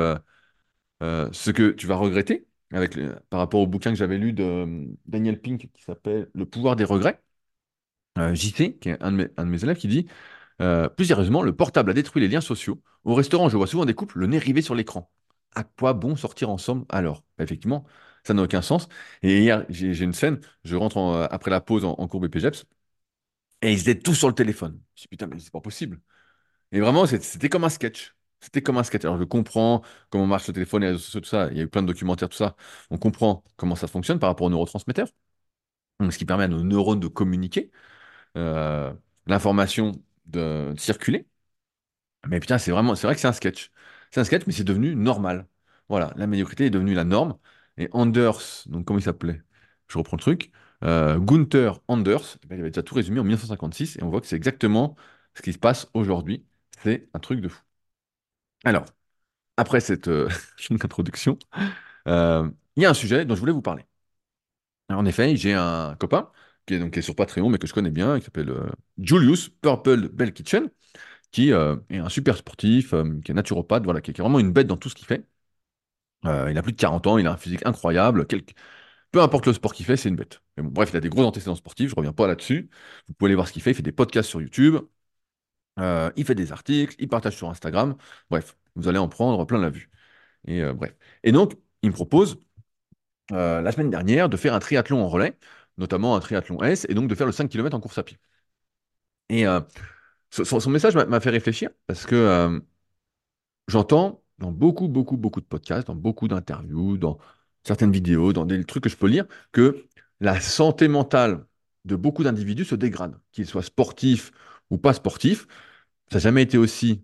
Ce 1.02 1.52
que 1.52 1.72
tu 1.72 1.88
vas 1.88 1.96
regretter, 1.96 2.48
avec 2.72 2.98
par 3.30 3.40
rapport 3.40 3.62
au 3.62 3.68
bouquin 3.68 3.92
que 3.92 3.98
j'avais 3.98 4.18
lu 4.18 4.34
de 4.34 4.88
Daniel 5.06 5.40
Pink 5.42 5.70
qui 5.74 5.84
s'appelle 5.84 6.30
Le 6.34 6.46
pouvoir 6.46 6.76
des 6.76 6.84
regrets. 6.84 7.22
JC, 8.34 8.78
qui 8.80 8.90
est 8.90 9.02
un 9.02 9.12
de 9.12 9.30
mes 9.46 9.64
élèves, 9.64 9.78
qui 9.78 9.88
dit 9.88 10.08
Euh, 10.62 10.90
plus 10.90 11.06
sérieusement, 11.08 11.42
le 11.44 11.56
portable 11.56 11.92
a 11.92 11.96
détruit 11.96 12.22
les 12.22 12.30
liens 12.30 12.42
sociaux. 12.42 12.82
Au 13.06 13.16
restaurant, 13.16 13.50
je 13.50 13.58
vois 13.58 13.68
souvent 13.68 13.86
des 13.86 13.96
couples 13.96 14.20
le 14.20 14.28
nez 14.28 14.38
rivé 14.40 14.62
sur 14.62 14.76
l'écran. 14.76 15.12
À 15.56 15.64
quoi 15.66 15.94
bon 15.94 16.16
sortir 16.16 16.50
ensemble 16.52 16.86
alors? 16.90 17.24
Effectivement, 17.40 17.86
ça 18.26 18.34
n'a 18.36 18.44
aucun 18.44 18.62
sens. 18.62 18.88
Et 19.24 19.40
hier, 19.42 19.66
j'ai 19.70 20.04
une 20.06 20.14
scène, 20.14 20.40
je 20.66 20.76
rentre 20.78 20.98
en- 20.98 21.16
euh, 21.16 21.28
après 21.32 21.52
la 21.52 21.62
pause 21.62 21.86
en, 21.86 21.96
cours 22.08 22.22
BPGEPS, 22.22 22.66
et 23.62 23.74
ils 23.74 23.90
étaient 23.90 24.00
tous 24.02 24.16
sur 24.16 24.28
le 24.30 24.36
téléphone. 24.36 24.80
Je 24.96 25.04
dis 25.04 25.08
putain, 25.10 25.28
mais 25.28 25.40
c'est 25.40 25.52
pas 25.52 25.62
possible. 25.62 26.00
Et 26.72 26.80
vraiment, 26.82 27.06
c'était 27.08 27.50
comme 27.50 27.64
un 27.66 27.70
sketch. 27.70 28.16
C'était 28.42 28.62
comme 28.62 28.78
un 28.78 28.84
sketch. 28.84 29.06
Alors, 29.06 29.18
je 29.20 29.24
comprends 29.26 29.84
comment 30.10 30.28
marche 30.28 30.48
le 30.48 30.54
téléphone, 30.54 30.82
les 30.84 30.88
réseaux 30.90 31.00
sociaux, 31.00 31.22
tout 31.22 31.30
ça. 31.30 31.50
Il 31.52 31.58
y 31.58 31.62
a 31.62 31.64
eu 31.64 31.68
plein 31.70 31.82
de 31.84 31.88
documentaires, 31.88 32.30
tout 32.30 32.38
ça. 32.38 32.56
On 32.92 32.98
comprend 32.98 33.44
comment 33.58 33.76
ça 33.76 33.88
fonctionne 33.88 34.20
par 34.20 34.30
rapport 34.30 34.48
aux 34.48 34.50
neurotransmetteurs. 34.52 35.10
Ce 36.12 36.18
qui 36.18 36.26
permet 36.26 36.46
à 36.46 36.48
nos 36.48 36.64
neurones 36.64 37.00
de 37.02 37.08
communiquer, 37.08 37.72
euh, 37.74 37.78
l'information 38.36 39.92
de 40.26 40.74
circuler. 40.78 41.28
Mais 42.28 42.40
putain, 42.40 42.58
c'est 42.58 42.72
vraiment, 42.72 42.96
c'est 42.96 43.08
vrai 43.08 43.16
que 43.16 43.22
c'est 43.22 43.28
un 43.28 43.34
sketch. 43.34 43.72
C'est 44.12 44.20
un 44.22 44.24
sketch, 44.24 44.44
mais 44.48 44.54
c'est 44.54 44.64
devenu 44.64 44.96
normal. 44.96 45.48
Voilà, 45.90 46.14
la 46.16 46.28
médiocrité 46.28 46.66
est 46.66 46.70
devenue 46.70 46.94
la 46.94 47.04
norme. 47.04 47.38
Et 47.78 47.90
Anders, 47.94 48.42
donc 48.68 48.86
comment 48.86 49.00
il 49.00 49.04
s'appelait? 49.04 49.42
Je 49.88 49.98
reprends 49.98 50.18
le 50.18 50.22
truc. 50.22 50.52
Euh, 50.84 51.18
Gunther 51.20 51.80
Anders, 51.88 52.38
eh 52.44 52.48
ben, 52.48 52.56
il 52.58 52.62
avait 52.62 52.70
déjà 52.72 52.84
tout 52.84 52.96
résumé 52.96 53.20
en 53.20 53.24
1956, 53.24 53.98
et 53.98 54.04
on 54.04 54.10
voit 54.10 54.22
que 54.22 54.28
c'est 54.28 54.36
exactement 54.36 54.96
ce 55.34 55.42
qui 55.42 55.54
se 55.54 55.58
passe 55.60 55.90
aujourd'hui. 55.94 56.46
C'est 56.84 57.10
un 57.14 57.20
truc 57.20 57.42
de 57.42 57.48
fou. 57.50 57.62
Alors, 58.64 58.86
après 59.58 59.82
cette 59.82 60.08
euh, 60.10 60.30
introduction, 60.72 61.40
euh, 62.08 62.50
il 62.78 62.84
y 62.84 62.88
a 62.88 62.92
un 62.92 62.96
sujet 62.96 63.26
dont 63.26 63.36
je 63.36 63.42
voulais 63.42 63.54
vous 63.54 63.62
parler. 63.64 63.86
En 64.90 65.06
effet, 65.06 65.36
j'ai 65.36 65.54
un 65.54 65.96
copain 66.00 66.32
qui 66.66 66.76
est, 66.76 66.80
donc, 66.80 66.94
qui 66.94 67.00
est 67.00 67.02
sur 67.02 67.16
Patreon, 67.16 67.50
mais 67.50 67.58
que 67.58 67.68
je 67.68 67.74
connais 67.74 67.92
bien, 67.92 68.20
qui 68.20 68.26
s'appelle 68.26 68.50
euh, 68.50 68.70
Julius 69.00 69.50
Purple 69.50 70.10
Bell 70.10 70.34
Kitchen, 70.34 70.70
qui 71.32 71.54
euh, 71.54 71.78
est 71.90 71.98
un 72.00 72.10
super 72.10 72.38
sportif, 72.38 72.94
euh, 72.94 73.20
qui 73.24 73.32
est 73.32 73.36
naturopathe, 73.36 73.84
voilà, 73.86 74.02
qui 74.02 74.12
est, 74.12 74.20
vraiment 74.20 74.40
une 74.40 74.54
bête 74.54 74.68
dans 74.68 74.78
tout 74.78 74.90
ce 74.90 74.96
qu'il 74.96 75.08
fait. 75.08 75.26
Il 76.24 76.58
a 76.58 76.62
plus 76.62 76.74
de 76.74 76.78
40 76.78 77.08
ans, 77.08 77.18
il 77.18 77.28
a 77.28 77.32
un 77.32 77.38
physique 77.38 77.66
incroyable. 77.66 78.28
Peu 79.12 79.22
importe 79.22 79.48
le 79.48 79.54
sport 79.54 79.74
qu'il 79.74 79.86
fait, 79.86 79.98
c'est 79.98 80.10
une 80.10 80.16
bête. 80.16 80.42
Bref, 80.58 80.90
il 80.94 80.98
a 80.98 81.00
des 81.00 81.10
gros 81.10 81.24
antécédents 81.26 81.56
sportifs, 81.56 81.90
je 81.92 81.96
reviens 81.96 82.14
pas 82.14 82.28
là-dessus. 82.28 82.70
Vous 83.08 83.14
pouvez 83.16 83.30
aller 83.30 83.36
voir 83.36 83.48
ce 83.48 83.54
qu'il 83.54 83.62
fait, 83.62 83.72
il 83.72 83.76
fait 83.76 83.82
des 83.82 83.92
podcasts 83.92 84.30
sur 84.30 84.42
YouTube, 84.42 84.78
il 85.78 86.26
fait 86.26 86.36
des 86.36 86.52
articles, 86.52 86.96
il 87.00 87.08
partage 87.08 87.36
sur 87.38 87.50
Instagram. 87.50 87.96
Bref, 88.30 88.58
vous 88.76 88.88
allez 88.88 89.00
en 89.00 89.08
prendre 89.10 89.46
plein 89.46 89.60
la 89.60 89.70
vue. 89.70 89.90
Et 90.48 90.64
bref. 90.74 90.96
Et 91.24 91.32
donc, 91.32 91.54
il 91.82 91.90
me 91.90 91.96
propose 91.96 92.40
la 93.32 93.72
semaine 93.72 93.90
dernière 93.90 94.30
de 94.30 94.38
faire 94.38 94.54
un 94.54 94.60
triathlon 94.60 95.02
en 95.04 95.08
relais, 95.10 95.38
notamment 95.80 96.16
un 96.16 96.20
triathlon 96.20 96.62
S, 96.64 96.86
et 96.90 96.94
donc 96.94 97.10
de 97.10 97.16
faire 97.16 97.28
le 97.28 97.32
5 97.34 97.50
km 97.50 97.76
en 97.76 97.80
course 97.80 97.98
à 97.98 98.04
pied. 98.04 98.18
Et 99.30 99.48
euh, 99.48 99.62
son, 100.32 100.70
message 100.70 100.96
m'a 100.96 101.20
fait 101.20 101.30
réfléchir 101.30 101.70
parce 101.88 102.06
que 102.06 102.16
euh, 102.16 102.60
j'entends 103.68 104.24
dans 104.40 104.52
beaucoup, 104.52 104.88
beaucoup, 104.88 105.18
beaucoup 105.18 105.42
de 105.42 105.46
podcasts, 105.46 105.88
dans 105.88 105.96
beaucoup 105.96 106.28
d'interviews, 106.28 106.98
dans 106.98 107.18
certaines 107.64 107.92
vidéos, 107.92 108.34
dans 108.34 108.46
des 108.46 108.64
trucs 108.66 108.84
que 108.84 108.90
je 108.90 108.98
peux 108.98 109.08
lire, 109.08 109.26
que 109.52 109.86
la 110.20 110.40
santé 110.42 110.88
mentale 110.88 111.46
de 111.86 111.96
beaucoup 111.96 112.24
d'individus 112.24 112.66
se 112.66 112.76
dégrade, 112.76 113.20
qu'ils 113.32 113.48
soient 113.48 113.64
sportifs 113.64 114.32
ou 114.70 114.78
pas 114.78 114.94
sportifs. 114.94 115.48
Ça 116.12 116.18
n'a 116.18 116.20
jamais 116.22 116.44
été 116.44 116.58
aussi 116.58 117.04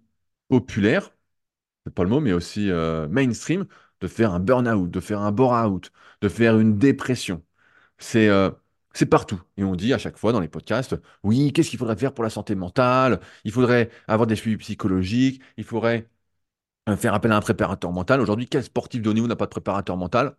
populaire, 0.49 1.11
c'est 1.85 1.93
pas 1.93 2.03
le 2.03 2.09
mot, 2.09 2.19
mais 2.21 2.33
aussi 2.33 2.71
euh, 2.71 3.07
mainstream, 3.09 3.65
de 4.01 4.07
faire 4.07 4.33
un 4.33 4.39
burn-out, 4.39 4.89
de 4.91 4.99
faire 4.99 5.21
un 5.21 5.31
bore-out, 5.31 5.91
de 6.21 6.29
faire 6.29 6.59
une 6.59 6.77
dépression. 6.77 7.43
C'est 7.97 8.29
c'est 8.95 9.07
partout. 9.07 9.41
Et 9.57 9.65
on 9.65 9.75
dit 9.75 9.93
à 9.93 9.99
chaque 9.99 10.17
fois 10.17 10.33
dans 10.33 10.41
les 10.41 10.49
podcasts, 10.49 10.95
oui, 11.23 11.53
qu'est-ce 11.53 11.69
qu'il 11.71 11.79
faudrait 11.79 11.97
faire 11.97 12.13
pour 12.13 12.23
la 12.23 12.31
santé 12.31 12.55
mentale? 12.55 13.21
Il 13.45 13.51
faudrait 13.53 13.91
avoir 14.07 14.27
des 14.27 14.37
suivis 14.37 14.57
psychologiques, 14.57 15.41
il 15.57 15.65
faudrait 15.65 16.09
euh, 16.89 16.97
faire 16.97 17.13
appel 17.15 17.31
à 17.31 17.37
un 17.37 17.41
préparateur 17.41 17.91
mental. 17.93 18.21
Aujourd'hui, 18.21 18.47
quel 18.47 18.63
sportif 18.63 19.01
de 19.01 19.13
niveau 19.13 19.27
n'a 19.27 19.35
pas 19.37 19.45
de 19.45 19.51
préparateur 19.51 19.97
mental? 19.97 20.37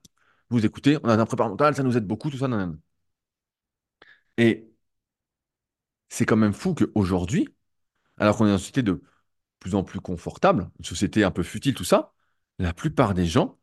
Vous 0.51 0.67
écoutez, 0.67 0.99
on 1.05 1.09
a 1.11 1.15
un 1.15 1.27
préparateur 1.27 1.51
mental, 1.51 1.77
ça 1.77 1.83
nous 1.85 1.97
aide 1.99 2.07
beaucoup, 2.07 2.31
tout 2.31 2.39
ça. 2.39 2.49
nanana. 2.49 2.75
Et 4.39 4.67
c'est 6.09 6.27
quand 6.27 6.37
même 6.37 6.53
fou 6.53 6.75
qu'aujourd'hui, 6.75 7.49
alors 8.19 8.39
qu'on 8.39 8.47
est 8.47 8.51
dans 8.51 8.55
une 8.57 8.61
société 8.61 8.83
de 8.85 9.03
plus 9.61 9.77
en 9.77 9.85
plus 9.85 10.01
confortable, 10.01 10.71
une 10.81 10.85
société 10.85 11.25
un 11.25 11.31
peu 11.33 11.45
futile, 11.45 11.75
tout 11.75 11.85
ça, 11.85 12.15
la 12.61 12.75
plupart 12.75 13.15
des 13.15 13.27
gens, 13.27 13.59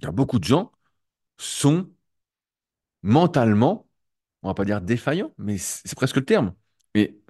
il 0.00 0.04
y 0.06 0.08
a 0.08 0.12
beaucoup 0.12 0.38
de 0.38 0.44
gens, 0.44 0.72
sont 1.38 1.90
mentalement, 3.02 3.88
on 4.42 4.48
va 4.48 4.54
pas 4.54 4.64
dire 4.64 4.80
défaillants, 4.80 5.32
mais 5.38 5.58
c'est 5.58 5.94
presque 5.94 6.16
le 6.16 6.24
terme. 6.24 6.54
Et 6.94 7.20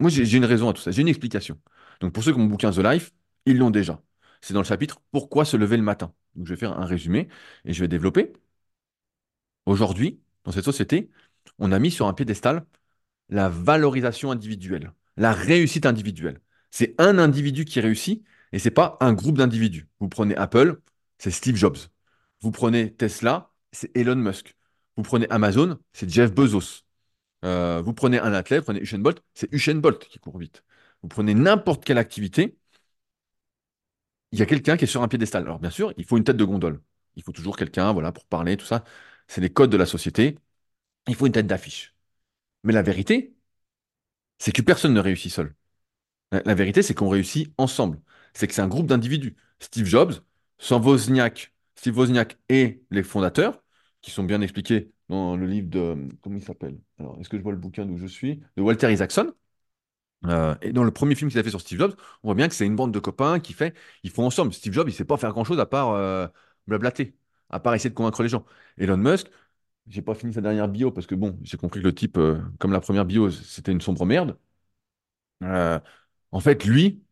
moi, 0.00 0.10
j'ai 0.10 0.36
une 0.36 0.44
raison 0.44 0.68
à 0.70 0.72
tout 0.74 0.82
ça, 0.82 0.90
j'ai 0.90 1.02
une 1.02 1.08
explication. 1.08 1.60
Donc 2.00 2.12
pour 2.12 2.24
ceux 2.24 2.32
qui 2.32 2.38
ont 2.38 2.42
mon 2.42 2.48
bouquin 2.48 2.70
The 2.72 2.78
Life, 2.78 3.12
ils 3.46 3.58
l'ont 3.58 3.70
déjà. 3.70 4.02
C'est 4.40 4.54
dans 4.54 4.60
le 4.60 4.66
chapitre 4.66 5.00
Pourquoi 5.12 5.44
se 5.44 5.56
lever 5.56 5.76
le 5.76 5.82
matin. 5.82 6.14
Je 6.42 6.50
vais 6.50 6.56
faire 6.58 6.78
un 6.78 6.86
résumé 6.86 7.28
et 7.64 7.72
je 7.72 7.80
vais 7.80 7.88
développer. 7.88 8.32
Aujourd'hui, 9.66 10.20
dans 10.44 10.52
cette 10.52 10.64
société, 10.64 11.10
on 11.58 11.72
a 11.72 11.78
mis 11.78 11.90
sur 11.90 12.06
un 12.06 12.14
piédestal 12.14 12.66
la 13.30 13.48
valorisation 13.50 14.30
individuelle, 14.32 14.92
la 15.16 15.32
réussite 15.32 15.86
individuelle. 15.86 16.40
C'est 16.70 16.94
un 17.00 17.18
individu 17.18 17.64
qui 17.64 17.80
réussit 17.80 18.24
et 18.52 18.58
c'est 18.60 18.70
pas 18.72 18.98
un 19.00 19.14
groupe 19.14 19.38
d'individus. 19.38 19.88
Vous 20.00 20.08
prenez 20.08 20.36
Apple, 20.36 20.80
c'est 21.18 21.30
Steve 21.30 21.56
Jobs. 21.56 21.78
Vous 22.40 22.52
prenez 22.52 22.94
Tesla, 22.94 23.52
c'est 23.72 23.96
Elon 23.96 24.16
Musk. 24.16 24.56
Vous 24.96 25.02
prenez 25.02 25.28
Amazon, 25.30 25.78
c'est 25.92 26.08
Jeff 26.10 26.32
Bezos. 26.32 26.82
Euh, 27.44 27.82
vous 27.82 27.94
prenez 27.94 28.18
un 28.18 28.32
athlète, 28.32 28.60
vous 28.60 28.66
prenez 28.66 28.80
Usain 28.80 28.98
Bolt, 28.98 29.22
c'est 29.34 29.52
Usain 29.52 29.76
Bolt 29.76 30.06
qui 30.08 30.18
court 30.18 30.38
vite. 30.38 30.64
Vous 31.02 31.08
prenez 31.08 31.34
n'importe 31.34 31.84
quelle 31.84 31.98
activité, 31.98 32.56
il 34.32 34.38
y 34.38 34.42
a 34.42 34.46
quelqu'un 34.46 34.76
qui 34.76 34.84
est 34.84 34.86
sur 34.88 35.02
un 35.02 35.08
piédestal. 35.08 35.44
Alors 35.44 35.58
bien 35.60 35.70
sûr, 35.70 35.92
il 35.96 36.04
faut 36.04 36.16
une 36.18 36.24
tête 36.24 36.36
de 36.36 36.44
gondole. 36.44 36.82
Il 37.16 37.22
faut 37.22 37.32
toujours 37.32 37.56
quelqu'un, 37.56 37.92
voilà, 37.92 38.12
pour 38.12 38.26
parler, 38.26 38.56
tout 38.56 38.66
ça. 38.66 38.84
C'est 39.28 39.40
les 39.40 39.50
codes 39.52 39.70
de 39.70 39.76
la 39.76 39.86
société. 39.86 40.38
Il 41.08 41.16
faut 41.16 41.26
une 41.26 41.32
tête 41.32 41.46
d'affiche. 41.48 41.96
Mais 42.64 42.72
la 42.74 42.82
vérité, 42.82 43.34
c'est 44.38 44.52
que 44.52 44.62
personne 44.62 44.94
ne 44.94 45.00
réussit 45.00 45.32
seul. 45.32 45.54
La, 46.32 46.54
vérité, 46.54 46.82
c'est 46.82 46.94
qu'on 46.94 47.08
réussit 47.08 47.52
ensemble. 47.58 48.00
C'est 48.34 48.48
que 48.48 48.54
c'est 48.54 48.62
un 48.62 48.68
groupe 48.68 48.88
d'individus. 48.88 49.36
Steve 49.60 49.86
Jobs, 49.86 50.14
sans 50.58 50.80
Wozniak, 50.80 51.54
Steve 51.76 51.96
Wozniak 51.98 52.38
et 52.48 52.84
les 52.90 53.02
fondateurs, 53.04 53.63
qui 54.04 54.10
sont 54.10 54.24
bien 54.24 54.40
expliqués 54.42 54.92
dans 55.08 55.36
le 55.36 55.46
livre 55.46 55.68
de... 55.70 55.96
Comment 56.22 56.36
il 56.36 56.42
s'appelle? 56.44 56.78
Alors, 56.98 57.18
est-ce 57.20 57.28
que 57.30 57.38
je 57.38 57.42
vois 57.42 57.52
le 57.52 57.58
bouquin 57.58 57.86
d'où 57.86 57.96
je 57.98 58.06
suis? 58.06 58.42
De 58.56 58.62
Walter 58.62 58.92
Isaacson. 58.92 59.32
Euh, 60.26 60.54
et 60.62 60.72
dans 60.72 60.84
le 60.84 60.90
premier 60.90 61.14
film 61.14 61.30
qu'il 61.30 61.38
a 61.38 61.42
fait 61.42 61.50
sur 61.50 61.60
Steve 61.60 61.78
Jobs, 61.78 61.94
on 62.22 62.28
voit 62.28 62.34
bien 62.34 62.48
que 62.48 62.54
c'est 62.54 62.66
une 62.66 62.76
bande 62.76 62.92
de 62.92 62.98
copains 62.98 63.40
qui 63.40 63.52
fait, 63.52 63.74
ils 64.02 64.10
font 64.10 64.24
ensemble. 64.26 64.54
Steve 64.54 64.72
Jobs, 64.72 64.88
il 64.88 64.92
sait 64.94 65.04
pas 65.04 65.18
faire 65.18 65.32
grand-chose 65.32 65.60
à 65.60 65.66
part 65.66 65.90
euh, 65.92 66.26
blablater, 66.66 67.14
à 67.50 67.60
part 67.60 67.74
essayer 67.74 67.90
de 67.90 67.94
convaincre 67.94 68.22
les 68.22 68.28
gens. 68.30 68.44
Elon 68.78 68.96
Musk, 68.96 69.28
j'ai 69.88 70.02
pas 70.02 70.14
fini 70.14 70.34
sa 70.34 70.40
dernière 70.42 70.68
bio 70.68 70.90
parce 70.92 71.06
que 71.06 71.14
bon, 71.16 71.38
j'ai 71.42 71.56
compris 71.58 71.80
que 71.80 71.86
le 71.86 71.94
type, 71.94 72.18
euh, 72.18 72.40
comme 72.60 72.72
la 72.72 72.80
première 72.80 73.04
bio, 73.06 73.30
c'était 73.30 73.72
une 73.72 73.80
sombre 73.82 74.06
merde. 74.06 74.38
En 76.32 76.40
fait, 76.40 76.64
lui, 76.64 77.02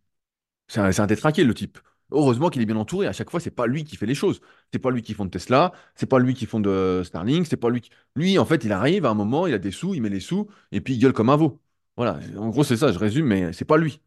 c'est 0.69 0.81
un, 0.81 0.91
un 0.99 1.07
détraqué, 1.07 1.45
le 1.45 1.55
type. 1.55 1.79
Heureusement 2.13 2.51
qu'il 2.51 2.63
est 2.63 2.67
bien 2.67 2.77
entouré. 2.77 3.07
À 3.07 3.13
chaque 3.13 3.31
fois, 3.31 3.41
c'est 3.41 3.51
pas 3.51 3.67
lui 3.67 3.85
qui 3.85 3.97
fait 3.97 4.07
les 4.07 4.15
choses. 4.15 4.41
C'est 4.73 4.79
pas 4.79 4.91
lui 4.91 5.03
qui 5.03 5.15
fonde 5.15 5.31
Tesla. 5.31 5.73
C'est 5.95 6.07
pas 6.07 6.19
lui 6.19 6.35
qui 6.35 6.47
fonde 6.47 6.67
euh, 6.67 7.05
Starlink. 7.05 7.47
C'est 7.47 7.57
pas 7.57 7.71
lui. 7.71 7.81
qui- 7.81 7.91
Lui, 8.17 8.39
en 8.39 8.45
fait, 8.45 8.65
il 8.65 8.73
arrive 8.73 9.05
à 9.07 9.11
un 9.11 9.15
moment, 9.15 9.47
il 9.47 9.55
a 9.55 9.59
des 9.59 9.71
sous, 9.71 9.95
il 9.95 10.03
met 10.03 10.09
les 10.11 10.21
sous 10.21 10.49
et 10.73 10.81
puis 10.81 10.95
il 10.95 10.99
gueule 10.99 11.13
comme 11.13 11.31
un 11.31 11.37
veau. 11.37 11.61
Voilà. 11.97 12.19
En 12.39 12.49
gros, 12.51 12.65
c'est 12.65 12.77
ça. 12.77 12.93
Je 12.93 12.99
résume, 12.99 13.27
mais 13.27 13.53
c'est 13.53 13.65
pas 13.65 13.77
lui. 13.79 14.01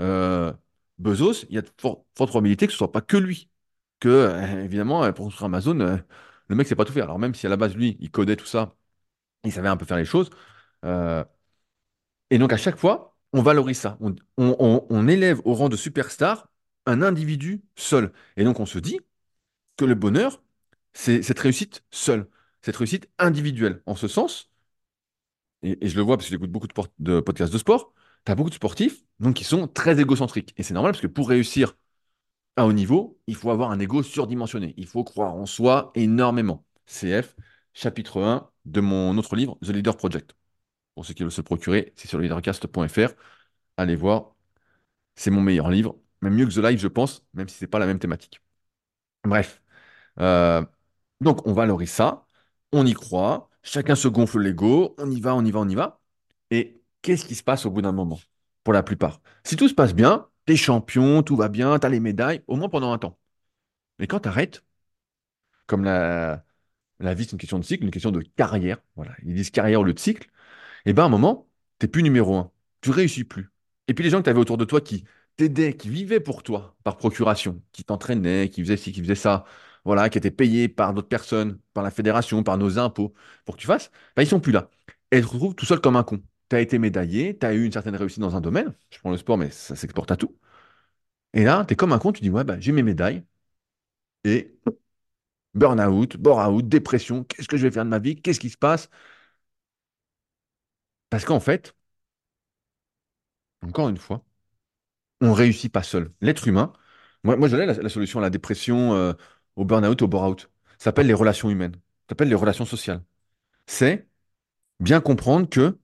Euh, 0.00 0.52
Bezos, 0.98 1.44
il 1.48 1.54
y 1.56 1.58
a 1.58 1.62
de 1.62 1.70
for- 1.80 2.04
fortes 2.16 2.30
probabilités 2.30 2.66
que 2.66 2.72
ce 2.72 2.78
soit 2.78 2.92
pas 2.92 3.00
que 3.02 3.16
lui. 3.16 3.50
Que, 4.00 4.08
euh, 4.08 4.64
évidemment, 4.64 5.12
pour 5.12 5.26
construire 5.26 5.46
Amazon, 5.46 5.74
le 6.48 6.56
mec 6.56 6.66
sait 6.68 6.76
pas 6.76 6.84
tout 6.84 6.92
faire. 6.92 7.04
Alors 7.04 7.18
même 7.18 7.34
si 7.34 7.46
à 7.46 7.50
la 7.50 7.56
base, 7.56 7.74
lui, 7.76 7.96
il 8.00 8.10
codait 8.10 8.36
tout 8.36 8.46
ça, 8.46 8.74
il 9.44 9.52
savait 9.52 9.68
un 9.68 9.76
peu 9.78 9.86
faire 9.86 9.98
les 9.98 10.04
choses. 10.06 10.30
et 12.30 12.38
donc, 12.38 12.52
à 12.52 12.56
chaque 12.56 12.76
fois, 12.76 13.16
on 13.32 13.42
valorise 13.42 13.78
ça. 13.78 13.98
On- 14.00 14.14
on- 14.38 14.86
on 14.90 15.08
élève 15.08 15.40
au 15.44 15.54
rang 15.54 15.68
de 15.68 15.76
superstar 15.76 16.48
un 16.86 17.02
individu 17.02 17.62
seul. 17.76 18.12
Et 18.36 18.44
donc, 18.44 18.60
on 18.60 18.66
se 18.66 18.78
dit 18.78 19.00
que 19.76 19.84
le 19.84 19.94
bonheur, 19.94 20.42
c'est 20.94 21.22
cette 21.22 21.38
réussite 21.40 21.84
seule, 21.90 22.28
cette 22.62 22.76
réussite 22.76 23.08
individuelle. 23.18 23.82
En 23.86 23.96
ce 23.96 24.08
sens, 24.08 24.50
et, 25.62 25.88
je 25.88 25.96
le 25.96 26.02
vois 26.02 26.16
parce 26.16 26.28
que 26.28 26.32
j'écoute 26.34 26.50
beaucoup 26.50 26.68
de, 26.98 27.20
podcasts 27.20 27.52
de 27.52 27.58
sport, 27.58 27.92
tu 28.24 28.32
as 28.32 28.34
beaucoup 28.34 28.50
de 28.50 28.54
sportifs 28.54 29.04
donc, 29.20 29.36
qui 29.36 29.44
sont 29.44 29.68
très 29.68 30.00
égocentriques. 30.00 30.54
Et 30.56 30.62
c'est 30.62 30.74
normal 30.74 30.92
parce 30.92 31.02
que 31.02 31.06
pour 31.06 31.28
réussir 31.28 31.74
à 32.56 32.66
haut 32.66 32.72
niveau, 32.72 33.18
il 33.26 33.36
faut 33.36 33.50
avoir 33.50 33.70
un 33.70 33.80
ego 33.80 34.02
surdimensionné. 34.02 34.74
Il 34.76 34.86
faut 34.86 35.04
croire 35.04 35.34
en 35.34 35.46
soi 35.46 35.92
énormément. 35.94 36.64
CF, 36.86 37.36
chapitre 37.74 38.22
1 38.22 38.50
de 38.64 38.80
mon 38.80 39.16
autre 39.18 39.36
livre, 39.36 39.58
The 39.62 39.68
Leader 39.70 39.96
Project. 39.96 40.36
Pour 40.94 41.06
ceux 41.06 41.14
qui 41.14 41.22
veulent 41.22 41.32
se 41.32 41.42
procurer, 41.42 41.92
c'est 41.96 42.08
sur 42.08 42.18
leadercast.fr. 42.20 43.14
Allez 43.76 43.96
voir, 43.96 44.34
c'est 45.16 45.30
mon 45.30 45.42
meilleur 45.42 45.70
livre. 45.70 45.96
Même 46.22 46.34
mieux 46.34 46.46
que 46.46 46.52
The 46.54 46.58
Life, 46.58 46.80
je 46.80 46.88
pense, 46.88 47.24
même 47.34 47.48
si 47.48 47.56
c'est 47.58 47.66
pas 47.66 47.78
la 47.78 47.86
même 47.86 47.98
thématique. 47.98 48.40
Bref. 49.24 49.62
Euh, 50.20 50.64
donc, 51.20 51.46
on 51.46 51.52
valorise 51.52 51.90
ça, 51.90 52.26
on 52.72 52.86
y 52.86 52.94
croit, 52.94 53.50
chacun 53.62 53.94
se 53.96 54.08
gonfle 54.08 54.40
l'ego, 54.40 54.94
on 54.98 55.10
y 55.10 55.20
va, 55.20 55.34
on 55.36 55.44
y 55.44 55.50
va, 55.52 55.60
on 55.60 55.68
y 55.68 55.74
va. 55.76 56.00
Et 56.50 56.82
qu'est-ce 57.02 57.26
qui 57.26 57.34
se 57.34 57.42
passe 57.44 57.66
au 57.66 57.70
bout 57.70 57.82
d'un 57.82 57.92
moment? 57.92 58.20
pour 58.64 58.74
la 58.74 58.82
plupart. 58.82 59.20
Si 59.44 59.56
tout 59.56 59.68
se 59.68 59.74
passe 59.74 59.94
bien, 59.94 60.28
t'es 60.44 60.56
champion, 60.56 61.22
tout 61.22 61.36
va 61.36 61.48
bien, 61.48 61.78
t'as 61.78 61.88
les 61.88 62.00
médailles, 62.00 62.42
au 62.48 62.56
moins 62.56 62.68
pendant 62.68 62.92
un 62.92 62.98
temps. 62.98 63.18
Mais 63.98 64.06
quand 64.08 64.20
t'arrêtes, 64.20 64.64
comme 65.66 65.84
la, 65.84 66.44
la 67.00 67.14
vie 67.14 67.24
c'est 67.24 67.32
une 67.32 67.38
question 67.38 67.58
de 67.58 67.64
cycle, 67.64 67.84
une 67.84 67.90
question 67.90 68.10
de 68.12 68.22
carrière, 68.36 68.78
voilà, 68.96 69.12
ils 69.24 69.34
disent 69.34 69.50
carrière 69.50 69.80
au 69.80 69.84
lieu 69.84 69.94
de 69.94 69.98
cycle, 69.98 70.28
et 70.86 70.92
ben 70.92 71.04
à 71.04 71.06
un 71.06 71.10
moment, 71.10 71.48
t'es 71.78 71.88
plus 71.88 72.02
numéro 72.02 72.36
un, 72.36 72.52
tu 72.82 72.90
réussis 72.90 73.24
plus. 73.24 73.50
Et 73.88 73.94
puis 73.94 74.04
les 74.04 74.10
gens 74.10 74.22
que 74.22 74.30
tu 74.30 74.36
autour 74.38 74.58
de 74.58 74.66
toi 74.66 74.80
qui 74.82 75.04
t'aidaient, 75.36 75.74
qui 75.76 75.88
vivaient 75.90 76.20
pour 76.20 76.42
toi 76.42 76.76
par 76.84 76.96
procuration, 76.96 77.62
qui 77.72 77.84
t'entraînaient, 77.84 78.48
qui 78.50 78.62
faisaient 78.62 78.76
ci, 78.76 78.92
qui 78.92 79.00
faisaient 79.02 79.14
ça, 79.14 79.44
voilà, 79.84 80.08
qui 80.10 80.18
étaient 80.18 80.30
payés 80.30 80.68
par 80.68 80.94
d'autres 80.94 81.08
personnes, 81.08 81.58
par 81.74 81.84
la 81.84 81.90
fédération, 81.90 82.42
par 82.42 82.58
nos 82.58 82.78
impôts, 82.78 83.14
pour 83.44 83.56
que 83.56 83.60
tu 83.60 83.66
fasses, 83.66 83.90
ben, 84.16 84.22
ils 84.22 84.28
sont 84.28 84.40
plus 84.40 84.52
là. 84.52 84.70
Et 85.10 85.20
tu 85.20 85.26
te 85.26 85.32
retrouves 85.32 85.54
tout 85.54 85.66
seul 85.66 85.80
comme 85.80 85.96
un 85.96 86.04
con. 86.04 86.20
Tu 86.48 86.56
as 86.56 86.60
été 86.60 86.78
médaillé, 86.78 87.36
tu 87.38 87.46
as 87.46 87.54
eu 87.54 87.64
une 87.64 87.72
certaine 87.72 87.96
réussite 87.96 88.20
dans 88.20 88.36
un 88.36 88.40
domaine, 88.40 88.74
je 88.90 88.98
prends 88.98 89.10
le 89.10 89.16
sport, 89.18 89.38
mais 89.38 89.50
ça 89.50 89.76
s'exporte 89.76 90.10
à 90.10 90.16
tout. 90.16 90.36
Et 91.34 91.44
là, 91.44 91.64
tu 91.66 91.74
es 91.74 91.76
comme 91.76 91.92
un 91.92 91.98
con, 91.98 92.12
tu 92.12 92.22
dis, 92.22 92.30
ouais, 92.30 92.44
ben, 92.44 92.60
j'ai 92.60 92.72
mes 92.72 92.82
médailles, 92.82 93.24
et 94.24 94.56
burn-out, 95.54 96.16
bore-out, 96.16 96.68
dépression, 96.68 97.24
qu'est-ce 97.24 97.48
que 97.48 97.56
je 97.56 97.62
vais 97.66 97.70
faire 97.72 97.84
de 97.84 97.90
ma 97.90 97.98
vie, 97.98 98.16
qu'est-ce 98.20 98.40
qui 98.40 98.50
se 98.50 98.56
passe? 98.58 98.88
Parce 101.10 101.24
qu'en 101.24 101.40
fait, 101.40 101.74
encore 103.62 103.88
une 103.90 103.98
fois, 103.98 104.24
on 105.20 105.28
ne 105.28 105.32
réussit 105.32 105.72
pas 105.72 105.82
seul. 105.82 106.12
L'être 106.20 106.48
humain, 106.48 106.72
moi, 107.24 107.36
moi 107.36 107.48
je 107.48 107.56
l'ai 107.56 107.66
la, 107.66 107.88
solution 107.88 108.20
à 108.20 108.22
la 108.22 108.30
dépression, 108.30 108.94
euh, 108.94 109.12
au 109.56 109.64
burn-out, 109.64 110.02
au 110.02 110.08
bore-out. 110.08 110.50
Ça 110.78 110.86
s'appelle 110.86 111.06
les 111.06 111.14
relations 111.14 111.50
humaines. 111.50 111.74
Ça 111.74 112.10
s'appelle 112.10 112.28
les 112.28 112.34
relations 112.34 112.66
sociales. 112.66 113.02
C'est 113.66 114.08
bien 114.80 115.00
comprendre 115.00 115.48
que 115.48 115.78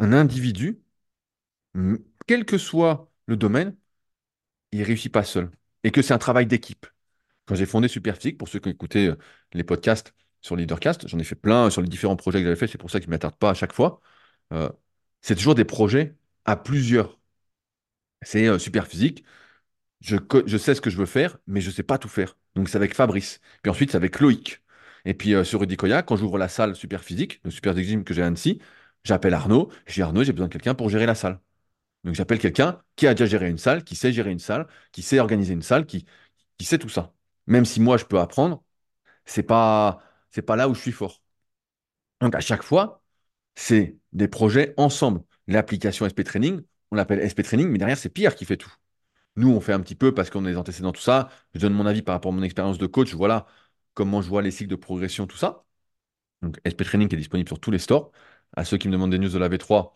un 0.00 0.12
individu, 0.12 0.80
quel 2.26 2.44
que 2.44 2.58
soit 2.58 3.10
le 3.26 3.36
domaine, 3.36 3.76
il 4.72 4.82
réussit 4.82 5.12
pas 5.12 5.24
seul. 5.24 5.50
Et 5.84 5.90
que 5.90 6.02
c'est 6.02 6.14
un 6.14 6.18
travail 6.18 6.46
d'équipe. 6.46 6.86
Quand 7.46 7.54
j'ai 7.56 7.66
fondé 7.66 7.88
Superphysique, 7.88 8.38
pour 8.38 8.48
ceux 8.48 8.60
qui 8.60 8.68
ont 8.68 8.72
écouté 8.72 9.08
euh, 9.08 9.16
les 9.54 9.64
podcasts 9.64 10.14
sur 10.42 10.56
Leadercast, 10.56 11.08
j'en 11.08 11.18
ai 11.18 11.24
fait 11.24 11.36
plein 11.36 11.70
sur 11.70 11.82
les 11.82 11.88
différents 11.88 12.16
projets 12.16 12.40
que 12.40 12.44
j'avais 12.44 12.56
fait, 12.56 12.68
c'est 12.68 12.78
pour 12.78 12.90
ça 12.90 13.00
que 13.00 13.04
je 13.04 13.08
ne 13.10 13.14
m'attarde 13.14 13.36
pas 13.36 13.50
à 13.50 13.54
chaque 13.54 13.72
fois. 13.74 14.00
Euh, 14.52 14.70
c'est 15.22 15.36
toujours 15.36 15.54
des 15.54 15.64
projets 15.66 16.16
à 16.44 16.56
plusieurs. 16.56 17.19
C'est 18.22 18.46
euh, 18.48 18.58
Superphysique, 18.58 19.24
je, 20.00 20.16
co- 20.16 20.42
je 20.46 20.56
sais 20.58 20.74
ce 20.74 20.80
que 20.80 20.90
je 20.90 20.96
veux 20.98 21.06
faire, 21.06 21.38
mais 21.46 21.60
je 21.60 21.68
ne 21.70 21.74
sais 21.74 21.82
pas 21.84 21.98
tout 21.98 22.08
faire. 22.08 22.36
Donc 22.54 22.68
c'est 22.68 22.76
avec 22.76 22.94
Fabrice. 22.94 23.40
Puis 23.62 23.70
ensuite, 23.70 23.90
c'est 23.92 23.96
avec 23.96 24.20
Loïc. 24.20 24.62
Et 25.04 25.14
puis 25.14 25.34
euh, 25.34 25.44
sur 25.44 25.60
Rudy 25.60 25.76
Koya, 25.76 26.02
quand 26.02 26.16
j'ouvre 26.16 26.38
la 26.38 26.48
salle 26.48 26.76
Superphysique, 26.76 27.40
le 27.44 27.50
Super 27.50 27.76
Gym 27.76 28.04
que 28.04 28.14
j'ai 28.14 28.22
à 28.22 28.26
Annecy, 28.26 28.60
j'appelle 29.04 29.34
Arnaud. 29.34 29.70
Je 29.86 29.94
dis 29.94 30.02
Arnaud, 30.02 30.24
j'ai 30.24 30.32
besoin 30.32 30.48
de 30.48 30.52
quelqu'un 30.52 30.74
pour 30.74 30.90
gérer 30.90 31.06
la 31.06 31.14
salle. 31.14 31.40
Donc 32.04 32.14
j'appelle 32.14 32.38
quelqu'un 32.40 32.82
qui 32.96 33.06
a 33.06 33.14
déjà 33.14 33.26
géré 33.26 33.50
une 33.50 33.58
salle, 33.58 33.84
qui 33.84 33.96
sait 33.96 34.12
gérer 34.12 34.30
une 34.32 34.38
salle, 34.40 34.68
qui 34.92 35.02
sait 35.02 35.20
organiser 35.20 35.54
une 35.54 35.62
salle, 35.62 35.86
qui, 35.86 36.06
qui 36.58 36.66
sait 36.66 36.78
tout 36.78 36.88
ça. 36.90 37.14
Même 37.46 37.64
si 37.66 37.80
moi 37.80 37.96
je 37.98 38.04
peux 38.06 38.20
apprendre, 38.20 38.62
c'est 39.26 39.42
pas 39.44 40.02
c'est 40.32 40.42
pas 40.42 40.56
là 40.56 40.68
où 40.68 40.74
je 40.74 40.80
suis 40.82 40.92
fort. 40.92 41.22
Donc 42.20 42.34
à 42.34 42.40
chaque 42.40 42.62
fois, 42.62 43.02
c'est 43.56 43.98
des 44.12 44.28
projets 44.28 44.74
ensemble. 44.76 45.22
L'application 45.48 46.06
SP 46.06 46.24
Training, 46.24 46.62
on 46.90 46.96
l'appelle 46.96 47.20
SP 47.20 47.42
Training, 47.42 47.68
mais 47.68 47.78
derrière 47.78 47.98
c'est 47.98 48.08
Pierre 48.10 48.34
qui 48.34 48.44
fait 48.44 48.56
tout. 48.56 48.72
Nous, 49.36 49.50
on 49.50 49.60
fait 49.60 49.72
un 49.72 49.80
petit 49.80 49.94
peu 49.94 50.14
parce 50.14 50.30
qu'on 50.30 50.44
est 50.46 50.50
des 50.52 50.56
antécédents, 50.56 50.92
tout 50.92 51.00
ça. 51.00 51.30
Je 51.54 51.60
donne 51.60 51.74
mon 51.74 51.86
avis 51.86 52.02
par 52.02 52.14
rapport 52.14 52.32
à 52.32 52.34
mon 52.36 52.42
expérience 52.42 52.78
de 52.78 52.86
coach. 52.86 53.14
Voilà 53.14 53.46
comment 53.94 54.22
je 54.22 54.28
vois 54.28 54.42
les 54.42 54.50
cycles 54.50 54.70
de 54.70 54.76
progression, 54.76 55.26
tout 55.26 55.36
ça. 55.36 55.64
Donc, 56.42 56.58
SP 56.64 56.84
Training 56.84 57.12
est 57.12 57.16
disponible 57.16 57.48
sur 57.48 57.60
tous 57.60 57.70
les 57.70 57.78
stores. 57.78 58.12
À 58.56 58.64
ceux 58.64 58.78
qui 58.78 58.88
me 58.88 58.92
demandent 58.92 59.10
des 59.10 59.18
news 59.18 59.28
de 59.30 59.38
la 59.38 59.48
V3, 59.48 59.94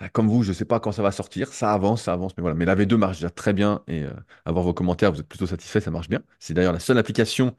bah, 0.00 0.08
comme 0.10 0.28
vous, 0.28 0.42
je 0.42 0.50
ne 0.50 0.54
sais 0.54 0.64
pas 0.64 0.80
quand 0.80 0.92
ça 0.92 1.02
va 1.02 1.12
sortir. 1.12 1.52
Ça 1.52 1.72
avance, 1.72 2.02
ça 2.04 2.12
avance, 2.12 2.36
mais 2.36 2.42
voilà. 2.42 2.56
Mais 2.56 2.64
la 2.64 2.74
V2 2.74 2.96
marche 2.96 3.18
déjà 3.18 3.30
très 3.30 3.52
bien 3.52 3.82
et 3.88 4.02
euh, 4.04 4.12
avoir 4.44 4.64
vos 4.64 4.74
commentaires, 4.74 5.12
vous 5.12 5.20
êtes 5.20 5.28
plutôt 5.28 5.46
satisfait, 5.46 5.80
ça 5.80 5.90
marche 5.90 6.08
bien. 6.08 6.22
C'est 6.38 6.54
d'ailleurs 6.54 6.72
la 6.72 6.80
seule 6.80 6.98
application 6.98 7.56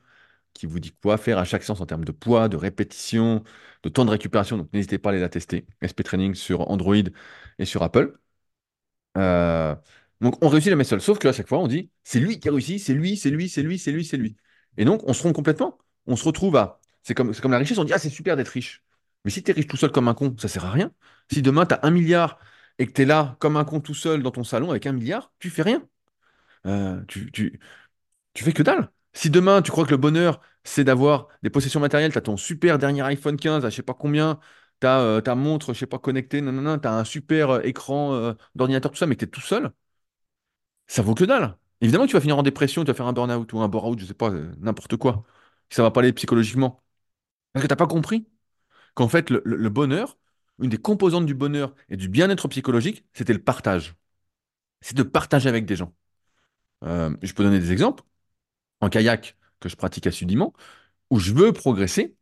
qui 0.54 0.66
vous 0.68 0.80
dit 0.80 0.94
quoi 0.94 1.18
faire 1.18 1.38
à 1.40 1.46
chaque 1.46 1.64
séance 1.64 1.82
en 1.82 1.86
termes 1.88 2.06
de 2.06 2.12
poids, 2.14 2.50
de 2.50 2.58
répétition, 2.58 3.44
de 3.84 3.90
temps 3.90 4.06
de 4.06 4.12
récupération. 4.12 4.58
Donc, 4.58 4.74
n'hésitez 4.74 4.98
pas 5.00 5.10
à 5.10 5.14
aller 5.14 5.22
la 5.22 5.30
tester. 5.30 5.68
SP 5.82 6.04
Training 6.04 6.36
sur 6.36 6.70
Android 6.72 6.96
et 7.60 7.66
sur 7.66 7.84
Apple. 7.84 8.18
Euh, 9.18 9.76
donc 10.22 10.44
on 10.44 10.50
réussit 10.50 10.70
la 10.70 10.76
mettre 10.76 10.90
seul. 10.92 11.02
Sauf 11.02 11.20
qu'à 11.20 11.34
chaque 11.34 11.48
fois, 11.48 11.60
on 11.60 11.68
dit 11.68 11.90
c'est 12.04 12.20
lui 12.20 12.40
qui 12.40 12.50
a 12.50 12.52
réussi, 12.52 12.80
c'est 12.80 12.94
lui, 12.94 13.18
c'est 13.18 13.30
lui, 13.30 13.50
c'est 13.50 13.62
lui, 13.64 13.80
c'est 13.80 13.92
lui, 13.92 14.06
c'est 14.06 14.18
lui. 14.18 14.36
Et 14.78 14.86
donc 14.86 15.02
on 15.08 15.14
se 15.14 15.20
trompe 15.20 15.34
complètement. 15.34 15.78
On 16.08 16.16
se 16.16 16.24
retrouve 16.26 16.56
à. 16.58 16.80
C'est 17.04 17.14
comme, 17.14 17.34
comme 17.36 17.52
la 17.52 17.58
richesse, 17.58 17.78
on 17.78 17.84
dit 17.84 17.94
ah, 17.94 18.00
c'est 18.00 18.10
super 18.10 18.38
d'être 18.38 18.50
riche. 18.50 18.84
Mais 19.26 19.32
si 19.32 19.44
tu 19.44 19.52
es 19.52 19.54
riche 19.54 19.68
tout 19.68 19.78
seul 19.78 19.92
comme 19.92 20.08
un 20.08 20.14
con, 20.14 20.36
ça 20.40 20.48
sert 20.48 20.66
à 20.66 20.72
rien. 20.72 20.92
Si 21.32 21.42
demain 21.42 21.66
tu 21.66 21.74
as 21.76 21.80
un 21.84 21.92
milliard 21.92 22.40
et 22.80 22.88
que 22.88 22.92
tu 22.94 23.04
es 23.04 23.06
là 23.06 23.36
comme 23.40 23.58
un 23.58 23.66
con 23.66 23.80
tout 23.82 23.94
seul 23.94 24.24
dans 24.24 24.32
ton 24.32 24.44
salon 24.44 24.72
avec 24.72 24.86
un 24.86 24.94
milliard, 24.94 25.32
tu 25.40 25.50
fais 25.50 25.62
rien. 25.62 25.84
Euh, 26.66 27.02
tu, 27.08 27.32
tu, 27.32 27.60
tu 28.34 28.44
fais 28.44 28.54
que 28.54 28.64
dalle. 28.64 28.92
Si 29.14 29.30
demain 29.30 29.62
tu 29.62 29.72
crois 29.72 29.86
que 29.86 29.92
le 29.92 29.98
bonheur 29.98 30.42
c'est 30.64 30.84
d'avoir 30.84 31.28
des 31.44 31.50
possessions 31.50 31.80
matérielles, 31.80 32.12
tu 32.14 32.18
as 32.18 32.22
ton 32.22 32.38
super 32.38 32.80
dernier 32.80 33.02
iPhone 33.04 33.38
15 33.38 33.66
à 33.66 33.70
je 33.70 33.76
sais 33.76 33.84
pas 33.84 33.94
combien, 33.94 34.40
as 34.86 35.22
ta 35.22 35.36
montre, 35.36 35.74
je 35.74 35.80
sais 35.80 35.86
pas 35.88 36.00
connectée, 36.00 36.42
non, 36.42 36.80
tu 36.80 36.88
as 36.88 36.94
un 36.94 37.04
super 37.04 37.50
euh, 37.52 37.62
écran 37.64 38.14
euh, 38.14 38.34
d'ordinateur, 38.56 38.92
tout 38.92 38.98
ça, 38.98 39.08
mais 39.08 39.16
tu 39.16 39.26
es 39.26 39.28
tout 39.28 39.42
seul 39.42 39.74
ça 40.88 41.02
vaut 41.02 41.16
que 41.16 41.24
dalle. 41.26 41.58
Évidemment, 41.82 42.08
tu 42.08 42.14
vas 42.14 42.22
finir 42.22 42.38
en 42.38 42.44
dépression, 42.44 42.84
tu 42.84 42.88
vas 42.88 42.94
faire 42.94 43.08
un 43.08 43.14
burn-out 43.14 43.52
ou 43.54 43.60
un 43.62 43.68
bore-out, 43.68 44.00
je 44.00 44.06
sais 44.06 44.14
pas, 44.14 44.32
euh, 44.32 44.54
n'importe 44.60 44.98
quoi. 44.98 45.24
Ça 45.70 45.84
va 45.84 45.92
pas 45.92 46.02
aller 46.02 46.14
psychologiquement. 46.14 46.82
Parce 47.54 47.64
que 47.64 47.70
t'as 47.70 47.76
pas 47.78 47.88
compris 47.88 48.28
qu'en 48.96 49.10
fait, 49.10 49.30
le, 49.32 49.70
bonheur, 49.70 50.18
une 50.60 50.70
des 50.70 50.78
composantes 50.80 51.26
du 51.28 51.36
bonheur 51.36 51.76
et 51.90 51.98
du 51.98 52.10
bien-être 52.10 52.48
psychologique, 52.50 53.06
c'était 53.14 53.34
le 53.34 53.44
partage. 53.44 53.96
C'est 54.82 54.98
de 54.98 55.04
partager 55.04 55.50
avec 55.50 55.66
des 55.66 55.76
gens. 55.76 55.94
Euh, 56.86 57.16
je 57.24 57.34
peux 57.34 57.44
donner 57.44 57.60
des 57.60 57.72
exemples. 57.72 58.04
En 58.82 58.90
kayak, 58.90 59.38
que 59.60 59.70
je 59.70 59.76
pratique 59.78 60.08
assidûment, 60.08 60.54
où 61.10 61.20
je 61.20 61.34
veux 61.34 61.54
progresser, 61.54 62.16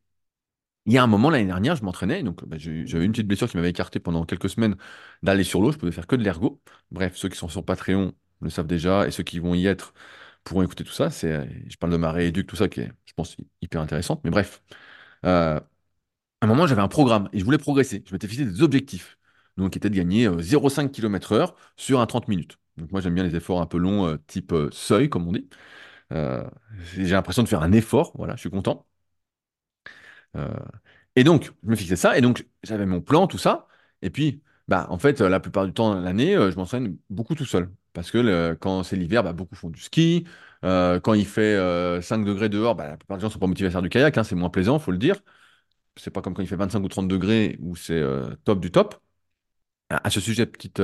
il 0.85 0.93
y 0.93 0.97
a 0.97 1.03
un 1.03 1.07
moment, 1.07 1.29
l'année 1.29 1.45
dernière, 1.45 1.75
je 1.75 1.83
m'entraînais, 1.83 2.23
donc 2.23 2.43
bah, 2.45 2.57
j'avais 2.57 3.05
une 3.05 3.11
petite 3.11 3.27
blessure 3.27 3.49
qui 3.49 3.57
m'avait 3.57 3.69
écarté 3.69 3.99
pendant 3.99 4.25
quelques 4.25 4.49
semaines 4.49 4.75
d'aller 5.23 5.43
sur 5.43 5.61
l'eau, 5.61 5.71
je 5.71 5.77
pouvais 5.77 5.91
faire 5.91 6.07
que 6.07 6.15
de 6.15 6.23
l'ergo. 6.23 6.61
Bref, 6.91 7.15
ceux 7.15 7.29
qui 7.29 7.37
sont 7.37 7.49
sur 7.49 7.63
Patreon 7.63 8.13
le 8.41 8.49
savent 8.49 8.67
déjà, 8.67 9.07
et 9.07 9.11
ceux 9.11 9.23
qui 9.23 9.39
vont 9.39 9.53
y 9.53 9.67
être 9.67 9.93
pourront 10.43 10.63
écouter 10.63 10.83
tout 10.83 10.91
ça. 10.91 11.09
C'est, 11.11 11.47
je 11.69 11.77
parle 11.77 11.91
de 11.93 11.97
ma 11.97 12.11
rééduque, 12.11 12.47
tout 12.47 12.55
ça, 12.55 12.67
qui 12.69 12.81
est, 12.81 12.91
je 13.05 13.13
pense, 13.13 13.37
hyper 13.61 13.81
intéressante. 13.81 14.21
Mais 14.23 14.31
bref, 14.31 14.63
euh, 15.25 15.59
à 15.59 16.45
un 16.45 16.47
moment, 16.47 16.67
j'avais 16.67 16.81
un 16.81 16.87
programme, 16.87 17.29
et 17.33 17.39
je 17.39 17.45
voulais 17.45 17.57
progresser. 17.59 18.03
Je 18.07 18.13
m'étais 18.13 18.27
fixé 18.27 18.45
des 18.45 18.61
objectifs, 18.63 19.17
donc 19.57 19.71
qui 19.73 19.77
étaient 19.79 19.89
de 19.89 19.95
gagner 19.95 20.27
euh, 20.27 20.41
0,5 20.41 20.91
km/h 20.91 21.53
sur 21.77 21.99
un 21.99 22.05
30 22.07 22.27
minutes. 22.27 22.57
Donc 22.77 22.91
moi, 22.91 23.01
j'aime 23.01 23.13
bien 23.15 23.23
les 23.23 23.35
efforts 23.35 23.61
un 23.61 23.67
peu 23.67 23.77
longs, 23.77 24.07
euh, 24.07 24.17
type 24.27 24.51
euh, 24.53 24.69
seuil, 24.71 25.09
comme 25.09 25.27
on 25.27 25.31
dit. 25.33 25.47
J'ai 26.95 27.05
l'impression 27.11 27.43
de 27.43 27.47
faire 27.47 27.61
un 27.63 27.71
effort, 27.71 28.11
voilà, 28.15 28.35
je 28.35 28.41
suis 28.41 28.49
content. 28.49 28.85
Euh, 30.35 30.47
et 31.15 31.23
donc, 31.23 31.51
je 31.63 31.69
me 31.69 31.75
fixais 31.75 31.95
ça, 31.95 32.17
et 32.17 32.21
donc 32.21 32.47
j'avais 32.63 32.85
mon 32.85 33.01
plan, 33.01 33.27
tout 33.27 33.37
ça. 33.37 33.67
Et 34.01 34.09
puis, 34.09 34.41
bah, 34.67 34.87
en 34.89 34.97
fait, 34.97 35.19
la 35.21 35.39
plupart 35.39 35.65
du 35.65 35.73
temps 35.73 35.99
l'année, 35.99 36.35
euh, 36.35 36.51
je 36.51 36.55
m'entraîne 36.55 36.97
beaucoup 37.09 37.35
tout 37.35 37.45
seul. 37.45 37.69
Parce 37.93 38.09
que 38.11 38.53
quand 38.55 38.83
c'est 38.83 38.95
l'hiver, 38.95 39.23
bah, 39.23 39.33
beaucoup 39.33 39.55
font 39.55 39.69
du 39.69 39.81
ski. 39.81 40.25
Euh, 40.63 40.99
quand 40.99 41.13
il 41.13 41.25
fait 41.25 41.55
euh, 41.55 42.01
5 42.01 42.23
degrés 42.23 42.49
dehors, 42.49 42.75
bah, 42.75 42.87
la 42.87 42.97
plupart 42.97 43.17
des 43.17 43.21
gens 43.21 43.29
sont 43.29 43.39
pas 43.39 43.47
motivés 43.47 43.67
à 43.67 43.71
faire 43.71 43.81
du 43.81 43.89
kayak, 43.89 44.17
hein, 44.17 44.23
c'est 44.23 44.35
moins 44.35 44.49
plaisant, 44.49 44.79
faut 44.79 44.91
le 44.91 44.97
dire. 44.97 45.17
C'est 45.97 46.11
pas 46.11 46.21
comme 46.21 46.33
quand 46.33 46.41
il 46.43 46.47
fait 46.47 46.55
25 46.55 46.83
ou 46.83 46.87
30 46.87 47.07
degrés 47.07 47.57
où 47.61 47.75
c'est 47.75 48.01
top 48.45 48.59
du 48.61 48.71
top. 48.71 48.95
À, 49.89 50.09
ce 50.09 50.21
sujet, 50.21 50.45
petite 50.45 50.81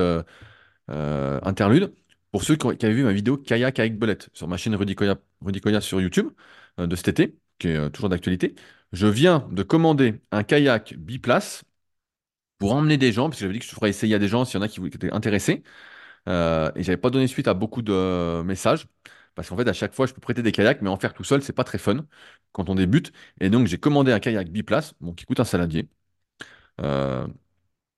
interlude. 0.88 1.94
Pour 2.30 2.42
ceux 2.42 2.56
qui, 2.56 2.66
avaient 2.84 2.94
vu 2.94 3.04
ma 3.04 3.12
vidéo 3.12 3.38
kayak 3.38 3.78
avec 3.78 3.98
belette 3.98 4.28
sur 4.34 4.48
ma 4.48 4.56
chaîne 4.56 4.74
Rudy 4.74 4.94
Koya 4.94 5.80
sur 5.80 6.00
YouTube 6.00 6.30
de 6.78 6.96
cet 6.96 7.08
été, 7.08 7.38
qui 7.58 7.68
est 7.68 7.76
euh, 7.76 7.88
toujours 7.90 8.08
d'actualité, 8.10 8.54
je 8.92 9.06
viens 9.06 9.48
de 9.52 9.62
commander 9.62 10.20
un 10.32 10.42
kayak 10.44 10.94
biplace 10.98 11.64
pour 12.58 12.72
emmener 12.74 12.96
des 12.98 13.12
gens, 13.12 13.28
parce 13.28 13.38
que 13.38 13.42
j'avais 13.42 13.54
dit 13.54 13.60
que 13.60 13.66
je 13.66 13.70
ferais 13.74 13.90
essayer 13.90 14.14
à 14.14 14.18
des 14.18 14.28
gens 14.28 14.44
s'il 14.44 14.56
y 14.58 14.62
en 14.62 14.62
a 14.66 14.68
qui, 14.68 14.84
étaient 14.86 15.12
intéressés. 15.12 15.62
Euh, 16.28 16.70
et 16.76 16.82
j'avais 16.84 16.96
pas 16.98 17.10
donné 17.10 17.26
suite 17.28 17.48
à 17.48 17.54
beaucoup 17.54 17.82
de 17.82 17.92
euh, 17.92 18.42
messages, 18.44 18.86
parce 19.34 19.48
qu'en 19.48 19.56
fait, 19.56 19.68
à 19.68 19.72
chaque 19.74 19.94
fois, 19.94 20.06
je 20.06 20.14
peux 20.14 20.20
prêter 20.20 20.42
des 20.42 20.52
kayaks, 20.52 20.82
mais 20.82 20.90
en 20.90 20.96
faire 20.98 21.14
tout 21.14 21.24
seul, 21.24 21.42
c'est 21.42 21.52
pas 21.54 21.64
très 21.64 21.78
fun 21.78 22.06
quand 22.52 22.68
on 22.70 22.74
débute. 22.76 23.12
Et 23.40 23.50
donc, 23.50 23.66
j'ai 23.68 23.78
commandé 23.78 24.12
un 24.12 24.20
kayak 24.20 24.50
biplace, 24.50 24.94
bon, 25.00 25.14
qui 25.14 25.24
coûte 25.26 25.40
un 25.40 25.44
saladier. 25.44 25.88
Euh, 26.80 27.26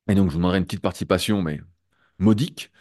et 0.09 0.15
donc, 0.15 0.29
je 0.29 0.33
vous 0.35 0.39
demanderai 0.39 0.59
une 0.59 0.65
petite 0.67 0.83
participation, 0.83 1.43
mais 1.43 1.61
modique 2.19 2.73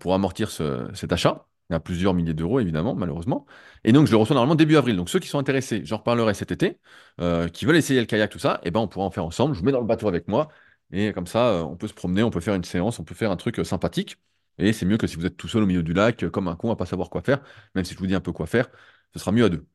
pour 0.00 0.14
amortir 0.14 0.50
ce- 0.50 0.90
cet 0.94 1.12
achat. 1.12 1.46
Il 1.70 1.72
y 1.72 1.76
a 1.76 1.80
plusieurs 1.80 2.14
milliers 2.14 2.34
d'euros, 2.34 2.60
évidemment, 2.60 2.94
malheureusement. 2.94 3.44
Et 3.84 3.92
donc, 3.92 4.06
je 4.06 4.12
le 4.12 4.16
reçois 4.18 4.34
normalement 4.34 4.54
début 4.54 4.76
avril. 4.76 4.96
Donc, 4.96 5.08
ceux 5.10 5.18
qui 5.18 5.28
sont 5.28 5.38
intéressés, 5.38 5.84
j'en 5.84 5.96
reparlerai 5.98 6.32
cet 6.34 6.52
été, 6.52 6.78
euh, 7.20 7.48
qui 7.48 7.64
veulent 7.64 7.76
essayer 7.76 7.98
le 8.00 8.06
kayak, 8.06 8.30
tout 8.30 8.38
ça, 8.38 8.60
et 8.62 8.70
ben, 8.70 8.80
on 8.80 8.88
pourra 8.88 9.06
en 9.06 9.10
faire 9.10 9.24
ensemble. 9.24 9.54
Je 9.54 9.60
vous 9.60 9.66
mets 9.66 9.72
dans 9.72 9.80
le 9.80 9.86
bateau 9.86 10.06
avec 10.08 10.28
moi. 10.28 10.48
Et 10.92 11.12
comme 11.12 11.26
ça, 11.26 11.48
euh, 11.48 11.62
on 11.62 11.76
peut 11.76 11.88
se 11.88 11.94
promener, 11.94 12.22
on 12.22 12.30
peut 12.30 12.40
faire 12.40 12.54
une 12.54 12.64
séance, 12.64 13.00
on 13.00 13.04
peut 13.04 13.14
faire 13.16 13.30
un 13.32 13.36
truc 13.36 13.58
euh, 13.58 13.64
sympathique. 13.64 14.16
Et 14.58 14.72
c'est 14.72 14.86
mieux 14.86 14.96
que 14.96 15.06
si 15.06 15.16
vous 15.16 15.26
êtes 15.26 15.36
tout 15.36 15.48
seul 15.48 15.62
au 15.64 15.66
milieu 15.66 15.82
du 15.82 15.92
lac, 15.92 16.28
comme 16.30 16.48
un 16.48 16.56
con, 16.56 16.70
à 16.70 16.76
pas 16.76 16.86
savoir 16.86 17.10
quoi 17.10 17.22
faire. 17.22 17.42
Même 17.74 17.84
si 17.84 17.94
je 17.94 17.98
vous 17.98 18.06
dis 18.06 18.14
un 18.14 18.20
peu 18.20 18.32
quoi 18.32 18.46
faire, 18.46 18.68
ce 19.12 19.18
sera 19.18 19.32
mieux 19.32 19.44
à 19.44 19.48
deux. 19.48 19.66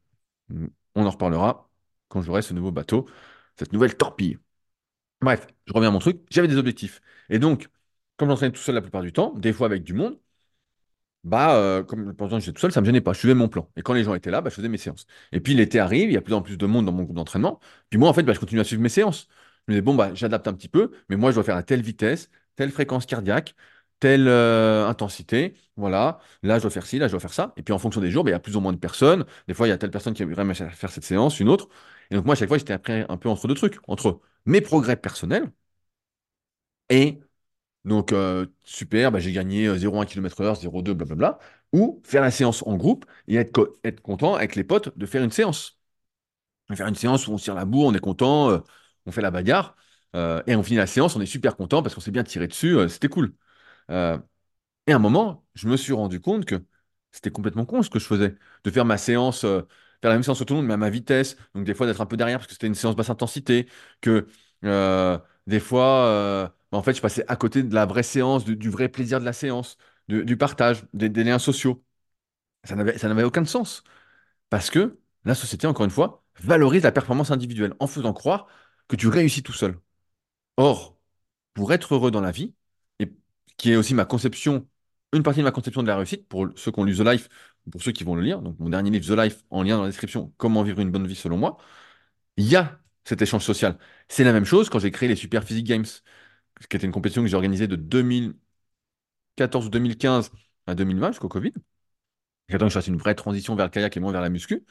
Mm. 0.50 0.68
On 0.96 1.06
en 1.06 1.10
reparlera 1.12 1.70
quand 2.10 2.22
j'aurai 2.22 2.42
ce 2.42 2.54
nouveau 2.54 2.72
bateau, 2.72 3.08
cette 3.58 3.74
nouvelle 3.74 3.96
torpille. 3.98 4.40
Bref, 5.22 5.48
je 5.68 5.74
reviens 5.74 5.90
à 5.90 5.92
mon 5.92 6.00
truc. 6.00 6.22
J'avais 6.30 6.48
des 6.48 6.58
objectifs. 6.58 7.02
Et 7.30 7.40
donc, 7.40 7.70
Comme 8.18 8.30
j'entraînais 8.30 8.54
tout 8.54 8.62
seul 8.62 8.76
la 8.76 8.82
plupart 8.82 9.02
du 9.04 9.14
temps, 9.14 9.34
des 9.36 9.54
fois 9.54 9.68
avec 9.68 9.84
du 9.84 9.94
monde, 9.94 10.20
bah, 11.24 11.56
euh, 11.56 11.84
comme 11.84 12.14
pendant 12.16 12.38
que 12.38 12.44
j'étais 12.44 12.54
tout 12.56 12.62
seul, 12.62 12.72
ça 12.72 12.82
me 12.82 12.86
gênait 12.86 13.02
pas. 13.02 13.14
Je 13.14 13.20
suivais 13.20 13.34
mon 13.36 13.48
plan. 13.48 13.70
Et 13.76 13.82
quand 13.84 13.94
les 13.94 14.04
gens 14.04 14.14
étaient 14.16 14.32
là, 14.32 14.42
bah, 14.42 14.50
je 14.50 14.56
faisais 14.56 14.70
mes 14.70 14.78
séances. 14.78 15.06
Et 15.32 15.40
puis 15.40 15.54
l'été 15.54 15.80
arrive, 15.80 16.10
il 16.10 16.14
y 16.14 16.18
a 16.18 16.20
de 16.20 16.26
plus 16.26 16.34
en 16.34 16.42
plus 16.42 16.58
de 16.58 16.66
monde 16.66 16.86
dans 16.86 16.92
mon 16.92 17.04
groupe 17.04 17.16
d'entraînement. 17.16 17.60
Puis 17.90 18.00
moi, 18.00 18.10
en 18.10 18.14
fait, 18.14 18.24
bah, 18.24 18.34
je 18.34 18.40
continue 18.40 18.62
à 18.62 18.64
suivre 18.64 18.82
mes 18.82 18.90
séances. 18.90 19.28
Je 19.68 19.74
me 19.74 19.76
disais, 19.76 19.82
bon, 19.82 19.96
bah, 19.96 20.14
j'adapte 20.16 20.48
un 20.48 20.54
petit 20.54 20.68
peu, 20.70 20.92
mais 21.10 21.16
moi, 21.18 21.32
je 21.32 21.36
dois 21.36 21.44
faire 21.44 21.56
à 21.58 21.64
telle 21.64 21.82
vitesse, 21.82 22.30
telle 22.56 22.72
fréquence 22.72 23.06
cardiaque, 23.06 23.56
telle 24.00 24.28
euh, 24.28 24.88
intensité. 24.88 25.54
Voilà. 25.76 26.20
Là, 26.44 26.58
je 26.58 26.64
dois 26.64 26.72
faire 26.72 26.86
ci, 26.88 26.98
là, 26.98 27.08
je 27.08 27.12
dois 27.12 27.20
faire 27.20 27.34
ça. 27.34 27.54
Et 27.58 27.62
puis 27.64 27.74
en 27.74 27.80
fonction 27.80 28.02
des 28.02 28.10
jours, 28.12 28.24
bah, 28.24 28.32
il 28.32 28.34
y 28.34 28.36
a 28.36 28.40
plus 28.40 28.56
ou 28.56 28.60
moins 28.60 28.74
de 28.74 28.78
personnes. 28.80 29.26
Des 29.48 29.54
fois, 29.54 29.68
il 29.68 29.70
y 29.70 29.74
a 29.74 29.78
telle 29.78 29.92
personne 29.92 30.14
qui 30.14 30.24
aimerait 30.24 30.54
faire 30.56 30.90
cette 30.92 31.04
séance, 31.04 31.40
une 31.40 31.50
autre. 31.50 31.70
Et 32.10 32.16
donc, 32.16 32.26
moi, 32.26 32.34
à 32.34 32.38
chaque 32.38 32.50
fois, 32.50 32.58
j'étais 32.58 32.74
après 32.74 33.06
un 33.10 33.18
peu 33.18 33.30
entre 33.30 33.48
deux 33.48 33.54
trucs, 33.56 33.78
entre 33.88 34.20
mes 34.46 34.62
progrès 34.62 34.96
personnels 34.96 35.52
et 36.90 37.20
donc, 37.86 38.12
euh, 38.14 38.46
super, 38.64 39.12
bah, 39.12 39.20
j'ai 39.20 39.32
gagné 39.32 39.68
euh, 39.68 39.78
0,1 39.78 40.06
km/h, 40.06 40.56
0,2, 40.62 40.94
blablabla. 40.94 41.40
Ou 41.74 42.02
faire 42.06 42.22
la 42.22 42.32
séance 42.32 42.64
en 42.68 42.76
groupe 42.78 43.06
et 43.28 43.36
être, 43.36 43.52
co- 43.54 43.74
être 43.84 44.02
content 44.02 44.36
avec 44.36 44.56
les 44.56 44.64
potes 44.64 44.98
de 44.98 45.06
faire 45.06 45.24
une 45.24 45.32
séance. 45.32 45.80
Faire 46.76 46.88
une 46.88 46.96
séance 46.96 47.28
où 47.28 47.34
on 47.34 47.38
tire 47.38 47.56
la 47.56 47.66
bourre, 47.66 47.88
on 47.88 47.94
est 47.94 48.00
content, 48.00 48.50
euh, 48.52 48.60
on 49.06 49.12
fait 49.12 49.22
la 49.22 49.32
bagarre. 49.32 49.76
euh, 50.16 50.42
et 50.48 50.56
on 50.56 50.64
finit 50.64 50.78
la 50.78 50.88
séance, 50.88 51.16
on 51.16 51.22
est 51.22 51.26
super 51.26 51.56
content 51.58 51.84
parce 51.84 51.96
qu'on 51.96 52.02
s'est 52.02 52.12
bien 52.12 52.24
tiré 52.24 52.48
dessus, 52.48 52.78
c'était 52.90 53.10
cool. 53.10 53.34
Et 54.88 54.94
à 54.94 54.96
un 54.96 55.00
moment, 55.00 55.46
je 55.56 55.68
me 55.68 55.78
suis 55.78 55.94
rendu 55.94 56.20
compte 56.20 56.46
que 56.46 56.64
c'était 57.12 57.32
complètement 57.32 57.66
con 57.66 57.84
ce 57.84 57.90
que 57.90 58.00
je 58.00 58.06
faisais. 58.06 58.36
De 58.64 58.72
faire 58.72 58.86
ma 58.86 58.98
séance, 58.98 59.42
faire 59.42 59.66
la 60.04 60.12
même 60.14 60.24
séance 60.24 60.48
monde, 60.50 60.66
mais 60.66 60.74
à 60.74 60.78
ma 60.78 60.90
vitesse. 60.90 61.38
Donc 61.56 61.66
des 61.66 61.74
fois 61.74 61.86
d'être 61.88 62.02
un 62.02 62.06
peu 62.06 62.18
derrière 62.18 62.40
parce 62.40 62.48
que 62.48 62.54
c'était 62.54 62.68
une 62.68 62.76
séance 62.76 62.96
basse 62.96 63.10
intensité. 63.10 63.68
Que 64.02 64.28
des 65.48 65.60
fois, 65.60 66.54
en 66.78 66.84
fait, 66.84 66.94
je 66.94 67.02
passais 67.02 67.26
à 67.28 67.36
côté 67.36 67.64
de 67.64 67.74
la 67.74 67.86
vraie 67.86 68.04
séance, 68.04 68.46
du, 68.46 68.70
vrai 68.70 68.90
plaisir 68.90 69.20
de 69.20 69.26
la 69.26 69.34
séance, 69.34 69.78
du, 70.08 70.38
partage, 70.38 70.84
des, 70.94 71.10
liens 71.24 71.40
sociaux. 71.40 71.84
Ça 72.64 72.76
n'avait, 72.76 73.24
aucun 73.24 73.46
sens. 73.46 73.84
Parce 74.50 74.70
que 74.70 75.00
la 75.26 75.36
société, 75.36 75.68
encore 75.68 75.86
une 75.86 75.92
fois, 75.92 76.24
valorise 76.40 76.84
la 76.84 76.92
performance 76.92 77.32
individuelle 77.32 77.74
en 77.80 77.88
faisant 77.88 78.14
croire 78.14 78.48
que 78.88 78.96
tu 78.96 79.08
réussis 79.08 79.44
tout 79.44 79.54
seul. 79.54 79.80
Or, 80.58 80.98
pour 81.54 81.74
être 81.74 81.96
heureux 81.96 82.12
dans 82.12 82.22
la 82.22 82.32
vie, 82.32 82.56
et 83.00 83.12
qui 83.58 83.72
est 83.72 83.76
aussi 83.76 83.94
ma 83.94 84.06
conception, 84.06 84.68
une 85.14 85.24
partie 85.24 85.40
de 85.40 85.46
ma 85.46 85.52
conception 85.52 85.84
de 85.84 85.88
la 85.88 85.98
réussite, 85.98 86.28
pour 86.28 86.48
ceux 86.56 86.72
qui 86.72 86.80
ont 86.80 86.84
lu 86.86 86.96
The 86.96 87.02
Life, 87.02 87.30
ou 87.68 87.72
pour 87.72 87.84
ceux 87.84 87.92
qui 87.92 88.04
vont 88.04 88.16
le 88.16 88.22
lire, 88.24 88.42
donc 88.42 88.60
mon 88.60 88.70
dernier 88.70 88.92
livre, 88.92 89.06
The 89.08 89.18
Life, 89.20 89.44
en 89.50 89.64
lien 89.64 89.78
dans 89.78 89.84
la 89.84 89.90
description, 89.90 90.34
Comment 90.38 90.64
vivre 90.64 90.80
une 90.80 90.92
bonne 90.92 91.08
vie 91.08 91.16
selon 91.16 91.38
moi, 91.38 91.58
il 92.38 92.46
y 92.48 92.56
a 92.56 92.80
cet 93.06 93.22
échange 93.22 93.44
social. 93.44 93.78
C'est 94.08 94.24
la 94.24 94.34
même 94.34 94.46
chose 94.46 94.70
quand 94.70 94.80
j'ai 94.80 94.92
créé 94.92 95.10
les 95.10 95.16
Super 95.16 95.44
Physique 95.44 95.68
Games, 95.68 95.86
qui 96.70 96.78
était 96.78 96.86
une 96.86 96.92
compétition 96.92 97.22
que 97.22 97.28
j'ai 97.28 97.36
organisée 97.36 97.68
de 97.68 97.76
2014 97.76 99.66
ou 99.68 99.70
2015 99.70 100.32
à 100.68 100.76
2020 100.76 101.12
jusqu'au 101.12 101.30
Covid. 101.30 101.54
J'attends 102.50 102.66
que 102.66 102.70
je 102.72 102.76
fasse 102.76 102.88
une 102.88 102.98
vraie 102.98 103.16
transition 103.16 103.56
vers 103.56 103.66
le 103.66 103.72
kayak 103.72 103.96
et 103.98 104.00
moins 104.00 104.12
vers 104.12 104.22
la 104.22 104.30
muscu, 104.30 104.66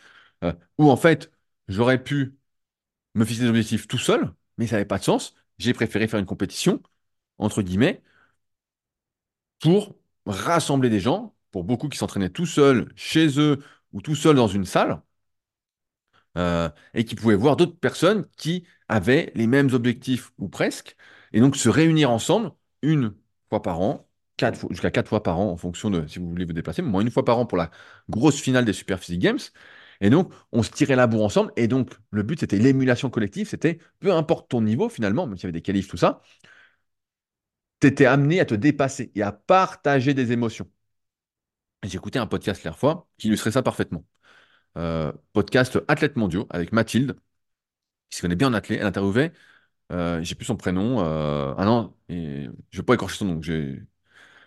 euh, 0.45 0.53
où 0.79 0.91
en 0.91 0.97
fait, 0.97 1.33
j'aurais 1.69 2.03
pu 2.03 2.37
me 3.15 3.25
fixer 3.25 3.45
des 3.45 3.51
objectifs 3.51 3.89
tout 3.89 3.99
seul, 3.99 4.33
mais 4.59 4.67
ça 4.67 4.77
n'avait 4.77 4.87
pas 4.87 4.99
de 4.99 5.05
sens. 5.05 5.35
J'ai 5.59 5.75
préféré 5.75 6.09
faire 6.09 6.21
une 6.21 6.27
compétition, 6.27 6.83
entre 7.39 7.63
guillemets, 7.63 8.03
pour 9.61 9.97
rassembler 10.27 10.91
des 10.91 11.01
gens, 11.01 11.35
pour 11.51 11.65
beaucoup 11.65 11.89
qui 11.89 11.99
s'entraînaient 11.99 12.31
tout 12.31 12.47
seuls 12.47 12.91
chez 12.97 13.39
eux 13.41 13.59
ou 13.93 14.01
tout 14.03 14.15
seuls 14.15 14.37
dans 14.37 14.49
une 14.49 14.65
salle, 14.65 15.03
euh, 16.39 16.69
et 16.95 17.05
qui 17.05 17.15
pouvaient 17.15 17.35
voir 17.35 17.57
d'autres 17.57 17.79
personnes 17.79 18.27
qui 18.37 18.65
avaient 18.89 19.33
les 19.35 19.47
mêmes 19.47 19.71
objectifs 19.73 20.33
ou 20.39 20.49
presque, 20.49 20.97
et 21.33 21.41
donc 21.41 21.57
se 21.57 21.69
réunir 21.69 22.11
ensemble 22.11 22.53
une 22.83 23.15
fois 23.49 23.63
par 23.63 23.81
an, 23.81 24.09
jusqu'à 24.71 24.91
quatre 24.91 25.09
fois 25.09 25.23
par 25.23 25.39
an 25.39 25.51
en 25.51 25.57
fonction 25.57 25.91
de 25.91 26.07
si 26.07 26.19
vous 26.19 26.29
voulez 26.29 26.45
vous 26.45 26.53
déplacer, 26.53 26.83
mais 26.83 26.89
moins 26.89 27.03
une 27.03 27.11
fois 27.11 27.25
par 27.25 27.39
an 27.39 27.47
pour 27.47 27.59
la 27.59 27.71
grosse 28.09 28.41
finale 28.41 28.65
des 28.65 28.73
Super 28.73 28.99
Physique 29.01 29.21
Games. 29.21 29.39
Et 30.01 30.11
donc, 30.11 30.33
on 30.53 30.63
se 30.63 30.71
tirait 30.71 30.97
la 30.97 31.07
bourre 31.07 31.25
ensemble. 31.25 31.53
Et 31.57 31.69
donc, 31.69 31.93
le 32.11 32.23
but, 32.23 32.41
c'était 32.41 32.59
l'émulation 32.59 33.11
collective. 33.11 33.49
C'était, 33.49 33.79
peu 33.99 34.13
importe 34.13 34.49
ton 34.51 34.63
niveau, 34.63 34.89
finalement, 34.89 35.27
même 35.27 35.37
s'il 35.37 35.45
y 35.45 35.47
avait 35.49 35.53
des 35.53 35.63
qualifs, 35.63 35.89
tout 35.89 35.99
ça, 35.99 36.23
tu 37.81 37.87
étais 37.89 38.07
amené 38.07 38.41
à 38.41 38.45
te 38.45 38.55
dépasser 38.55 39.11
et 39.15 39.23
à 39.23 39.33
partager 39.33 40.15
des 40.15 40.33
émotions. 40.33 40.69
Écouté 41.83 42.19
un 42.19 42.27
podcast 42.27 42.61
la 42.61 42.65
dernière 42.65 42.79
fois 42.79 43.09
qui 43.19 43.29
illustrait 43.29 43.53
ça 43.53 43.63
parfaitement. 43.63 44.05
Euh, 44.79 45.13
podcast 45.33 45.81
Athlètes 45.89 46.17
mondiaux 46.17 46.47
avec 46.51 46.73
Mathilde, 46.73 47.17
qui 48.11 48.19
se 48.19 48.23
connaît 48.23 48.37
bien 48.37 48.49
en 48.49 48.55
athlète. 48.55 48.81
Elle 48.81 48.87
interviewait, 48.87 49.33
euh, 49.91 50.23
j'ai 50.23 50.35
plus 50.35 50.45
son 50.47 50.57
prénom, 50.57 51.01
euh, 51.01 51.55
ah 51.59 51.65
non, 51.65 51.95
je 52.09 52.51
vais 52.75 52.83
pas 52.85 52.95
écorcher 52.95 53.19
son 53.19 53.25
nom, 53.27 53.35
donc 53.35 53.45
je 53.45 53.53
vais 53.53 53.83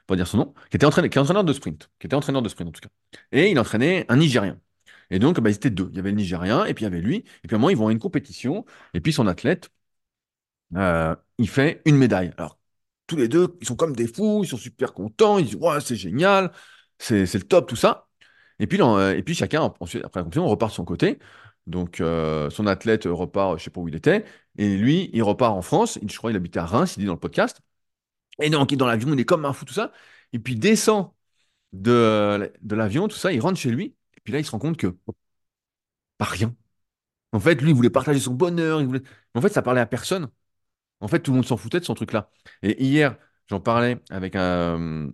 pas 0.08 0.15
dire 0.15 0.27
son 0.27 0.38
nom, 0.38 0.53
qui 0.69 0.77
était 0.77 0.86
entraîneur, 0.86 1.43
de 1.43 1.53
sprint, 1.53 1.89
qui 1.99 2.08
était 2.08 2.15
entraîneur 2.15 2.41
de 2.41 2.49
sprint 2.49 2.69
en 2.69 2.71
tout 2.71 2.82
cas. 2.82 2.89
Et 3.32 3.51
il 3.51 3.60
entraînait 3.60 4.06
un 4.10 4.17
Nigérien. 4.17 4.60
Et 5.12 5.19
donc, 5.19 5.39
bah, 5.41 5.49
ils 5.49 5.56
étaient 5.56 5.69
deux. 5.69 5.89
Il 5.91 5.97
y 5.97 5.99
avait 5.99 6.12
le 6.12 6.17
Nigérien 6.17 6.65
et 6.65 6.73
puis 6.73 6.84
il 6.84 6.88
y 6.88 6.91
avait 6.91 7.01
lui. 7.01 7.17
Et 7.43 7.47
puis 7.47 7.56
à 7.56 7.58
un 7.58 7.60
moment, 7.60 7.69
ils 7.69 7.77
vont 7.77 7.88
à 7.88 7.91
une 7.91 7.99
compétition. 7.99 8.65
Et 8.93 9.01
puis 9.01 9.13
son 9.13 9.27
athlète, 9.27 9.69
euh, 10.75 11.15
il 11.38 11.49
fait 11.49 11.82
une 11.86 11.97
médaille. 11.97 12.32
Alors, 12.38 12.60
tous 13.08 13.15
les 13.17 13.27
deux, 13.27 13.58
ils 13.62 13.67
sont 13.67 13.75
comme 13.75 13.95
des 13.95 14.08
fous, 14.08 14.41
ils 14.43 14.47
sont 14.47 14.58
super 14.58 14.93
contents, 14.93 15.38
ils 15.38 15.45
disent, 15.45 15.56
ouais, 15.56 15.79
c'est 15.82 15.95
génial, 15.95 16.51
c'est 16.97 17.32
le 17.34 17.43
top, 17.43 17.67
tout 17.67 17.75
ça. 17.75 18.08
Et 18.60 18.67
puis, 18.67 18.79
et 18.79 19.23
puis 19.23 19.36
chacun, 19.36 19.73
ensuite, 19.79 20.03
après 20.06 20.19
la 20.21 20.23
compétition, 20.23 20.45
on 20.45 20.49
repart 20.49 20.71
de 20.71 20.75
son 20.75 20.86
côté. 20.86 21.19
Donc, 21.67 22.02
euh, 22.02 22.49
son 22.49 22.67
athlète 22.67 23.06
repart, 23.06 23.58
je 23.58 23.63
sais 23.63 23.69
pas 23.69 23.82
où 23.82 23.88
il 23.88 23.95
était, 23.95 24.26
et 24.58 24.78
lui, 24.78 25.10
il 25.13 25.23
repart 25.23 25.56
en 25.56 25.62
France. 25.62 25.99
Je 26.06 26.17
crois 26.17 26.32
qu'il 26.32 26.38
habitait 26.38 26.60
à 26.60 26.65
Reims, 26.65 26.95
il 26.97 27.02
dit 27.02 27.06
dans 27.06 27.13
le 27.13 27.19
podcast. 27.19 27.62
Et 28.39 28.49
donc, 28.49 28.71
il 28.71 28.76
est 28.76 28.78
dans 28.78 28.88
l'avion, 28.88 29.13
il 29.13 29.19
est 29.19 29.26
comme 29.26 29.45
un 29.45 29.54
fou, 29.54 29.65
tout 29.65 29.73
ça. 29.73 29.91
Et 30.34 30.39
puis, 30.39 30.54
il 30.54 30.60
descend 30.60 31.12
de, 31.73 32.52
l'avion, 32.71 33.08
tout 33.08 33.17
ça, 33.17 33.34
il 33.34 33.41
rentre 33.41 33.60
chez 33.60 33.71
lui. 33.71 33.95
Et 34.17 34.21
puis 34.23 34.34
là, 34.34 34.39
il 34.39 34.45
se 34.45 34.52
rend 34.52 34.60
compte 34.60 34.78
que, 34.78 34.95
pas 36.17 36.26
rien. 36.26 36.56
En 37.34 37.39
fait, 37.39 37.62
lui, 37.62 37.71
il 37.71 37.76
voulait 37.76 37.89
partager 37.91 38.19
son 38.19 38.34
bonheur. 38.34 38.82
Il 38.82 38.88
voulait... 38.88 39.02
Mais 39.36 39.39
en 39.39 39.41
fait, 39.41 39.49
ça 39.54 39.62
parlait 39.62 39.82
à 39.82 39.86
personne. 39.88 40.30
En 41.02 41.10
fait, 41.10 41.21
tout 41.21 41.32
le 41.32 41.38
monde 41.38 41.45
s'en 41.45 41.58
foutait 41.58 41.80
de 41.80 41.86
son 41.86 41.95
truc-là. 41.95 42.32
Et 42.63 42.84
hier, 42.84 43.17
j'en 43.49 43.62
parlais 43.62 43.99
avec 44.10 44.36
un, 44.36 45.12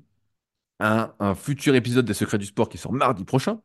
un 0.80 1.36
futur 1.36 1.76
épisode 1.76 2.06
des 2.06 2.14
Secrets 2.14 2.38
du 2.38 2.46
Sport 2.46 2.70
qui 2.70 2.78
sort 2.78 2.94
mardi 2.94 3.26
prochain, 3.26 3.62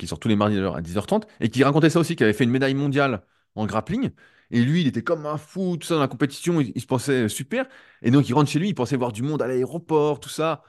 qui 0.00 0.06
sort 0.08 0.18
tous 0.18 0.28
les 0.28 0.36
mardis 0.36 0.58
à 0.58 0.80
10h30, 0.80 1.26
et 1.40 1.50
qui 1.50 1.62
racontait 1.64 1.90
ça 1.90 2.00
aussi, 2.00 2.16
qui 2.16 2.24
avait 2.24 2.32
fait 2.32 2.44
une 2.44 2.50
médaille 2.50 2.74
mondiale 2.74 3.22
en 3.54 3.66
grappling. 3.66 4.10
Et 4.50 4.62
lui, 4.62 4.82
il 4.82 4.86
était 4.88 5.02
comme 5.02 5.26
un 5.26 5.38
fou, 5.38 5.76
tout 5.76 5.86
ça 5.86 5.94
dans 5.94 6.00
la 6.00 6.08
compétition, 6.08 6.60
il, 6.60 6.80
se 6.80 6.86
pensait 6.86 7.28
super. 7.28 7.66
Et 8.02 8.10
donc, 8.10 8.28
il 8.28 8.34
rentre 8.34 8.50
chez 8.50 8.58
lui, 8.58 8.68
il 8.68 8.74
pensait 8.74 8.96
voir 8.96 9.12
du 9.12 9.22
monde 9.22 9.42
à 9.42 9.46
l'aéroport, 9.46 10.20
tout 10.20 10.28
ça. 10.28 10.62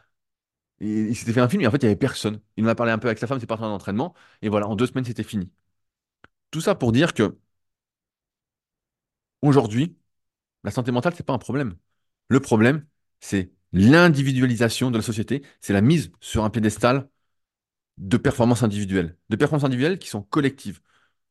Et 0.80 0.88
il 1.10 1.16
s'était 1.16 1.34
fait 1.34 1.42
un 1.42 1.50
film, 1.50 1.62
et 1.64 1.68
en 1.68 1.72
fait, 1.72 1.78
il 1.78 1.86
n'y 1.86 1.88
avait 1.88 1.96
personne. 1.98 2.42
Il 2.58 2.66
en 2.66 2.68
a 2.70 2.76
parlé 2.76 2.92
un 2.92 3.00
peu 3.00 3.08
avec 3.08 3.20
sa 3.20 3.28
femme, 3.28 3.40
ses 3.40 3.48
partenaires 3.48 3.72
d'entraînement, 3.72 4.14
et 4.42 4.50
voilà, 4.50 4.68
en 4.68 4.76
deux 4.76 4.88
semaines, 4.88 5.06
c'était 5.06 5.24
fini. 5.24 5.50
Tout 6.52 6.62
ça 6.62 6.76
pour 6.76 6.92
dire 6.92 7.14
que 7.14 7.38
aujourd'hui, 9.42 9.98
la 10.64 10.72
santé 10.72 10.92
mentale, 10.92 11.14
c'est 11.16 11.26
pas 11.26 11.34
un 11.34 11.40
problème. 11.40 11.76
Le 12.30 12.40
problème, 12.42 12.88
c'est 13.22 13.54
l'individualisation 13.74 14.92
de 14.92 14.98
la 14.98 15.04
société, 15.04 15.44
c'est 15.62 15.74
la 15.74 15.82
mise 15.82 16.12
sur 16.22 16.44
un 16.46 16.50
piédestal 16.52 17.10
de 18.02 18.18
performances 18.18 18.64
individuelles, 18.64 19.18
de 19.30 19.36
performances 19.38 19.66
individuelles 19.66 20.00
qui 20.00 20.10
sont 20.10 20.24
collectives, 20.24 20.82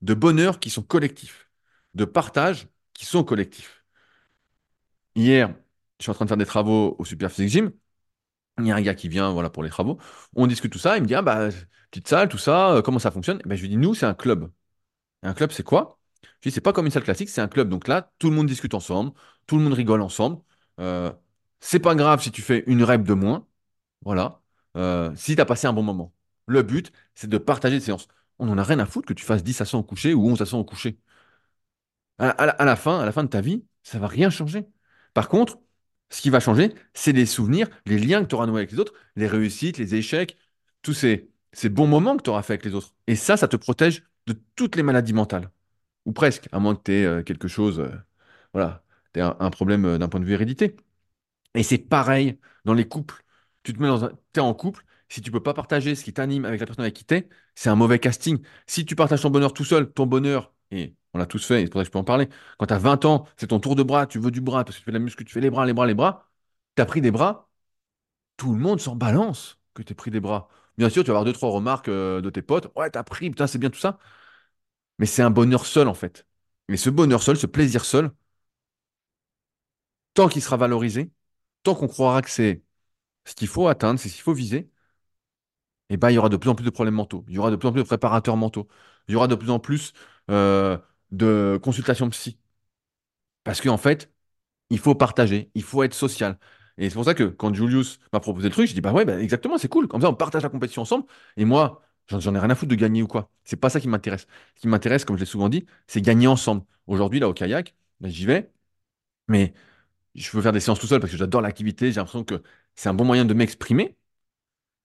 de 0.03 0.15
bonheur 0.15 0.61
qui 0.61 0.71
sont 0.71 0.83
collectifs, 0.83 1.51
de 1.95 2.07
partage 2.07 2.69
qui 2.95 3.07
sont 3.07 3.25
collectifs. 3.25 3.85
Hier, 5.15 5.55
je 5.99 6.05
suis 6.05 6.11
en 6.11 6.15
train 6.15 6.25
de 6.25 6.31
faire 6.31 6.37
des 6.37 6.47
travaux 6.47 6.97
au 6.99 7.05
Super 7.05 7.31
Gym. 7.31 7.73
Il 8.59 8.67
y 8.67 8.73
a 8.73 8.77
un 8.77 8.83
gars 8.83 8.95
qui 8.95 9.09
vient 9.09 9.33
pour 9.51 9.63
les 9.63 9.71
travaux. 9.71 9.99
On 10.35 10.47
discute 10.47 10.73
tout 10.73 10.79
ça. 10.79 10.97
Il 10.97 11.03
me 11.03 11.07
dit, 11.07 11.15
ah 11.15 11.23
bah, 11.23 11.49
petite 11.91 12.09
salle, 12.09 12.29
tout 12.29 12.39
ça, 12.39 12.73
euh, 12.75 12.83
comment 12.83 12.99
ça 12.99 13.11
fonctionne? 13.11 13.41
Eh 13.45 13.49
ben, 13.49 13.57
je 13.57 13.63
lui 13.63 13.69
dis, 13.71 13.77
nous, 13.77 13.95
c'est 13.95 14.07
un 14.07 14.15
club. 14.15 14.51
Et 15.25 15.27
un 15.29 15.35
club, 15.35 15.53
c'est 15.53 15.63
quoi? 15.65 16.01
Je 16.43 16.51
dis, 16.51 16.55
c'est 16.55 16.61
pas 16.61 16.73
comme 16.73 16.87
une 16.87 16.93
salle 16.93 17.05
classique, 17.05 17.31
c'est 17.31 17.41
un 17.43 17.49
club. 17.49 17.69
Donc 17.69 17.89
là, 17.89 18.13
tout 18.19 18.31
le 18.31 18.37
monde 18.37 18.47
discute 18.49 18.75
ensemble, 18.75 19.13
tout 19.47 19.57
le 19.59 19.65
monde 19.65 19.75
rigole 19.75 20.03
ensemble. 20.03 20.43
Euh, 20.81 21.13
c'est 21.61 21.81
pas 21.81 21.95
grave 21.95 22.23
si 22.23 22.33
tu 22.33 22.43
fais 22.43 22.65
une 22.67 22.85
rep 22.85 23.03
de 23.05 23.15
moins. 23.15 23.47
Voilà. 24.05 24.43
Euh, 24.77 25.13
si 25.17 25.37
tu 25.37 25.43
as 25.43 25.47
passé 25.47 25.67
un 25.67 25.73
bon 25.73 25.83
moment. 25.83 26.15
Le 26.51 26.63
but, 26.63 26.93
c'est 27.15 27.29
de 27.31 27.39
partager 27.39 27.79
des 27.79 27.85
séances. 27.85 28.09
On 28.41 28.47
n'en 28.47 28.59
a 28.59 28.65
rien 28.65 28.81
à 28.81 28.87
foutre 28.87 29.07
que 29.07 29.15
tu 29.15 29.25
fasses 29.25 29.45
10 29.45 29.61
à 29.61 29.65
100 29.65 29.79
au 29.81 29.83
coucher 29.85 30.15
ou 30.15 30.27
11 30.29 30.43
à 30.43 30.47
100 30.47 30.59
au 30.59 30.65
coucher. 30.65 30.99
À, 32.19 32.65
la, 32.65 32.77
fin, 32.77 33.01
à 33.01 33.07
la 33.07 33.13
fin 33.13 33.23
de 33.25 33.29
ta 33.29 33.41
vie, 33.41 33.65
ça 33.83 33.99
va 33.99 34.07
rien 34.09 34.31
changer. 34.31 34.67
Par 35.15 35.29
contre, 35.29 35.59
ce 36.11 36.21
qui 36.21 36.29
va 36.31 36.41
changer, 36.41 36.75
c'est 36.93 37.13
les 37.13 37.25
souvenirs, 37.25 37.69
les 37.87 37.99
liens 37.99 38.23
que 38.23 38.29
tu 38.29 38.35
auras 38.35 38.47
noués 38.47 38.59
avec 38.61 38.73
les 38.73 38.79
autres, 38.81 38.93
les 39.17 39.27
réussites, 39.29 39.79
les 39.79 39.95
échecs, 39.95 40.37
tous 40.83 40.93
ces, 40.95 41.31
bons 41.71 41.87
moments 41.87 42.17
que 42.17 42.23
tu 42.23 42.31
auras 42.31 42.43
fait 42.43 42.55
avec 42.55 42.65
les 42.65 42.75
autres. 42.75 42.95
Et 43.07 43.17
ça, 43.17 43.37
ça 43.37 43.49
te 43.49 43.57
protège 43.57 44.05
de 44.27 44.35
toutes 44.57 44.77
les 44.77 44.83
maladies 44.83 45.13
mentales. 45.15 45.51
Ou 46.07 46.13
presque, 46.13 46.49
à 46.53 46.59
moins 46.61 46.75
que 46.77 46.83
tu 46.85 46.93
aies 46.93 47.25
quelque 47.25 47.49
chose, 47.49 47.81
euh, 47.81 47.91
voilà, 48.53 48.85
tu 49.15 49.21
un, 49.21 49.51
problème 49.51 49.85
euh, 49.87 49.99
d'un 49.99 50.09
point 50.09 50.21
de 50.21 50.25
vue 50.27 50.35
hérédité. 50.35 50.77
Et 51.55 51.63
c'est 51.63 51.79
pareil 51.79 52.39
dans 52.65 52.75
les 52.75 52.89
couples. 52.89 53.23
Tu 53.63 53.73
te 53.75 53.81
mets 53.83 53.89
dans 53.89 54.05
un... 54.05 54.13
T'es 54.33 54.41
en 54.41 54.55
couple, 54.55 54.85
si 55.11 55.23
tu 55.23 55.33
peux 55.33 55.43
pas 55.43 55.55
partager 55.55 55.95
ce 55.97 56.05
qui 56.05 56.15
t'anime 56.15 56.47
avec 56.47 56.61
la 56.61 56.67
personne 56.67 56.85
avec 56.85 56.95
qui 56.97 57.05
t'es, 57.05 57.29
c'est 57.57 57.71
un 57.71 57.77
mauvais 57.77 57.99
casting. 58.01 58.39
Si 58.69 58.87
tu 58.87 58.97
partages 58.97 59.23
ton 59.23 59.31
bonheur 59.31 59.53
tout 59.55 59.65
seul, 59.65 59.93
ton 59.93 60.07
bonheur, 60.07 60.55
et 60.73 60.97
on 61.15 61.19
l'a 61.19 61.27
tous 61.27 61.45
fait, 61.47 61.63
et 61.63 61.67
c'est 61.67 61.71
pour 61.71 61.81
ça 61.81 61.85
que 61.85 61.89
je 61.89 61.93
peux 61.93 61.99
en 61.99 62.05
parler, 62.05 62.29
quand 62.59 62.67
tu 62.67 62.75
as 62.75 62.79
20 62.79 63.05
ans, 63.07 63.27
c'est 63.37 63.49
ton 63.49 63.61
tour 63.61 63.77
de 63.77 63.83
bras, 63.83 64.07
tu 64.07 64.19
veux 64.21 64.31
du 64.33 64.41
bras, 64.41 64.65
parce 64.65 64.77
que 64.77 64.81
tu 64.81 64.85
fais 64.87 64.93
de 64.93 64.99
la 64.99 65.05
muscu, 65.05 65.25
tu 65.25 65.33
fais 65.35 65.41
les 65.41 65.51
bras, 65.51 65.67
les 65.67 65.73
bras, 65.75 65.87
les 65.87 65.95
bras, 65.95 66.27
T'as 66.77 66.87
pris 66.87 67.01
des 67.03 67.11
bras, 67.11 67.51
tout 68.37 68.53
le 68.55 68.59
monde 68.61 68.81
s'en 68.81 68.97
balance 68.97 69.59
que 69.75 69.83
t'aies 69.83 69.95
pris 69.95 70.11
des 70.11 70.21
bras. 70.21 70.49
Bien 70.79 70.89
sûr, 70.91 71.03
tu 71.05 71.09
vas 71.09 71.13
avoir 71.15 71.25
deux, 71.27 71.33
trois 71.33 71.51
remarques 71.51 71.89
euh, 71.89 72.21
de 72.23 72.31
tes 72.31 72.43
potes. 72.43 72.69
Ouais, 72.77 72.91
t'as 72.91 73.03
pris, 73.05 73.31
putain, 73.31 73.47
c'est 73.47 73.59
bien 73.59 73.71
tout 73.71 73.79
ça. 73.81 73.99
Mais 74.99 75.07
c'est 75.07 75.23
un 75.23 75.31
bonheur 75.31 75.67
seul, 75.67 75.89
en 75.89 75.95
fait. 75.95 76.27
Et 76.69 76.77
ce 76.77 76.91
bonheur 76.91 77.23
seul, 77.23 77.37
ce 77.37 77.47
plaisir 77.47 77.85
seul, 77.85 78.11
tant 80.15 80.29
qu'il 80.29 80.43
sera 80.43 80.57
valorisé, 80.57 81.11
tant 81.63 81.75
qu'on 81.75 81.89
croira 81.89 82.23
que 82.23 82.31
c'est 82.31 82.63
ce 83.27 83.35
qu'il 83.37 83.49
faut 83.49 83.69
atteindre, 83.69 84.01
c'est 84.01 84.09
ce 84.11 84.15
qu'il 84.15 84.23
faut 84.25 84.35
viser, 84.35 84.71
eh 85.91 85.97
ben, 85.99 86.11
il 86.11 86.15
y 86.15 86.19
aura 86.19 86.29
de 86.31 86.37
plus 86.39 86.51
en 86.51 86.55
plus 86.57 86.65
de 86.65 86.71
problèmes 86.71 86.95
mentaux. 86.95 87.25
Il 87.29 87.35
y 87.35 87.39
aura 87.39 87.51
de 87.51 87.57
plus 87.57 87.69
en 87.69 87.73
plus 87.73 87.83
de 87.83 87.87
préparateurs 87.89 88.37
mentaux. 88.37 88.69
Il 89.09 89.13
y 89.15 89.17
aura 89.17 89.29
de 89.29 89.35
plus 89.35 89.51
en 89.51 89.59
plus 89.61 89.93
euh, 90.31 90.79
de 91.13 91.61
consultations 91.63 92.09
psy. 92.11 92.39
Parce 93.45 93.61
qu'en 93.61 93.77
fait, 93.79 94.13
il 94.71 94.79
faut 94.79 94.97
partager, 94.97 95.51
il 95.55 95.65
faut 95.65 95.83
être 95.85 95.95
social. 95.95 96.39
Et 96.79 96.91
c'est 96.91 96.95
pour 96.95 97.05
ça 97.05 97.15
que 97.15 97.25
quand 97.25 97.55
Julius 97.55 98.01
m'a 98.13 98.21
proposé 98.21 98.49
le 98.49 98.55
truc, 98.55 98.69
je 98.69 98.75
dis 98.75 98.83
bah 98.83 98.93
ouais, 98.93 99.07
bah 99.07 99.21
exactement, 99.21 99.59
c'est 99.59 99.69
cool. 99.69 99.89
Comme 99.89 100.03
ça, 100.03 100.11
on 100.11 100.15
partage 100.15 100.45
la 100.45 100.51
compétition 100.51 100.83
ensemble. 100.83 101.07
Et 101.37 101.45
moi, 101.47 101.83
j'en 102.09 102.21
ai 102.35 102.41
rien 102.41 102.51
à 102.51 102.55
foutre 102.57 102.71
de 102.71 102.77
gagner 102.77 103.03
ou 103.03 103.09
quoi. 103.09 103.31
C'est 103.45 103.57
pas 103.59 103.71
ça 103.71 103.81
qui 103.81 103.89
m'intéresse. 103.89 104.27
Ce 104.57 104.63
qui 104.63 104.69
m'intéresse, 104.69 105.05
comme 105.05 105.17
je 105.17 105.21
l'ai 105.23 105.27
souvent 105.27 105.49
dit, 105.51 105.67
c'est 105.87 106.03
gagner 106.03 106.27
ensemble. 106.29 106.65
Aujourd'hui, 106.87 107.21
là, 107.21 107.29
au 107.29 107.35
kayak, 107.35 107.75
bah, 108.01 108.09
j'y 108.11 108.27
vais, 108.27 108.53
mais 109.29 109.55
je 110.15 110.31
veux 110.37 110.43
faire 110.43 110.53
des 110.53 110.61
séances 110.61 110.81
tout 110.81 110.87
seul 110.89 111.01
parce 111.01 111.13
que 111.13 111.19
j'adore 111.19 111.43
l'activité. 111.43 111.89
J'ai 111.93 111.97
l'impression 112.01 112.25
que 112.25 112.43
c'est 112.77 112.89
un 112.91 112.95
bon 112.95 113.05
moyen 113.07 113.25
de 113.27 113.35
m'exprimer. 113.35 113.97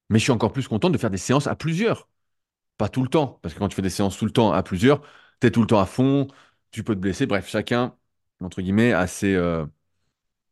Mais 0.09 0.19
je 0.19 0.23
suis 0.23 0.31
encore 0.31 0.53
plus 0.53 0.67
content 0.67 0.89
de 0.89 0.97
faire 0.97 1.09
des 1.09 1.17
séances 1.17 1.47
à 1.47 1.55
plusieurs. 1.55 2.09
Pas 2.77 2.89
tout 2.89 3.03
le 3.03 3.09
temps, 3.09 3.39
parce 3.41 3.53
que 3.53 3.59
quand 3.59 3.69
tu 3.69 3.75
fais 3.75 3.81
des 3.81 3.89
séances 3.89 4.17
tout 4.17 4.25
le 4.25 4.31
temps 4.31 4.51
à 4.53 4.63
plusieurs, 4.63 5.01
tu 5.41 5.47
es 5.47 5.51
tout 5.51 5.61
le 5.61 5.67
temps 5.67 5.79
à 5.79 5.85
fond, 5.85 6.27
tu 6.71 6.83
peux 6.83 6.95
te 6.95 6.99
blesser. 6.99 7.25
Bref, 7.27 7.47
chacun, 7.49 7.95
entre 8.41 8.61
guillemets, 8.61 8.93
a 8.93 9.07
ses, 9.07 9.35
euh, 9.35 9.65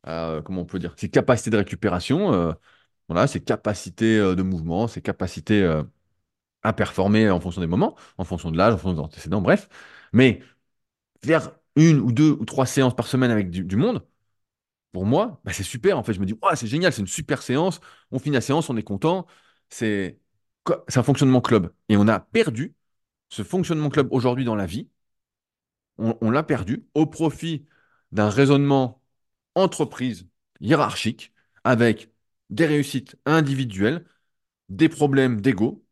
a, 0.03 0.41
comment 0.43 0.61
on 0.61 0.65
peut 0.65 0.79
dire, 0.79 0.93
ses 0.97 1.09
capacités 1.09 1.49
de 1.51 1.57
récupération, 1.57 2.33
euh, 2.33 2.53
voilà, 3.09 3.27
ses 3.27 3.41
capacités 3.43 4.17
euh, 4.19 4.35
de 4.35 4.43
mouvement, 4.43 4.87
ses 4.87 5.01
capacités 5.01 5.63
euh, 5.63 5.83
à 6.63 6.73
performer 6.73 7.29
en 7.29 7.39
fonction 7.39 7.61
des 7.61 7.67
moments, 7.67 7.95
en 8.17 8.23
fonction 8.25 8.51
de 8.51 8.57
l'âge, 8.57 8.73
en 8.75 8.77
fonction 8.77 8.95
des 8.95 9.01
antécédents, 9.07 9.41
bref. 9.41 9.69
Mais 10.13 10.41
faire 11.25 11.51
une 11.75 11.99
ou 11.99 12.11
deux 12.11 12.31
ou 12.31 12.45
trois 12.45 12.65
séances 12.65 12.95
par 12.95 13.07
semaine 13.07 13.31
avec 13.31 13.49
du 13.51 13.75
monde, 13.77 14.05
pour 14.93 15.05
moi, 15.07 15.41
bah, 15.45 15.53
c'est 15.53 15.63
super. 15.63 15.99
En 15.99 16.03
fait, 16.03 16.13
je 16.13 16.21
me 16.21 16.27
dis, 16.27 16.35
c'est 16.55 16.67
génial, 16.67 16.93
c'est 16.93 17.01
une 17.01 17.07
super 17.07 17.43
séance. 17.43 17.81
On 18.11 18.19
finit 18.19 18.35
la 18.35 18.41
séance, 18.41 18.69
on 18.71 18.77
est 18.77 18.83
content. 18.83 19.27
C'est 19.69 20.19
co- 20.65 20.75
c'est 20.89 20.99
un 20.99 21.03
fonctionnement 21.03 21.41
club. 21.41 21.73
Et 21.89 21.97
on 21.97 22.09
a 22.09 22.21
perdu 22.21 22.75
ce 23.29 23.43
fonctionnement 23.43 23.89
club 23.89 24.09
aujourd'hui 24.11 24.45
dans 24.45 24.55
la 24.55 24.67
vie, 24.67 24.89
on, 25.97 26.17
on 26.21 26.31
l'a 26.31 26.43
perdu 26.43 26.85
au 26.93 27.05
profit 27.05 27.65
d'un 28.11 28.29
raisonnement 28.29 29.01
entreprise 29.55 30.27
hiérarchique 30.61 31.33
avec 31.63 32.11
des 32.49 32.65
réussites 32.65 33.15
individuelles, 33.25 34.05
des 34.69 34.89
problèmes 34.89 35.41
d'ego, 35.41 35.85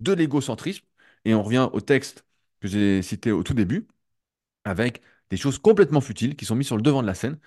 de 0.00 0.12
l'égocentrisme. 0.14 0.86
Et 1.26 1.34
on 1.34 1.42
revient 1.44 1.68
au 1.74 1.82
texte 1.82 2.26
que 2.60 2.68
j'ai 2.68 3.02
cité 3.02 3.32
au 3.32 3.42
tout 3.44 3.54
début, 3.54 3.88
avec 4.64 5.02
des 5.30 5.36
choses 5.36 5.58
complètement 5.58 6.00
futiles 6.00 6.36
qui 6.36 6.44
sont 6.44 6.56
mises 6.56 6.66
sur 6.68 6.76
le 6.76 6.82
devant 6.82 7.02
de 7.02 7.06
la 7.06 7.14
scène, 7.14 7.38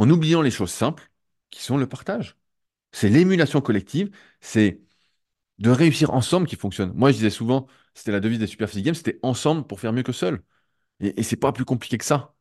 en 0.00 0.10
oubliant 0.10 0.42
les 0.42 0.50
choses 0.52 0.72
simples, 0.72 1.10
qui 1.50 1.62
sont 1.62 1.78
le 1.78 1.88
partage. 1.88 2.36
C'est 2.92 3.10
l'émulation 3.10 3.60
collective, 3.62 4.10
c'est 4.40 4.80
de 5.58 5.70
réussir 5.70 6.12
ensemble 6.14 6.46
qui 6.48 6.56
fonctionne. 6.56 6.92
Moi, 6.94 7.10
je 7.12 7.16
disais 7.18 7.30
souvent, 7.30 7.66
c'était 7.94 8.12
la 8.12 8.20
devise 8.20 8.38
des 8.40 8.46
Super 8.48 8.68
Physique 8.70 8.86
Games, 8.86 8.94
c'était 8.96 9.20
ensemble 9.22 9.66
pour 9.66 9.80
faire 9.80 9.92
mieux 9.92 10.02
que 10.04 10.12
seul. 10.12 10.42
Et, 11.00 11.20
et 11.20 11.24
c'est 11.24 11.36
pas 11.36 11.52
plus 11.52 11.64
compliqué 11.66 11.98
que 11.98 12.06
ça. 12.06 12.34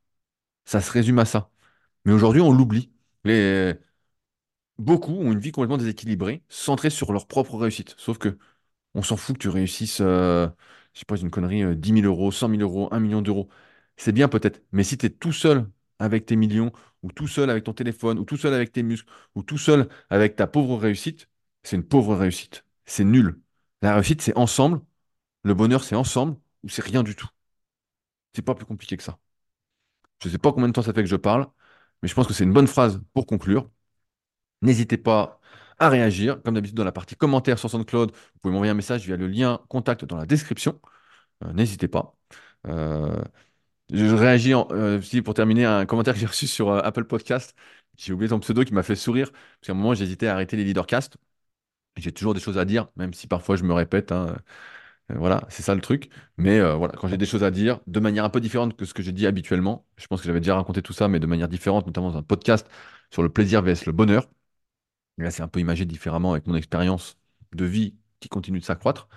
Ça 0.65 0.81
se 0.81 0.91
résume 0.91 1.19
à 1.19 1.25
ça. 1.25 1.51
Mais 2.05 2.13
aujourd'hui, 2.13 2.41
on 2.41 2.51
l'oublie. 2.53 2.91
Beaucoup 4.77 5.11
ont 5.13 5.31
une 5.33 5.39
vie 5.39 5.51
complètement 5.51 5.77
déséquilibrée, 5.77 6.43
centrée 6.47 6.89
sur 6.89 7.11
leur 7.11 7.27
propre 7.27 7.57
réussite. 7.57 7.95
Sauf 7.97 8.17
que 8.17 8.37
on 8.93 9.01
s'en 9.03 9.17
fout 9.17 9.35
que 9.37 9.41
tu 9.41 9.49
réussisses, 9.49 10.01
euh, 10.01 10.49
je 10.93 10.99
sais 10.99 11.05
pas, 11.05 11.17
une 11.17 11.31
connerie, 11.31 11.63
euh, 11.63 11.75
10 11.75 11.93
000 11.93 12.05
euros, 12.05 12.31
100 12.31 12.49
000 12.49 12.61
euros, 12.61 12.89
un 12.93 12.99
million 13.01 13.21
d'euros. 13.23 13.49
C'est 13.97 14.11
bien 14.13 14.29
peut-être. 14.29 14.61
Mais 14.73 14.83
si 14.85 14.97
tu 14.99 15.07
es 15.07 15.09
tout 15.09 15.33
seul 15.33 15.67
avec 15.99 16.27
tes 16.27 16.35
millions, 16.37 16.71
ou 17.03 17.11
tout 17.11 17.27
seul 17.27 17.49
avec 17.49 17.63
ton 17.63 17.73
téléphone, 17.73 18.19
ou 18.19 18.25
tout 18.25 18.37
seul 18.37 18.53
avec 18.53 18.71
tes 18.71 18.83
muscles, 18.83 19.11
ou 19.35 19.43
tout 19.43 19.57
seul 19.57 19.89
avec 20.09 20.35
ta 20.35 20.47
pauvre 20.47 20.77
réussite, 20.77 21.29
c'est 21.63 21.75
une 21.75 21.83
pauvre 21.87 22.15
réussite. 22.15 22.65
C'est 22.85 23.03
nul. 23.03 23.39
La 23.81 23.93
réussite, 23.95 24.21
c'est 24.21 24.37
ensemble. 24.37 24.81
Le 25.43 25.53
bonheur, 25.53 25.83
c'est 25.83 25.95
ensemble, 25.95 26.37
ou 26.63 26.69
c'est 26.69 26.83
rien 26.83 27.03
du 27.03 27.15
tout. 27.15 27.29
C'est 28.33 28.41
pas 28.41 28.55
plus 28.55 28.65
compliqué 28.65 28.97
que 28.97 29.03
ça. 29.03 29.19
Je 30.23 30.29
sais 30.29 30.37
pas 30.37 30.51
combien 30.51 30.67
de 30.67 30.73
temps 30.73 30.81
ça 30.81 30.93
fait 30.93 31.03
que 31.03 31.09
je 31.09 31.15
parle, 31.15 31.47
mais 32.01 32.07
je 32.09 32.13
pense 32.15 32.27
que 32.27 32.33
c'est 32.33 32.43
une 32.43 32.53
bonne 32.53 32.67
phrase 32.67 33.01
pour 33.13 33.25
conclure. 33.25 33.69
N'hésitez 34.61 34.97
pas 34.97 35.39
à 35.79 35.89
réagir. 35.89 36.41
Comme 36.43 36.55
d'habitude, 36.55 36.77
dans 36.77 36.83
la 36.83 36.91
partie 36.91 37.15
commentaires 37.15 37.59
sur 37.59 37.69
SoundCloud, 37.69 38.11
vous 38.13 38.39
pouvez 38.41 38.53
m'envoyer 38.53 38.71
un 38.71 38.75
message 38.75 39.05
via 39.05 39.17
le 39.17 39.27
lien 39.27 39.61
contact 39.69 40.05
dans 40.05 40.17
la 40.17 40.25
description. 40.25 40.79
Euh, 41.43 41.53
n'hésitez 41.53 41.87
pas. 41.87 42.15
Euh, 42.67 43.21
je 43.91 44.05
réagis 44.15 44.53
en- 44.53 44.67
euh, 44.71 44.99
pour 45.23 45.33
terminer 45.33 45.65
à 45.65 45.77
un 45.77 45.85
commentaire 45.85 46.13
que 46.13 46.19
j'ai 46.19 46.25
reçu 46.25 46.47
sur 46.47 46.69
euh, 46.69 46.81
Apple 46.83 47.05
Podcast. 47.05 47.55
J'ai 47.97 48.13
oublié 48.13 48.29
ton 48.29 48.39
pseudo 48.39 48.63
qui 48.63 48.73
m'a 48.73 48.83
fait 48.83 48.95
sourire, 48.95 49.31
parce 49.31 49.41
qu'à 49.67 49.71
un 49.73 49.75
moment, 49.75 49.93
j'hésitais 49.93 50.27
à 50.27 50.33
arrêter 50.33 50.55
les 50.57 50.63
leadercasts. 50.63 51.17
J'ai 51.97 52.11
toujours 52.13 52.33
des 52.33 52.39
choses 52.41 52.57
à 52.57 52.65
dire, 52.65 52.89
même 52.97 53.13
si 53.13 53.27
parfois 53.27 53.55
je 53.57 53.63
me 53.63 53.73
répète. 53.73 54.11
hein. 54.11 54.37
Euh, 55.11 55.15
Voilà, 55.17 55.45
c'est 55.49 55.63
ça 55.63 55.75
le 55.75 55.81
truc. 55.81 56.09
Mais 56.37 56.59
voilà, 56.61 56.93
quand 56.97 57.07
j'ai 57.09 57.17
des 57.17 57.25
choses 57.27 57.43
à 57.43 57.51
dire, 57.51 57.79
de 57.87 57.99
manière 58.01 58.25
un 58.25 58.29
peu 58.31 58.41
différente 58.41 58.75
que 58.77 58.85
ce 58.85 58.93
que 58.95 59.03
je 59.03 59.11
dis 59.11 59.27
habituellement, 59.27 59.85
je 59.97 60.07
pense 60.07 60.21
que 60.21 60.27
j'avais 60.27 60.39
déjà 60.41 60.55
raconté 60.55 60.81
tout 60.83 60.93
ça, 60.93 61.07
mais 61.09 61.19
de 61.19 61.27
manière 61.27 61.49
différente, 61.49 61.87
notamment 61.87 62.11
dans 62.11 62.17
un 62.19 62.23
podcast 62.23 62.67
sur 63.11 63.23
le 63.23 63.29
plaisir 63.29 63.61
vs 63.63 63.85
le 63.87 63.93
bonheur. 63.93 64.27
Là, 65.17 65.31
c'est 65.31 65.43
un 65.43 65.47
peu 65.47 65.59
imagé 65.59 65.85
différemment 65.85 66.31
avec 66.33 66.47
mon 66.47 66.55
expérience 66.55 67.17
de 67.53 67.65
vie 67.65 67.95
qui 68.19 68.29
continue 68.29 68.59
de 68.59 68.65
s'accroître. 68.65 69.09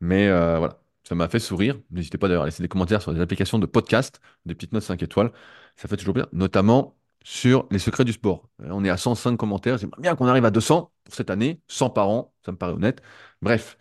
Mais 0.00 0.28
voilà, 0.30 0.82
ça 1.10 1.16
m'a 1.16 1.28
fait 1.28 1.40
sourire. 1.40 1.76
N'hésitez 1.90 2.18
pas 2.18 2.28
d'ailleurs 2.28 2.44
à 2.44 2.46
laisser 2.46 2.62
des 2.62 2.68
commentaires 2.68 3.02
sur 3.02 3.10
les 3.12 3.20
applications 3.20 3.58
de 3.58 3.66
podcast, 3.66 4.20
des 4.46 4.54
petites 4.54 4.72
notes 4.72 4.84
5 4.84 5.02
étoiles. 5.02 5.32
Ça 5.74 5.88
fait 5.88 5.96
toujours 5.96 6.14
plaisir, 6.14 6.28
notamment 6.32 6.96
sur 7.24 7.66
les 7.72 7.80
secrets 7.80 8.04
du 8.04 8.12
sport. 8.12 8.48
Euh, 8.62 8.68
On 8.70 8.84
est 8.84 8.90
à 8.90 8.96
105 8.96 9.36
commentaires. 9.36 9.76
J'aimerais 9.76 10.00
bien 10.00 10.14
qu'on 10.14 10.28
arrive 10.28 10.44
à 10.44 10.52
200 10.52 10.92
pour 11.02 11.14
cette 11.14 11.30
année, 11.30 11.60
100 11.66 11.90
par 11.90 12.08
an, 12.10 12.32
ça 12.46 12.52
me 12.52 12.56
paraît 12.56 12.74
honnête. 12.74 13.02
Bref, 13.42 13.76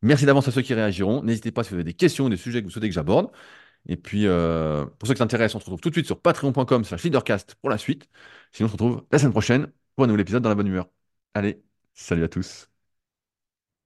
merci 0.00 0.24
d'avance 0.24 0.48
à 0.48 0.52
ceux 0.52 0.62
qui 0.62 0.72
réagiront. 0.72 1.22
N'hésitez 1.22 1.52
pas 1.52 1.64
si 1.64 1.70
vous 1.70 1.74
avez 1.76 1.84
des 1.84 1.92
questions 1.94 2.24
ou 2.26 2.28
des 2.30 2.38
sujets 2.38 2.60
que 2.62 2.66
vous 2.66 2.70
souhaitez 2.72 2.88
que 2.88 2.94
j'aborde. 2.94 3.30
Et 3.86 3.96
puis, 3.98 4.26
euh, 4.26 4.86
pour 4.86 5.06
ceux 5.06 5.14
qui 5.14 5.18
s'intéressent, 5.18 5.56
on 5.56 5.60
se 5.60 5.64
retrouve 5.66 5.80
tout 5.82 5.90
de 5.90 5.94
suite 5.94 6.06
sur 6.06 6.20
patreon.com 6.20 6.84
slash 6.84 7.02
leadercast 7.04 7.56
pour 7.56 7.68
la 7.70 7.76
suite. 7.78 8.08
Sinon, 8.52 8.66
on 8.66 8.70
se 8.70 8.72
retrouve 8.72 9.04
la 9.12 9.18
semaine 9.18 9.32
prochaine 9.32 9.72
pour 9.96 10.04
un 10.04 10.06
nouvel 10.08 10.22
épisode 10.22 10.42
dans 10.42 10.48
la 10.50 10.54
bonne 10.54 10.68
humeur. 10.68 10.88
Allez, 11.34 11.62
salut 11.94 12.24
à 12.24 12.28
tous. 12.28 12.69